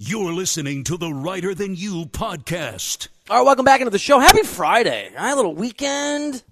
You're 0.00 0.32
listening 0.32 0.82
to 0.84 0.96
the 0.96 1.12
Reiter 1.12 1.54
Than 1.54 1.76
You 1.76 2.06
podcast. 2.06 3.06
All 3.30 3.38
right, 3.38 3.46
welcome 3.46 3.64
back 3.64 3.80
into 3.80 3.92
the 3.92 3.98
show. 3.98 4.18
Happy 4.18 4.42
Friday. 4.42 5.10
All 5.16 5.24
right, 5.24 5.32
a 5.32 5.36
little 5.36 5.54
weekend. 5.54 6.42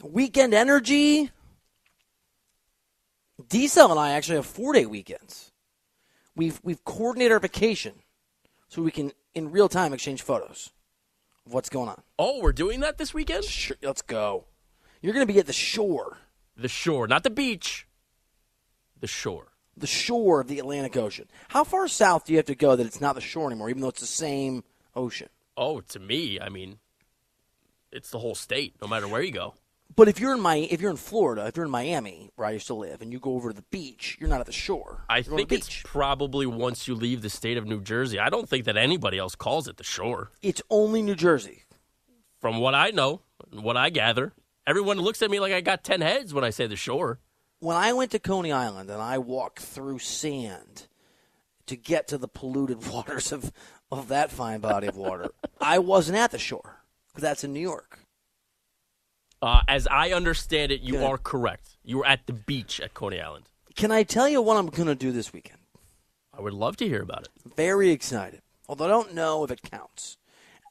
Weekend 0.00 0.54
energy. 0.54 1.30
Diesel 3.48 3.90
and 3.90 3.98
I 3.98 4.10
actually 4.12 4.36
have 4.36 4.46
four 4.46 4.72
day 4.72 4.86
weekends. 4.86 5.50
We've 6.36 6.60
we've 6.62 6.84
coordinated 6.84 7.32
our 7.32 7.40
vacation 7.40 7.94
so 8.68 8.82
we 8.82 8.92
can 8.92 9.10
in 9.34 9.50
real 9.50 9.68
time 9.68 9.92
exchange 9.92 10.22
photos 10.22 10.70
of 11.44 11.54
what's 11.54 11.68
going 11.68 11.88
on. 11.88 12.02
Oh, 12.20 12.40
we're 12.40 12.52
doing 12.52 12.78
that 12.80 12.98
this 12.98 13.12
weekend? 13.14 13.44
Sure, 13.44 13.76
let's 13.82 14.02
go. 14.02 14.44
You're 15.02 15.12
going 15.12 15.26
to 15.26 15.32
be 15.32 15.40
at 15.40 15.46
the 15.46 15.52
shore. 15.52 16.18
The 16.56 16.68
shore, 16.68 17.08
not 17.08 17.24
the 17.24 17.30
beach. 17.30 17.88
The 19.00 19.08
shore. 19.08 19.48
The 19.76 19.86
shore 19.86 20.40
of 20.40 20.48
the 20.48 20.58
Atlantic 20.58 20.96
Ocean. 20.96 21.28
How 21.48 21.64
far 21.64 21.86
south 21.88 22.24
do 22.24 22.32
you 22.32 22.38
have 22.38 22.46
to 22.46 22.54
go 22.54 22.76
that 22.76 22.86
it's 22.86 23.00
not 23.00 23.14
the 23.14 23.20
shore 23.20 23.46
anymore, 23.46 23.68
even 23.68 23.82
though 23.82 23.88
it's 23.88 24.00
the 24.00 24.06
same 24.06 24.64
ocean? 24.94 25.28
Oh, 25.56 25.80
to 25.80 25.98
me, 25.98 26.40
I 26.40 26.48
mean, 26.48 26.78
it's 27.92 28.10
the 28.10 28.18
whole 28.18 28.34
state, 28.34 28.74
no 28.80 28.88
matter 28.88 29.08
where 29.08 29.22
you 29.22 29.32
go. 29.32 29.54
But 29.94 30.08
if 30.08 30.18
you're 30.18 30.34
in 30.34 30.40
my, 30.40 30.56
if 30.56 30.80
you're 30.80 30.90
in 30.90 30.96
Florida, 30.96 31.46
if 31.46 31.56
you're 31.56 31.64
in 31.64 31.70
Miami, 31.70 32.30
where 32.36 32.48
I 32.48 32.52
used 32.52 32.66
to 32.66 32.74
live, 32.74 33.00
and 33.00 33.12
you 33.12 33.18
go 33.20 33.34
over 33.34 33.50
to 33.50 33.56
the 33.56 33.64
beach, 33.70 34.16
you're 34.20 34.28
not 34.28 34.40
at 34.40 34.46
the 34.46 34.52
shore. 34.52 35.04
I 35.08 35.18
You're 35.18 35.36
think 35.36 35.52
it's 35.52 35.82
probably 35.84 36.44
once 36.44 36.88
you 36.88 36.94
leave 36.94 37.22
the 37.22 37.30
state 37.30 37.56
of 37.56 37.66
New 37.66 37.80
Jersey. 37.80 38.18
I 38.18 38.28
don't 38.28 38.48
think 38.48 38.64
that 38.64 38.76
anybody 38.76 39.18
else 39.18 39.34
calls 39.34 39.68
it 39.68 39.76
the 39.76 39.84
shore. 39.84 40.32
It's 40.42 40.60
only 40.70 41.02
New 41.02 41.14
Jersey. 41.14 41.62
From 42.40 42.58
what 42.58 42.74
I 42.74 42.90
know, 42.90 43.22
what 43.50 43.76
I 43.76 43.90
gather, 43.90 44.32
everyone 44.66 44.98
looks 44.98 45.22
at 45.22 45.30
me 45.30 45.40
like 45.40 45.52
I 45.52 45.60
got 45.60 45.84
10 45.84 46.00
heads 46.00 46.34
when 46.34 46.44
I 46.44 46.50
say 46.50 46.66
the 46.66 46.76
shore. 46.76 47.20
When 47.60 47.76
I 47.76 47.92
went 47.92 48.10
to 48.12 48.18
Coney 48.18 48.52
Island 48.52 48.90
and 48.90 49.00
I 49.00 49.18
walked 49.18 49.60
through 49.60 49.98
sand 49.98 50.86
to 51.66 51.76
get 51.76 52.08
to 52.08 52.18
the 52.18 52.28
polluted 52.28 52.86
waters 52.92 53.32
of, 53.32 53.52
of 53.90 54.08
that 54.08 54.30
fine 54.30 54.60
body 54.60 54.86
of 54.86 54.96
water, 54.96 55.30
I 55.60 55.78
wasn't 55.78 56.18
at 56.18 56.30
the 56.30 56.38
shore 56.38 56.82
because 57.08 57.22
that's 57.22 57.44
in 57.44 57.52
New 57.52 57.60
York. 57.60 58.00
Uh, 59.42 59.60
as 59.68 59.86
I 59.86 60.12
understand 60.12 60.72
it, 60.72 60.80
you 60.80 60.94
Good. 60.94 61.04
are 61.04 61.18
correct. 61.18 61.76
You 61.84 61.98
were 61.98 62.06
at 62.06 62.26
the 62.26 62.32
beach 62.32 62.80
at 62.80 62.94
Coney 62.94 63.20
Island. 63.20 63.46
Can 63.74 63.90
I 63.90 64.02
tell 64.02 64.28
you 64.28 64.40
what 64.40 64.56
I'm 64.56 64.66
going 64.68 64.88
to 64.88 64.94
do 64.94 65.12
this 65.12 65.32
weekend? 65.32 65.60
I 66.36 66.40
would 66.40 66.54
love 66.54 66.76
to 66.78 66.88
hear 66.88 67.02
about 67.02 67.22
it. 67.22 67.28
Very 67.56 67.90
excited, 67.90 68.42
although 68.68 68.86
I 68.86 68.88
don't 68.88 69.14
know 69.14 69.44
if 69.44 69.50
it 69.50 69.62
counts. 69.62 70.16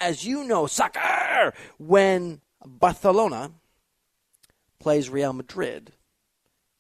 As 0.01 0.25
you 0.25 0.43
know, 0.43 0.65
soccer, 0.67 1.53
when 1.77 2.41
Barcelona 2.65 3.51
plays 4.79 5.09
Real 5.09 5.33
Madrid, 5.33 5.93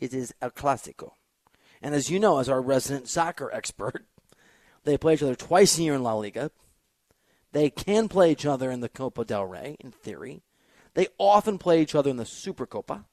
it 0.05 0.13
is 0.13 0.33
El 0.41 0.51
Clásico. 0.51 1.11
And 1.81 1.93
as 1.93 2.09
you 2.09 2.19
know, 2.19 2.39
as 2.39 2.49
our 2.49 2.61
resident 2.61 3.07
soccer 3.07 3.51
expert, 3.51 4.05
they 4.83 4.97
play 4.97 5.15
each 5.15 5.23
other 5.23 5.35
twice 5.35 5.77
a 5.77 5.83
year 5.83 5.95
in 5.95 6.03
La 6.03 6.13
Liga. 6.13 6.51
They 7.51 7.69
can 7.69 8.09
play 8.09 8.31
each 8.31 8.45
other 8.45 8.69
in 8.69 8.81
the 8.81 8.89
Copa 8.89 9.23
del 9.23 9.45
Rey, 9.45 9.77
in 9.79 9.91
theory. 9.91 10.41
They 10.93 11.07
often 11.17 11.57
play 11.57 11.81
each 11.81 11.95
other 11.95 12.09
in 12.09 12.17
the 12.17 12.23
Supercopa, 12.23 13.05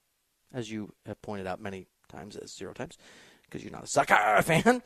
as 0.53 0.71
you 0.71 0.93
have 1.05 1.21
pointed 1.21 1.47
out 1.47 1.61
many 1.61 1.87
times, 2.09 2.35
as 2.35 2.53
zero 2.53 2.73
times, 2.73 2.97
because 3.43 3.63
you're 3.63 3.71
not 3.71 3.83
a 3.83 3.87
soccer 3.87 4.41
fan. 4.43 4.81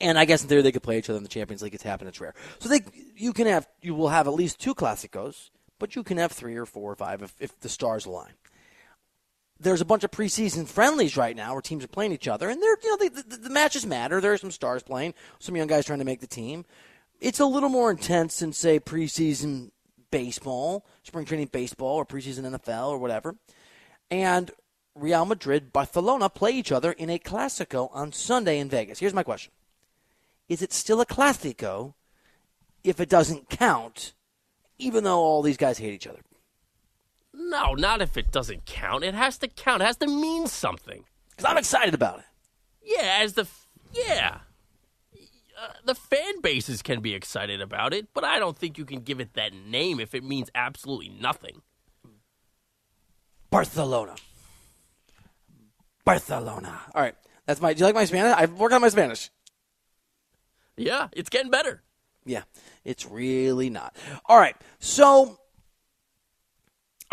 And 0.00 0.18
I 0.18 0.24
guess 0.24 0.42
in 0.42 0.48
theory 0.48 0.62
they 0.62 0.72
could 0.72 0.82
play 0.82 0.98
each 0.98 1.10
other 1.10 1.16
in 1.16 1.22
the 1.22 1.28
Champions 1.28 1.62
League. 1.62 1.74
It's 1.74 1.82
happened. 1.82 2.08
It's 2.08 2.20
rare. 2.20 2.34
So 2.58 2.68
they, 2.68 2.80
you 3.14 3.32
can 3.32 3.46
have, 3.46 3.68
you 3.82 3.94
will 3.94 4.08
have 4.08 4.26
at 4.26 4.34
least 4.34 4.60
two 4.60 4.74
Clásicos, 4.74 5.50
but 5.78 5.96
you 5.96 6.02
can 6.02 6.18
have 6.18 6.32
three 6.32 6.56
or 6.56 6.66
four 6.66 6.92
or 6.92 6.96
five 6.96 7.22
if, 7.22 7.34
if 7.38 7.58
the 7.60 7.68
stars 7.68 8.06
align. 8.06 8.32
There's 9.60 9.80
a 9.80 9.84
bunch 9.84 10.04
of 10.04 10.10
preseason 10.10 10.66
friendlies 10.66 11.16
right 11.16 11.36
now 11.36 11.52
where 11.52 11.62
teams 11.62 11.84
are 11.84 11.88
playing 11.88 12.12
each 12.12 12.28
other, 12.28 12.48
and 12.48 12.60
they're, 12.60 12.76
you 12.82 12.90
know, 12.90 13.08
the, 13.08 13.22
the, 13.22 13.36
the 13.36 13.50
matches 13.50 13.86
matter. 13.86 14.20
There 14.20 14.32
are 14.32 14.38
some 14.38 14.50
stars 14.50 14.82
playing, 14.82 15.14
some 15.38 15.56
young 15.56 15.68
guys 15.68 15.86
trying 15.86 16.00
to 16.00 16.04
make 16.04 16.20
the 16.20 16.26
team. 16.26 16.64
It's 17.20 17.40
a 17.40 17.46
little 17.46 17.68
more 17.68 17.90
intense 17.90 18.40
than 18.40 18.52
say 18.52 18.80
preseason 18.80 19.70
baseball, 20.10 20.84
spring 21.02 21.24
training 21.24 21.50
baseball, 21.52 21.96
or 21.96 22.04
preseason 22.04 22.42
NFL 22.42 22.88
or 22.88 22.98
whatever. 22.98 23.36
And 24.10 24.50
Real 24.94 25.24
Madrid, 25.24 25.72
Barcelona 25.72 26.28
play 26.28 26.52
each 26.52 26.70
other 26.70 26.92
in 26.92 27.10
a 27.10 27.18
Clásico 27.18 27.88
on 27.92 28.12
Sunday 28.12 28.58
in 28.58 28.68
Vegas. 28.68 29.00
Here's 29.00 29.14
my 29.14 29.22
question 29.22 29.52
Is 30.48 30.62
it 30.62 30.72
still 30.72 31.00
a 31.00 31.06
Clásico 31.06 31.94
if 32.84 33.00
it 33.00 33.08
doesn't 33.08 33.48
count, 33.48 34.12
even 34.78 35.04
though 35.04 35.18
all 35.18 35.42
these 35.42 35.56
guys 35.56 35.78
hate 35.78 35.94
each 35.94 36.06
other? 36.06 36.20
No, 37.50 37.74
not 37.74 38.02
if 38.02 38.16
it 38.16 38.32
doesn't 38.32 38.66
count. 38.66 39.04
It 39.04 39.14
has 39.14 39.38
to 39.38 39.48
count. 39.48 39.82
It 39.82 39.86
has 39.86 39.96
to 39.98 40.06
mean 40.06 40.46
something. 40.46 41.04
Because 41.30 41.50
I'm 41.50 41.58
excited 41.58 41.94
about 41.94 42.20
it. 42.20 42.24
Yeah, 42.82 43.18
as 43.20 43.34
the 43.34 43.46
yeah, 43.92 44.38
uh, 45.60 45.68
the 45.84 45.94
fan 45.94 46.40
bases 46.40 46.82
can 46.82 47.00
be 47.00 47.14
excited 47.14 47.60
about 47.60 47.94
it, 47.94 48.08
but 48.12 48.24
I 48.24 48.38
don't 48.38 48.58
think 48.58 48.78
you 48.78 48.84
can 48.84 49.00
give 49.00 49.20
it 49.20 49.34
that 49.34 49.52
name 49.54 50.00
if 50.00 50.14
it 50.14 50.24
means 50.24 50.50
absolutely 50.54 51.08
nothing. 51.08 51.62
Barcelona. 53.50 54.16
Barcelona. 56.04 56.80
All 56.94 57.02
right. 57.02 57.14
That's 57.46 57.60
my. 57.60 57.72
Do 57.72 57.80
you 57.80 57.86
like 57.86 57.94
my 57.94 58.04
Spanish? 58.04 58.34
I've 58.36 58.52
worked 58.54 58.74
on 58.74 58.80
my 58.80 58.88
Spanish. 58.88 59.30
Yeah, 60.76 61.08
it's 61.12 61.28
getting 61.28 61.50
better. 61.50 61.82
Yeah, 62.24 62.42
it's 62.84 63.06
really 63.06 63.70
not. 63.70 63.94
All 64.26 64.38
right. 64.38 64.56
So, 64.78 65.38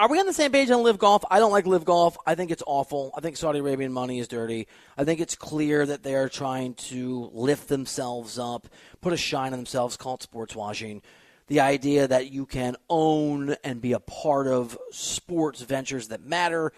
are 0.02 0.10
we 0.10 0.20
on 0.20 0.26
the 0.26 0.34
same 0.34 0.52
page 0.52 0.72
on 0.72 0.82
live 0.82 0.98
golf? 0.98 1.24
I 1.30 1.38
don't 1.38 1.52
like 1.52 1.68
live 1.68 1.86
golf. 1.86 2.18
I 2.26 2.34
think 2.34 2.50
it's 2.50 2.64
awful. 2.66 3.12
I 3.16 3.22
think 3.22 3.38
Saudi 3.38 3.60
Arabian 3.60 3.94
money 3.94 4.18
is 4.18 4.28
dirty. 4.28 4.68
I 4.98 5.04
think 5.04 5.20
it's 5.20 5.36
clear 5.36 5.86
that 5.86 6.02
they 6.02 6.16
are 6.16 6.28
trying 6.28 6.74
to 6.74 7.30
lift 7.34 7.68
themselves 7.68 8.40
up, 8.40 8.68
put 9.00 9.14
a 9.14 9.18
shine 9.18 9.54
on 9.54 9.60
themselves, 9.60 9.98
call 9.98 10.16
it 10.16 10.24
sports 10.24 10.56
washing. 10.56 11.04
The 11.50 11.60
idea 11.60 12.08
that 12.08 12.32
you 12.32 12.48
can 12.48 12.78
own 12.90 13.56
and 13.64 13.80
be 13.80 13.94
a 13.94 14.00
part 14.00 14.48
of 14.48 14.76
sports 14.90 15.62
ventures 15.62 16.08
that 16.08 16.26
matter 16.26 16.74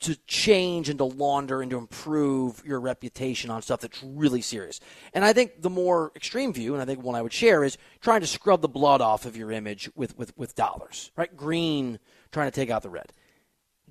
to 0.00 0.16
change 0.26 0.88
and 0.88 0.98
to 0.98 1.04
launder 1.04 1.62
and 1.62 1.70
to 1.70 1.78
improve 1.78 2.60
your 2.66 2.80
reputation 2.80 3.50
on 3.50 3.62
stuff 3.62 3.82
that's 3.82 4.02
really 4.02 4.40
serious. 4.40 4.80
And 5.14 5.24
I 5.24 5.32
think 5.32 5.62
the 5.62 5.70
more 5.70 6.10
extreme 6.16 6.52
view, 6.52 6.72
and 6.72 6.82
I 6.82 6.86
think 6.86 7.04
one 7.04 7.14
I 7.14 7.22
would 7.22 7.32
share, 7.32 7.62
is 7.62 7.78
trying 8.00 8.20
to 8.22 8.26
scrub 8.26 8.62
the 8.62 8.68
blood 8.68 9.00
off 9.00 9.26
of 9.26 9.36
your 9.36 9.52
image 9.52 9.88
with, 9.94 10.18
with, 10.18 10.36
with 10.36 10.56
dollars, 10.56 11.12
right? 11.14 11.36
Green, 11.36 12.00
trying 12.32 12.48
to 12.48 12.54
take 12.54 12.70
out 12.70 12.82
the 12.82 12.90
red. 12.90 13.12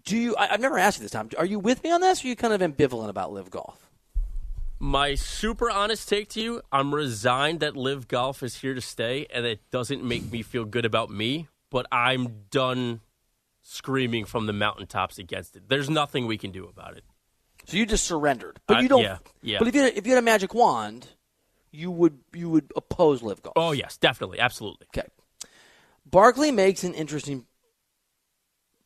Do 0.04 0.18
you? 0.18 0.36
I, 0.36 0.54
I've 0.54 0.60
never 0.60 0.78
asked 0.78 0.98
you 0.98 1.04
this 1.04 1.12
time. 1.12 1.30
Are 1.38 1.46
you 1.46 1.60
with 1.60 1.84
me 1.84 1.92
on 1.92 2.02
this? 2.02 2.24
Or 2.24 2.28
are 2.28 2.30
you 2.30 2.36
kind 2.36 2.54
of 2.54 2.62
ambivalent 2.62 3.10
about 3.10 3.32
live 3.32 3.50
golf? 3.52 3.88
My 4.80 5.14
super 5.14 5.70
honest 5.70 6.10
take 6.10 6.28
to 6.30 6.42
you: 6.42 6.62
I'm 6.72 6.94
resigned 6.94 7.60
that 7.60 7.78
Live 7.78 8.08
Golf 8.08 8.42
is 8.42 8.56
here 8.62 8.74
to 8.74 8.82
stay, 8.82 9.28
and 9.32 9.46
it 9.46 9.60
doesn't 9.70 10.04
make 10.04 10.32
me 10.32 10.42
feel 10.42 10.66
good 10.66 10.86
about 10.86 11.12
me. 11.12 11.48
But 11.70 11.86
I'm 11.92 12.46
done 12.50 13.02
screaming 13.62 14.26
from 14.26 14.48
the 14.48 14.54
mountaintops 14.54 15.20
against 15.20 15.56
it. 15.56 15.70
There's 15.70 15.89
nothing 15.89 16.26
we 16.26 16.38
can 16.38 16.52
do 16.52 16.66
about 16.66 16.98
it. 16.98 17.04
So 17.68 17.78
you 17.78 17.86
just 17.86 18.06
surrendered, 18.06 18.60
but 18.66 18.78
Uh, 18.78 18.82
you 18.82 18.89
don't. 18.89 19.04
yeah, 19.04 19.18
yeah. 19.44 19.60
But 19.60 19.68
if 19.68 19.76
you 19.76 19.82
had, 19.84 19.94
if 19.96 20.08
you 20.08 20.14
had 20.14 20.20
a 20.20 20.26
magic 20.26 20.56
wand, 20.56 21.10
you 21.72 21.92
would 21.92 22.18
you 22.34 22.50
would 22.50 22.74
oppose 22.76 23.22
live 23.22 23.44
golf. 23.44 23.54
Oh 23.56 23.74
yes, 23.74 23.98
definitely, 23.98 24.39
absolutely. 24.39 24.88
Okay. 24.98 25.08
Barkley 26.08 26.52
makes 26.52 26.84
an 26.84 26.96
interesting 26.96 27.46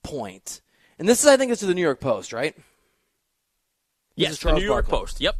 point, 0.06 0.62
and 1.00 1.08
this 1.08 1.22
is 1.22 1.28
I 1.28 1.38
think 1.38 1.50
this 1.50 1.62
is 1.62 1.68
the 1.68 1.74
New 1.74 1.82
York 1.82 2.00
Post, 2.00 2.34
right? 2.34 2.56
This 2.56 2.64
Yes, 4.16 4.32
is 4.34 4.40
the 4.40 4.54
New 4.54 4.64
York 4.64 4.88
Barkley. 4.88 5.00
Post. 5.00 5.22
Yep. 5.22 5.36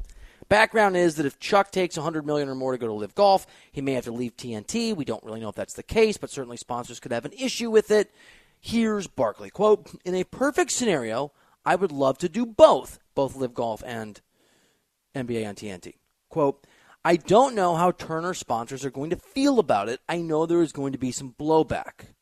Background 0.48 0.96
is 0.96 1.16
that 1.16 1.26
if 1.26 1.40
Chuck 1.40 1.72
takes 1.72 1.98
100 1.98 2.26
million 2.26 2.50
or 2.50 2.56
more 2.56 2.72
to 2.72 2.78
go 2.78 2.88
to 2.88 2.94
Live 2.94 3.16
Golf, 3.16 3.48
he 3.72 3.82
may 3.82 3.94
have 3.94 4.04
to 4.04 4.12
leave 4.12 4.38
TNT. 4.38 4.96
We 4.96 5.06
don't 5.06 5.24
really 5.24 5.40
know 5.40 5.50
if 5.50 5.56
that's 5.56 5.74
the 5.74 5.82
case, 5.82 6.18
but 6.18 6.30
certainly 6.30 6.58
sponsors 6.58 7.00
could 7.00 7.12
have 7.12 7.26
an 7.26 7.34
issue 7.34 7.72
with 7.72 7.90
it. 7.90 8.12
Here's 8.60 9.08
Barkley 9.08 9.50
quote: 9.50 9.88
"In 10.04 10.16
a 10.16 10.24
perfect 10.24 10.72
scenario, 10.72 11.32
I 11.66 11.76
would 11.76 11.92
love 11.92 12.18
to 12.20 12.30
do 12.30 12.46
both, 12.46 13.00
both 13.16 13.36
Live 13.36 13.54
Golf 13.54 13.84
and 13.86 14.22
NBA 15.16 15.48
on 15.48 15.56
TNT." 15.56 15.96
Quote: 16.30 16.66
I 17.04 17.18
don't 17.18 17.54
know 17.54 17.76
how 17.76 17.92
Turner 17.92 18.34
sponsors 18.34 18.84
are 18.84 18.90
going 18.92 19.12
to 19.12 19.16
feel 19.16 19.60
about 19.60 19.90
it. 19.90 20.02
I 20.10 20.22
know 20.22 20.46
there 20.46 20.64
is 20.64 20.72
going 20.72 20.92
to 20.92 20.98
be 20.98 21.12
some 21.12 21.36
blowback. 21.40 22.15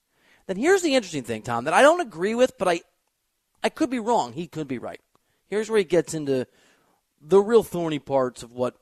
Then 0.48 0.58
here's 0.58 0.82
the 0.82 0.96
interesting 0.96 1.24
thing, 1.24 1.41
Tom, 1.41 1.66
that 1.66 1.74
I 1.74 1.82
don't 1.82 2.02
agree 2.02 2.36
with, 2.36 2.58
but 2.58 2.68
I 2.68 2.82
I 3.64 3.70
could 3.70 3.89
be 3.89 4.00
wrong. 4.00 4.34
He 4.34 4.48
could 4.48 4.68
be 4.68 4.78
right. 4.78 5.00
Here's 5.48 5.70
where 5.70 5.78
he 5.78 5.86
gets 5.86 6.14
into 6.14 6.48
the 7.22 7.39
real 7.39 7.64
thorny 7.64 8.00
parts 8.00 8.44
of 8.44 8.52
what 8.52 8.76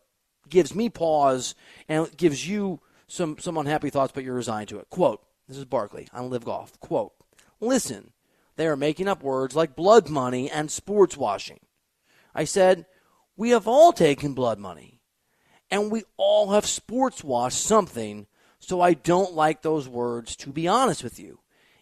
gives 0.49 0.73
me 0.73 0.89
pause 0.89 1.53
and 1.87 2.15
gives 2.17 2.47
you 2.47 2.81
some 3.07 3.37
some 3.39 3.57
unhappy 3.57 3.89
thoughts, 3.89 4.11
but 4.13 4.23
you're 4.23 4.35
resigned 4.35 4.69
to 4.69 4.79
it. 4.79 4.89
Quote, 4.89 5.23
this 5.47 5.57
is 5.57 5.65
Barkley 5.65 6.07
on 6.13 6.29
Live 6.29 6.45
Golf. 6.45 6.79
Quote, 6.79 7.13
listen, 7.59 8.11
they 8.55 8.67
are 8.67 8.75
making 8.75 9.07
up 9.07 9.21
words 9.21 9.55
like 9.55 9.75
blood 9.75 10.09
money 10.09 10.49
and 10.49 10.71
sports 10.71 11.17
washing. 11.17 11.59
I 12.33 12.45
said, 12.45 12.85
we 13.35 13.49
have 13.51 13.67
all 13.67 13.91
taken 13.91 14.33
blood 14.33 14.59
money 14.59 15.01
and 15.69 15.91
we 15.91 16.03
all 16.17 16.51
have 16.51 16.65
sports 16.65 17.23
washed 17.23 17.61
something, 17.61 18.27
so 18.59 18.81
I 18.81 18.93
don't 18.93 19.33
like 19.33 19.61
those 19.61 19.87
words, 19.87 20.35
to 20.37 20.49
be 20.49 20.67
honest 20.67 21.03
with 21.03 21.19
you. 21.19 21.39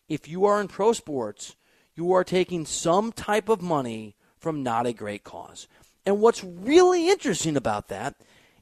If 0.09 0.27
you 0.27 0.45
are 0.45 0.59
in 0.59 0.67
pro 0.67 0.91
sports, 0.91 1.55
you 1.95 2.11
are 2.11 2.23
taking 2.23 2.65
some 2.65 3.11
type 3.11 3.47
of 3.47 3.61
money 3.61 4.15
from 4.37 4.63
not 4.63 4.85
a 4.85 4.93
great 4.93 5.23
cause. 5.23 5.67
And 6.05 6.19
what's 6.19 6.43
really 6.43 7.09
interesting 7.09 7.55
about 7.55 7.87
that 7.89 8.15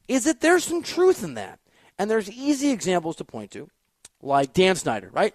is 0.08 0.26
that 0.26 0.42
there's 0.42 0.66
some 0.66 0.84
truth 0.84 1.24
in 1.24 1.36
that. 1.36 1.60
And 1.98 2.12
there's 2.12 2.30
easy 2.30 2.70
examples 2.70 3.16
to 3.16 3.24
point 3.24 3.52
to, 3.52 3.70
like 4.22 4.54
Dan 4.54 4.76
Snyder, 4.76 5.10
right? 5.12 5.34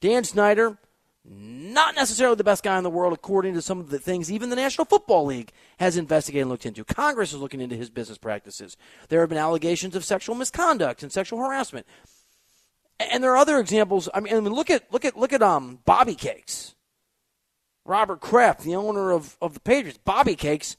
Dan 0.00 0.24
Snyder 0.24 0.76
not 1.24 1.94
necessarily 1.94 2.34
the 2.34 2.44
best 2.44 2.64
guy 2.64 2.76
in 2.76 2.82
the 2.82 2.90
world, 2.90 3.12
according 3.12 3.54
to 3.54 3.62
some 3.62 3.78
of 3.78 3.90
the 3.90 3.98
things 3.98 4.30
even 4.30 4.50
the 4.50 4.56
National 4.56 4.84
Football 4.84 5.26
League 5.26 5.52
has 5.78 5.96
investigated 5.96 6.42
and 6.42 6.50
looked 6.50 6.66
into. 6.66 6.84
Congress 6.84 7.32
is 7.32 7.38
looking 7.38 7.60
into 7.60 7.76
his 7.76 7.90
business 7.90 8.18
practices. 8.18 8.76
There 9.08 9.20
have 9.20 9.28
been 9.28 9.38
allegations 9.38 9.94
of 9.94 10.04
sexual 10.04 10.34
misconduct 10.34 11.02
and 11.02 11.12
sexual 11.12 11.38
harassment. 11.38 11.86
And 13.10 13.22
there 13.22 13.32
are 13.32 13.36
other 13.36 13.58
examples. 13.58 14.08
I 14.12 14.20
mean, 14.20 14.44
look 14.48 14.70
at 14.70 14.92
look 14.92 15.04
at 15.04 15.16
look 15.16 15.32
at 15.32 15.42
um 15.42 15.78
Bobby 15.84 16.14
Cakes. 16.14 16.74
Robert 17.84 18.20
Kraft, 18.20 18.62
the 18.62 18.76
owner 18.76 19.10
of, 19.10 19.36
of 19.42 19.54
the 19.54 19.60
Patriots, 19.60 19.98
Bobby 20.04 20.36
Cakes, 20.36 20.76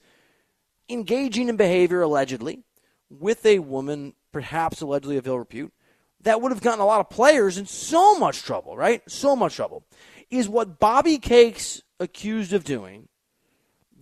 engaging 0.90 1.50
in 1.50 1.58
behavior 1.58 2.02
allegedly 2.02 2.64
with 3.10 3.46
a 3.46 3.60
woman, 3.60 4.14
perhaps 4.32 4.82
allegedly 4.82 5.18
of 5.18 5.28
ill 5.28 5.38
repute, 5.38 5.74
that 6.22 6.42
would 6.42 6.52
have 6.52 6.62
gotten 6.62 6.80
a 6.80 6.86
lot 6.86 7.02
of 7.02 7.10
players 7.10 7.58
in 7.58 7.66
so 7.66 8.18
much 8.18 8.42
trouble, 8.42 8.78
right? 8.78 9.02
So 9.10 9.36
much 9.36 9.56
trouble 9.56 9.84
is 10.30 10.50
what 10.50 10.80
Bobby 10.80 11.18
Cakes 11.18 11.84
accused 12.00 12.54
of 12.54 12.64
doing 12.64 13.08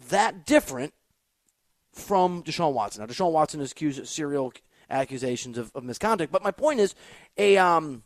that 0.10 0.46
different 0.46 0.94
from 1.94 2.44
Deshaun 2.44 2.74
Watson? 2.74 3.02
Now, 3.02 3.08
Deshaun 3.08 3.32
Watson 3.32 3.62
is 3.62 3.72
accused 3.72 4.00
of 4.00 4.08
serial 4.08 4.54
accusations 4.90 5.58
of, 5.58 5.72
of 5.74 5.84
misconduct, 5.84 6.32
but 6.32 6.44
my 6.44 6.52
point 6.52 6.80
is 6.80 6.96
a 7.38 7.58
um, 7.58 8.04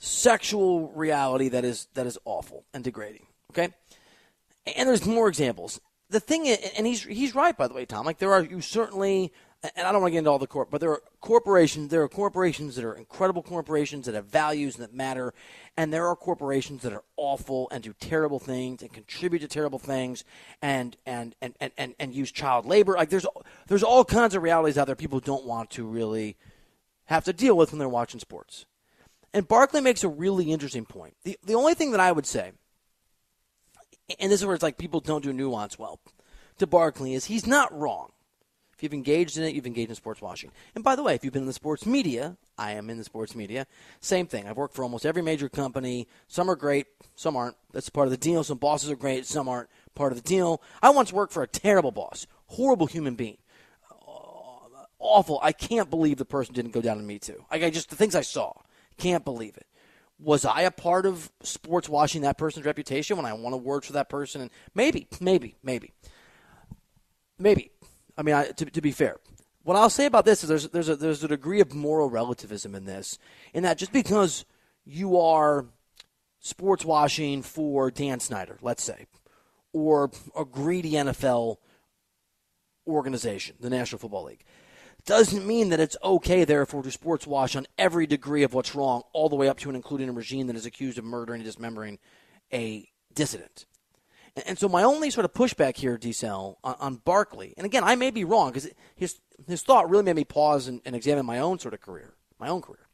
sexual 0.00 0.88
reality 0.88 1.48
that 1.50 1.64
is 1.64 1.86
that 1.94 2.06
is 2.06 2.18
awful 2.24 2.64
and 2.74 2.82
degrading. 2.82 3.26
Okay, 3.52 3.68
and 4.66 4.88
there's 4.88 5.06
more 5.06 5.28
examples. 5.28 5.80
The 6.08 6.20
thing, 6.20 6.46
is, 6.46 6.58
and 6.76 6.86
he's 6.86 7.04
he's 7.04 7.34
right 7.34 7.56
by 7.56 7.68
the 7.68 7.74
way, 7.74 7.84
Tom. 7.84 8.04
Like 8.04 8.18
there 8.18 8.32
are 8.32 8.42
you 8.42 8.60
certainly 8.60 9.32
and 9.62 9.86
I 9.86 9.92
don't 9.92 10.00
want 10.00 10.10
to 10.10 10.12
get 10.12 10.18
into 10.18 10.30
all 10.30 10.38
the 10.38 10.46
corp, 10.46 10.70
but 10.70 10.80
there 10.80 10.90
are 10.90 11.02
corporations. 11.20 11.90
There 11.90 12.02
are 12.02 12.08
corporations 12.08 12.76
that 12.76 12.84
are 12.84 12.94
incredible 12.94 13.42
corporations 13.42 14.06
that 14.06 14.14
have 14.14 14.24
values 14.24 14.76
that 14.76 14.94
matter, 14.94 15.34
and 15.76 15.92
there 15.92 16.06
are 16.06 16.16
corporations 16.16 16.80
that 16.82 16.94
are 16.94 17.04
awful 17.18 17.68
and 17.70 17.82
do 17.82 17.94
terrible 18.00 18.38
things 18.38 18.80
and 18.80 18.90
contribute 18.90 19.40
to 19.40 19.48
terrible 19.48 19.78
things 19.78 20.24
and 20.62 20.96
and 21.04 21.36
and 21.42 21.54
and, 21.60 21.72
and, 21.76 21.94
and 21.98 22.14
use 22.14 22.32
child 22.32 22.64
labor. 22.64 22.94
Like 22.94 23.10
there's 23.10 23.26
there's 23.68 23.82
all 23.82 24.04
kinds 24.04 24.34
of 24.34 24.42
realities 24.42 24.78
out 24.78 24.86
there 24.86 24.96
people 24.96 25.20
don't 25.20 25.44
want 25.44 25.70
to 25.72 25.84
really 25.84 26.38
have 27.04 27.24
to 27.24 27.32
deal 27.34 27.56
with 27.56 27.72
when 27.72 27.78
they're 27.78 27.88
watching 27.88 28.20
sports. 28.20 28.64
And 29.32 29.46
Barkley 29.46 29.80
makes 29.80 30.02
a 30.04 30.08
really 30.08 30.50
interesting 30.52 30.84
point. 30.84 31.14
The 31.24 31.38
the 31.44 31.54
only 31.54 31.74
thing 31.74 31.92
that 31.92 32.00
I 32.00 32.12
would 32.12 32.26
say, 32.26 32.52
and 34.18 34.30
this 34.30 34.40
is 34.40 34.46
where 34.46 34.54
it's 34.54 34.62
like 34.62 34.78
people 34.78 35.00
don't 35.00 35.22
do 35.22 35.32
nuance 35.32 35.78
well, 35.78 36.00
to 36.58 36.66
Barkley 36.66 37.14
is 37.14 37.26
he's 37.26 37.46
not 37.46 37.76
wrong 37.76 38.12
if 38.80 38.84
you've 38.84 38.94
engaged 38.94 39.36
in 39.36 39.44
it, 39.44 39.54
you've 39.54 39.66
engaged 39.66 39.90
in 39.90 39.94
sports 39.94 40.22
washing. 40.22 40.50
And 40.74 40.82
by 40.82 40.96
the 40.96 41.02
way, 41.02 41.14
if 41.14 41.22
you've 41.22 41.34
been 41.34 41.42
in 41.42 41.46
the 41.46 41.52
sports 41.52 41.84
media, 41.84 42.38
I 42.56 42.72
am 42.72 42.88
in 42.88 42.96
the 42.96 43.04
sports 43.04 43.34
media. 43.34 43.66
Same 44.00 44.26
thing. 44.26 44.48
I've 44.48 44.56
worked 44.56 44.74
for 44.74 44.82
almost 44.84 45.04
every 45.04 45.20
major 45.20 45.50
company. 45.50 46.08
Some 46.28 46.50
are 46.50 46.56
great, 46.56 46.86
some 47.14 47.36
aren't. 47.36 47.56
That's 47.74 47.90
part 47.90 48.06
of 48.06 48.10
the 48.10 48.16
deal. 48.16 48.42
Some 48.42 48.56
bosses 48.56 48.90
are 48.90 48.96
great, 48.96 49.26
some 49.26 49.50
aren't 49.50 49.68
part 49.94 50.12
of 50.12 50.22
the 50.22 50.26
deal. 50.26 50.62
I 50.80 50.88
once 50.88 51.12
worked 51.12 51.34
for 51.34 51.42
a 51.42 51.46
terrible 51.46 51.90
boss, 51.90 52.26
horrible 52.46 52.86
human 52.86 53.16
being. 53.16 53.36
Uh, 53.90 54.84
awful. 54.98 55.40
I 55.42 55.52
can't 55.52 55.90
believe 55.90 56.16
the 56.16 56.24
person 56.24 56.54
didn't 56.54 56.72
go 56.72 56.80
down 56.80 56.96
to 56.96 57.02
me 57.02 57.18
too. 57.18 57.44
Like 57.50 57.62
I 57.62 57.68
just 57.68 57.90
the 57.90 57.96
things 57.96 58.14
I 58.14 58.22
saw, 58.22 58.54
can't 59.00 59.24
believe 59.24 59.56
it. 59.56 59.66
Was 60.18 60.44
I 60.44 60.62
a 60.62 60.70
part 60.70 61.06
of 61.06 61.32
sports 61.42 61.88
washing 61.88 62.22
that 62.22 62.36
person's 62.36 62.66
reputation 62.66 63.16
when 63.16 63.26
I 63.26 63.32
won 63.32 63.54
awards 63.54 63.86
for 63.86 63.94
that 63.94 64.10
person? 64.10 64.42
And 64.42 64.50
maybe, 64.74 65.08
maybe, 65.18 65.56
maybe, 65.62 65.92
maybe. 67.38 67.70
I 68.18 68.22
mean, 68.22 68.34
I, 68.34 68.48
to, 68.48 68.66
to 68.66 68.80
be 68.82 68.92
fair, 68.92 69.16
what 69.62 69.76
I'll 69.76 69.90
say 69.90 70.06
about 70.06 70.24
this 70.26 70.42
is 70.42 70.48
there's 70.48 70.68
there's 70.68 70.88
a 70.88 70.96
there's 70.96 71.24
a 71.24 71.28
degree 71.28 71.60
of 71.60 71.74
moral 71.74 72.10
relativism 72.10 72.74
in 72.74 72.84
this, 72.84 73.18
in 73.54 73.62
that 73.62 73.78
just 73.78 73.92
because 73.92 74.44
you 74.84 75.18
are 75.18 75.66
sports 76.40 76.84
washing 76.84 77.42
for 77.42 77.90
Dan 77.90 78.20
Snyder, 78.20 78.58
let's 78.62 78.82
say, 78.82 79.06
or 79.72 80.10
a 80.36 80.44
greedy 80.44 80.92
NFL 80.92 81.56
organization, 82.86 83.56
the 83.60 83.70
National 83.70 83.98
Football 83.98 84.24
League, 84.24 84.44
doesn't 85.04 85.46
mean 85.46 85.68
that 85.70 85.80
it's 85.80 85.96
okay, 86.02 86.44
therefore, 86.44 86.82
to 86.82 86.90
sports 86.90 87.26
wash 87.26 87.54
on 87.56 87.66
every 87.78 88.06
degree 88.06 88.42
of 88.42 88.54
what's 88.54 88.74
wrong, 88.74 89.02
all 89.12 89.28
the 89.28 89.36
way 89.36 89.48
up 89.48 89.58
to 89.58 89.68
and 89.68 89.76
including 89.76 90.08
a 90.08 90.12
regime 90.12 90.46
that 90.48 90.56
is 90.56 90.66
accused 90.66 90.98
of 90.98 91.04
murdering 91.04 91.40
and 91.40 91.46
dismembering 91.46 91.98
a 92.52 92.88
dissident. 93.14 93.66
And 94.46 94.58
so 94.58 94.68
my 94.68 94.82
only 94.82 95.10
sort 95.10 95.24
of 95.24 95.32
pushback 95.32 95.76
here, 95.76 95.98
Cell, 96.12 96.58
on, 96.62 96.76
on 96.78 96.96
Barkley, 96.96 97.54
and 97.56 97.64
again, 97.66 97.82
I 97.84 97.96
may 97.96 98.10
be 98.10 98.24
wrong 98.24 98.50
because 98.50 98.68
his 98.94 99.20
his 99.46 99.62
thought 99.62 99.88
really 99.88 100.04
made 100.04 100.16
me 100.16 100.24
pause 100.24 100.68
and, 100.68 100.80
and 100.84 100.94
examine 100.94 101.24
my 101.26 101.38
own 101.38 101.58
sort 101.58 101.74
of 101.74 101.80
career, 101.80 102.14
my 102.38 102.48
own 102.48 102.60
career, 102.60 102.86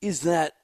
is 0.00 0.20
that 0.20 0.54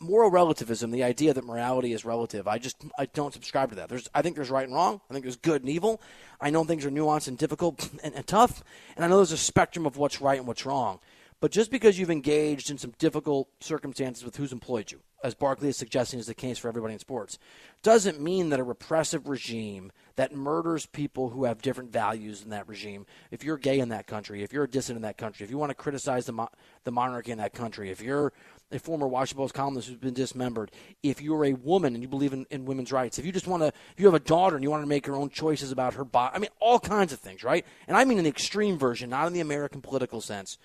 moral 0.00 0.30
relativism, 0.30 0.90
the 0.90 1.02
idea 1.02 1.34
that 1.34 1.44
morality 1.44 1.92
is 1.92 2.04
relative, 2.04 2.46
I 2.46 2.58
just 2.58 2.76
I 2.98 3.06
don't 3.06 3.32
subscribe 3.32 3.70
to 3.70 3.76
that. 3.76 3.88
There's 3.88 4.08
I 4.14 4.22
think 4.22 4.36
there's 4.36 4.50
right 4.50 4.66
and 4.66 4.74
wrong. 4.74 5.00
I 5.10 5.12
think 5.12 5.24
there's 5.24 5.36
good 5.36 5.62
and 5.62 5.70
evil. 5.70 6.00
I 6.40 6.50
know 6.50 6.64
things 6.64 6.84
are 6.84 6.90
nuanced 6.90 7.28
and 7.28 7.38
difficult 7.38 7.88
and, 8.02 8.14
and 8.14 8.26
tough, 8.26 8.62
and 8.96 9.04
I 9.04 9.08
know 9.08 9.16
there's 9.16 9.32
a 9.32 9.36
spectrum 9.36 9.86
of 9.86 9.96
what's 9.96 10.20
right 10.20 10.38
and 10.38 10.46
what's 10.46 10.66
wrong. 10.66 11.00
But 11.40 11.52
just 11.52 11.70
because 11.70 11.98
you've 11.98 12.10
engaged 12.10 12.68
in 12.68 12.78
some 12.78 12.94
difficult 12.98 13.48
circumstances 13.60 14.24
with 14.24 14.36
who's 14.36 14.52
employed 14.52 14.90
you, 14.90 15.00
as 15.22 15.34
Barkley 15.34 15.68
is 15.68 15.76
suggesting 15.76 16.18
is 16.18 16.26
the 16.26 16.34
case 16.34 16.58
for 16.58 16.68
everybody 16.68 16.94
in 16.94 16.98
sports, 16.98 17.38
doesn't 17.82 18.20
mean 18.20 18.48
that 18.48 18.58
a 18.58 18.64
repressive 18.64 19.28
regime 19.28 19.92
that 20.16 20.34
murders 20.34 20.86
people 20.86 21.30
who 21.30 21.44
have 21.44 21.62
different 21.62 21.92
values 21.92 22.42
in 22.42 22.50
that 22.50 22.68
regime, 22.68 23.06
if 23.30 23.44
you're 23.44 23.56
gay 23.56 23.78
in 23.78 23.88
that 23.90 24.08
country, 24.08 24.42
if 24.42 24.52
you're 24.52 24.64
a 24.64 24.70
dissident 24.70 24.98
in 24.98 25.02
that 25.02 25.16
country, 25.16 25.44
if 25.44 25.50
you 25.50 25.58
want 25.58 25.70
to 25.70 25.76
criticize 25.76 26.26
the, 26.26 26.32
mo- 26.32 26.50
the 26.82 26.90
monarchy 26.90 27.30
in 27.30 27.38
that 27.38 27.52
country, 27.52 27.90
if 27.90 28.00
you're 28.00 28.32
a 28.70 28.78
former 28.78 29.08
Washington 29.08 29.42
Post 29.42 29.54
columnist 29.54 29.88
who's 29.88 29.96
been 29.96 30.14
dismembered, 30.14 30.70
if 31.02 31.22
you're 31.22 31.44
a 31.46 31.54
woman 31.54 31.94
and 31.94 32.02
you 32.02 32.08
believe 32.08 32.32
in, 32.32 32.46
in 32.50 32.64
women's 32.64 32.92
rights, 32.92 33.18
if 33.18 33.24
you 33.24 33.32
just 33.32 33.46
want 33.46 33.62
to, 33.62 33.68
if 33.68 33.94
you 33.96 34.06
have 34.06 34.14
a 34.14 34.20
daughter 34.20 34.56
and 34.56 34.62
you 34.62 34.70
want 34.70 34.82
to 34.82 34.88
make 34.88 35.06
your 35.06 35.16
own 35.16 35.30
choices 35.30 35.72
about 35.72 35.94
her 35.94 36.04
body, 36.04 36.36
I 36.36 36.38
mean, 36.38 36.50
all 36.60 36.78
kinds 36.78 37.12
of 37.12 37.20
things, 37.20 37.42
right? 37.42 37.64
And 37.86 37.96
I 37.96 38.04
mean 38.04 38.18
in 38.18 38.24
the 38.24 38.30
extreme 38.30 38.78
version, 38.78 39.10
not 39.10 39.26
in 39.26 39.32
the 39.32 39.40
American 39.40 39.80
political 39.80 40.20
sense. 40.20 40.58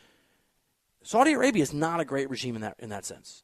Saudi 1.02 1.34
Arabia 1.34 1.64
is 1.64 1.74
not 1.74 2.00
a 2.00 2.06
great 2.06 2.30
regime 2.30 2.56
in 2.56 2.62
that 2.62 2.76
in 2.80 2.90
that 2.90 3.06
sense. 3.06 3.44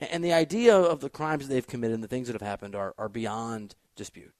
And 0.00 0.22
the 0.22 0.32
idea 0.32 0.76
of 0.76 1.00
the 1.00 1.08
crimes 1.08 1.46
that 1.46 1.54
they've 1.54 1.66
committed 1.66 1.94
and 1.94 2.04
the 2.04 2.08
things 2.08 2.26
that 2.26 2.34
have 2.34 2.42
happened 2.42 2.74
are, 2.74 2.94
are 2.98 3.08
beyond 3.08 3.74
dispute. 3.96 4.32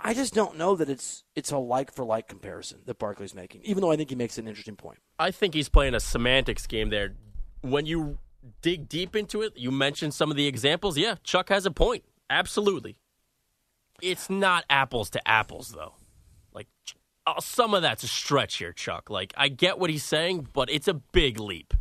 I 0.00 0.14
just 0.14 0.34
don't 0.34 0.56
know 0.56 0.74
that 0.76 0.88
it's 0.88 1.24
it's 1.36 1.52
a 1.52 1.58
like 1.58 1.92
for 1.92 2.04
like 2.04 2.26
comparison 2.26 2.80
that 2.86 2.98
Barkley's 2.98 3.34
making, 3.34 3.62
even 3.64 3.82
though 3.82 3.92
I 3.92 3.96
think 3.96 4.10
he 4.10 4.16
makes 4.16 4.36
an 4.38 4.48
interesting 4.48 4.76
point. 4.76 4.98
I 5.18 5.30
think 5.30 5.54
he's 5.54 5.68
playing 5.68 5.94
a 5.94 6.00
semantics 6.00 6.66
game 6.66 6.90
there. 6.90 7.14
When 7.60 7.86
you 7.86 8.18
dig 8.60 8.88
deep 8.88 9.16
into 9.16 9.42
it, 9.42 9.56
you 9.56 9.70
mentioned 9.70 10.14
some 10.14 10.30
of 10.30 10.36
the 10.36 10.46
examples. 10.46 10.98
Yeah, 10.98 11.16
Chuck 11.22 11.48
has 11.48 11.66
a 11.66 11.70
point. 11.70 12.04
Absolutely. 12.28 12.96
It's 14.00 14.28
not 14.28 14.64
apples 14.68 15.10
to 15.10 15.28
apples, 15.28 15.72
though. 15.74 15.94
Like, 16.52 16.66
uh, 17.26 17.40
some 17.40 17.74
of 17.74 17.82
that's 17.82 18.02
a 18.02 18.08
stretch 18.08 18.56
here, 18.56 18.72
Chuck. 18.72 19.10
Like, 19.10 19.32
I 19.36 19.48
get 19.48 19.78
what 19.78 19.90
he's 19.90 20.04
saying, 20.04 20.48
but 20.52 20.70
it's 20.70 20.88
a 20.88 20.94
big 20.94 21.38
leap. 21.38 21.74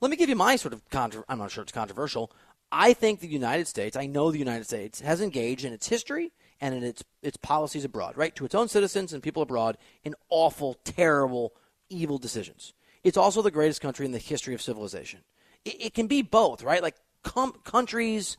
Let 0.00 0.10
me 0.10 0.16
give 0.16 0.28
you 0.28 0.36
my 0.36 0.56
sort 0.56 0.74
of 0.74 0.82
I'm 1.28 1.38
not 1.38 1.50
sure 1.50 1.62
it's 1.62 1.72
controversial. 1.72 2.32
I 2.72 2.92
think 2.92 3.20
the 3.20 3.28
United 3.28 3.68
States, 3.68 3.96
I 3.96 4.06
know 4.06 4.30
the 4.30 4.38
United 4.38 4.64
States 4.64 5.00
has 5.00 5.20
engaged 5.20 5.64
in 5.64 5.72
its 5.72 5.88
history 5.88 6.32
and 6.60 6.74
in 6.74 6.82
its 6.82 7.04
its 7.22 7.36
policies 7.36 7.84
abroad, 7.84 8.16
right, 8.16 8.34
to 8.36 8.44
its 8.44 8.54
own 8.54 8.68
citizens 8.68 9.12
and 9.12 9.22
people 9.22 9.42
abroad 9.42 9.78
in 10.02 10.14
awful, 10.30 10.74
terrible, 10.84 11.54
evil 11.88 12.18
decisions. 12.18 12.72
It's 13.04 13.16
also 13.16 13.42
the 13.42 13.50
greatest 13.50 13.80
country 13.80 14.06
in 14.06 14.12
the 14.12 14.18
history 14.18 14.54
of 14.54 14.62
civilization. 14.62 15.20
It, 15.64 15.86
it 15.86 15.94
can 15.94 16.06
be 16.06 16.22
both, 16.22 16.62
right? 16.62 16.82
Like 16.82 16.96
com- 17.22 17.60
countries, 17.64 18.36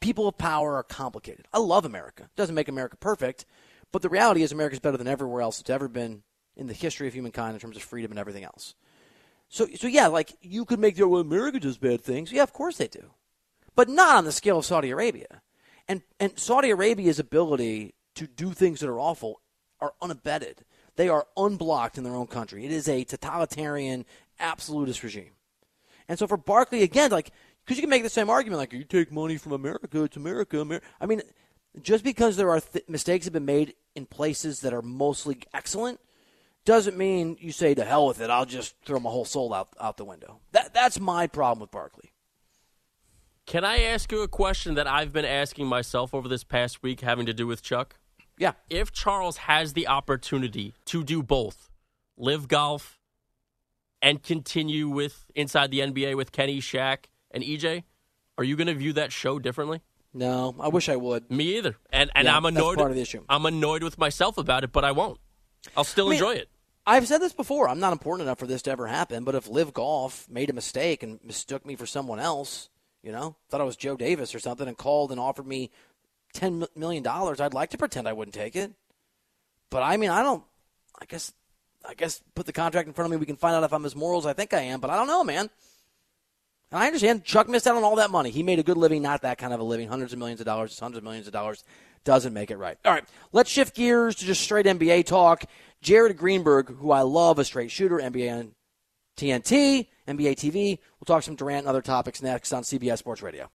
people 0.00 0.28
of 0.28 0.38
power 0.38 0.76
are 0.76 0.82
complicated. 0.82 1.46
I 1.52 1.58
love 1.58 1.84
America. 1.84 2.24
It 2.24 2.36
doesn't 2.36 2.54
make 2.54 2.68
America 2.68 2.96
perfect, 2.96 3.44
but 3.92 4.02
the 4.02 4.08
reality 4.08 4.42
is 4.42 4.52
America's 4.52 4.80
better 4.80 4.96
than 4.96 5.08
everywhere 5.08 5.42
else 5.42 5.60
it's 5.60 5.70
ever 5.70 5.88
been 5.88 6.22
in 6.56 6.66
the 6.66 6.74
history 6.74 7.06
of 7.06 7.14
humankind 7.14 7.54
in 7.54 7.60
terms 7.60 7.76
of 7.76 7.82
freedom 7.82 8.12
and 8.12 8.18
everything 8.18 8.44
else. 8.44 8.74
So, 9.48 9.68
so 9.76 9.86
yeah, 9.86 10.08
like 10.08 10.36
you 10.40 10.64
could 10.64 10.80
make 10.80 10.96
the 10.96 11.06
well, 11.06 11.20
America 11.20 11.60
does 11.60 11.78
bad 11.78 12.02
things. 12.02 12.32
Yeah, 12.32 12.42
of 12.42 12.52
course 12.52 12.78
they 12.78 12.88
do, 12.88 13.12
but 13.74 13.88
not 13.88 14.16
on 14.16 14.24
the 14.24 14.32
scale 14.32 14.58
of 14.58 14.64
Saudi 14.64 14.90
Arabia. 14.90 15.42
And 15.88 16.02
and 16.18 16.36
Saudi 16.36 16.70
Arabia's 16.70 17.20
ability 17.20 17.94
to 18.16 18.26
do 18.26 18.52
things 18.52 18.80
that 18.80 18.88
are 18.88 18.98
awful 18.98 19.40
are 19.80 19.92
unabated. 20.02 20.64
They 20.96 21.08
are 21.08 21.26
unblocked 21.36 21.98
in 21.98 22.04
their 22.04 22.16
own 22.16 22.26
country. 22.26 22.64
It 22.64 22.72
is 22.72 22.88
a 22.88 23.04
totalitarian, 23.04 24.04
absolutist 24.40 25.02
regime. 25.02 25.35
And 26.08 26.18
so 26.18 26.26
for 26.26 26.36
Barkley, 26.36 26.82
again, 26.82 27.10
like 27.10 27.32
because 27.64 27.78
you 27.78 27.82
can 27.82 27.90
make 27.90 28.02
the 28.02 28.08
same 28.08 28.30
argument, 28.30 28.58
like 28.58 28.72
you 28.72 28.84
take 28.84 29.10
money 29.10 29.36
from 29.36 29.52
America, 29.52 30.02
it's 30.02 30.16
America. 30.16 30.60
America. 30.60 30.86
I 31.00 31.06
mean, 31.06 31.22
just 31.82 32.04
because 32.04 32.36
there 32.36 32.50
are 32.50 32.60
th- 32.60 32.84
mistakes 32.88 33.26
have 33.26 33.32
been 33.32 33.44
made 33.44 33.74
in 33.94 34.06
places 34.06 34.60
that 34.60 34.72
are 34.72 34.82
mostly 34.82 35.38
excellent 35.52 36.00
doesn't 36.64 36.96
mean 36.96 37.36
you 37.40 37.52
say 37.52 37.74
to 37.74 37.84
hell 37.84 38.06
with 38.06 38.20
it. 38.20 38.30
I'll 38.30 38.46
just 38.46 38.74
throw 38.84 38.98
my 38.98 39.10
whole 39.10 39.24
soul 39.24 39.54
out 39.54 39.68
out 39.80 39.96
the 39.96 40.04
window. 40.04 40.40
That 40.52 40.72
that's 40.74 41.00
my 41.00 41.26
problem 41.26 41.60
with 41.60 41.70
Barkley. 41.70 42.12
Can 43.46 43.64
I 43.64 43.82
ask 43.82 44.10
you 44.10 44.22
a 44.22 44.28
question 44.28 44.74
that 44.74 44.88
I've 44.88 45.12
been 45.12 45.24
asking 45.24 45.68
myself 45.68 46.12
over 46.12 46.28
this 46.28 46.42
past 46.42 46.82
week, 46.82 47.00
having 47.00 47.26
to 47.26 47.32
do 47.32 47.46
with 47.46 47.62
Chuck? 47.62 47.96
Yeah. 48.38 48.52
If 48.68 48.92
Charles 48.92 49.36
has 49.38 49.72
the 49.72 49.86
opportunity 49.86 50.74
to 50.86 51.04
do 51.04 51.22
both, 51.22 51.70
live 52.16 52.48
golf 52.48 52.95
and 54.06 54.22
continue 54.22 54.88
with 54.88 55.24
inside 55.34 55.72
the 55.72 55.80
NBA 55.80 56.16
with 56.16 56.30
Kenny, 56.30 56.60
Shaq, 56.60 57.06
and 57.32 57.42
EJ, 57.42 57.82
are 58.38 58.44
you 58.44 58.54
going 58.54 58.68
to 58.68 58.74
view 58.74 58.92
that 58.92 59.10
show 59.12 59.40
differently? 59.40 59.80
No, 60.14 60.54
I 60.60 60.68
wish 60.68 60.88
I 60.88 60.94
would. 60.94 61.28
Me 61.28 61.56
either. 61.58 61.76
And 61.92 62.10
and 62.14 62.26
Yeah, 62.26 62.36
I'm 62.36 62.44
annoyed. 62.44 62.78
part 62.78 62.90
of 62.92 62.94
the 62.96 63.02
issue. 63.02 63.24
I'm 63.28 63.44
annoyed 63.46 63.82
with 63.82 63.98
myself 63.98 64.38
about 64.38 64.62
it, 64.62 64.70
but 64.70 64.84
I 64.84 64.92
won't. 64.92 65.18
I'll 65.76 65.82
still 65.84 66.06
I 66.06 66.10
mean, 66.10 66.18
enjoy 66.18 66.34
it. 66.36 66.48
I've 66.86 67.08
said 67.08 67.20
this 67.20 67.32
before. 67.32 67.68
I'm 67.68 67.80
not 67.80 67.92
important 67.92 68.26
enough 68.28 68.38
for 68.38 68.46
this 68.46 68.62
to 68.62 68.70
ever 68.70 68.86
happen. 68.86 69.24
But 69.24 69.34
if 69.34 69.48
Live 69.48 69.72
Golf 69.74 70.28
made 70.30 70.50
a 70.50 70.52
mistake 70.52 71.02
and 71.02 71.18
mistook 71.24 71.66
me 71.66 71.74
for 71.74 71.84
someone 71.84 72.20
else, 72.20 72.70
you 73.02 73.10
know, 73.10 73.34
thought 73.50 73.60
I 73.60 73.64
was 73.64 73.76
Joe 73.76 73.96
Davis 73.96 74.36
or 74.36 74.38
something, 74.38 74.68
and 74.68 74.78
called 74.78 75.10
and 75.10 75.18
offered 75.20 75.48
me 75.48 75.70
ten 76.32 76.64
million 76.76 77.02
dollars, 77.02 77.40
I'd 77.40 77.54
like 77.54 77.70
to 77.70 77.78
pretend 77.78 78.06
I 78.06 78.12
wouldn't 78.12 78.34
take 78.36 78.54
it. 78.54 78.70
But 79.68 79.82
I 79.82 79.96
mean, 79.96 80.10
I 80.10 80.22
don't. 80.22 80.44
I 81.00 81.06
guess. 81.06 81.32
I 81.88 81.94
guess 81.94 82.20
put 82.34 82.46
the 82.46 82.52
contract 82.52 82.88
in 82.88 82.94
front 82.94 83.06
of 83.06 83.10
me. 83.12 83.16
We 83.16 83.26
can 83.26 83.36
find 83.36 83.54
out 83.54 83.64
if 83.64 83.72
I'm 83.72 83.84
as 83.84 83.96
moral 83.96 84.18
as 84.18 84.26
I 84.26 84.32
think 84.32 84.52
I 84.54 84.60
am. 84.60 84.80
But 84.80 84.90
I 84.90 84.96
don't 84.96 85.06
know, 85.06 85.24
man. 85.24 85.50
And 86.70 86.80
I 86.80 86.86
understand 86.86 87.24
Chuck 87.24 87.48
missed 87.48 87.66
out 87.66 87.76
on 87.76 87.84
all 87.84 87.96
that 87.96 88.10
money. 88.10 88.30
He 88.30 88.42
made 88.42 88.58
a 88.58 88.62
good 88.62 88.76
living, 88.76 89.02
not 89.02 89.22
that 89.22 89.38
kind 89.38 89.52
of 89.52 89.60
a 89.60 89.64
living. 89.64 89.88
Hundreds 89.88 90.12
of 90.12 90.18
millions 90.18 90.40
of 90.40 90.46
dollars, 90.46 90.78
hundreds 90.78 90.98
of 90.98 91.04
millions 91.04 91.26
of 91.26 91.32
dollars 91.32 91.64
doesn't 92.04 92.32
make 92.32 92.50
it 92.50 92.56
right. 92.56 92.76
All 92.84 92.92
right, 92.92 93.04
let's 93.32 93.50
shift 93.50 93.74
gears 93.74 94.16
to 94.16 94.24
just 94.24 94.40
straight 94.40 94.66
NBA 94.66 95.06
talk. 95.06 95.44
Jared 95.80 96.16
Greenberg, 96.16 96.68
who 96.68 96.90
I 96.90 97.02
love, 97.02 97.38
a 97.38 97.44
straight 97.44 97.70
shooter, 97.70 97.98
NBA 97.98 98.36
on 98.36 98.52
TNT, 99.16 99.88
NBA 100.08 100.36
TV. 100.36 100.78
We'll 100.98 101.06
talk 101.06 101.22
some 101.22 101.36
Durant 101.36 101.60
and 101.60 101.68
other 101.68 101.82
topics 101.82 102.22
next 102.22 102.52
on 102.52 102.62
CBS 102.62 102.98
Sports 102.98 103.22
Radio. 103.22 103.48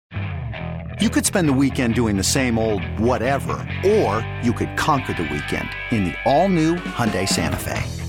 You 0.99 1.09
could 1.09 1.25
spend 1.25 1.47
the 1.47 1.53
weekend 1.53 1.95
doing 1.95 2.17
the 2.17 2.23
same 2.23 2.59
old 2.59 2.83
whatever, 2.99 3.53
or 3.85 4.25
you 4.43 4.51
could 4.51 4.75
conquer 4.77 5.13
the 5.13 5.23
weekend 5.23 5.69
in 5.91 6.05
the 6.05 6.15
all-new 6.25 6.75
Hyundai 6.75 7.27
Santa 7.27 7.57
Fe. 7.57 8.08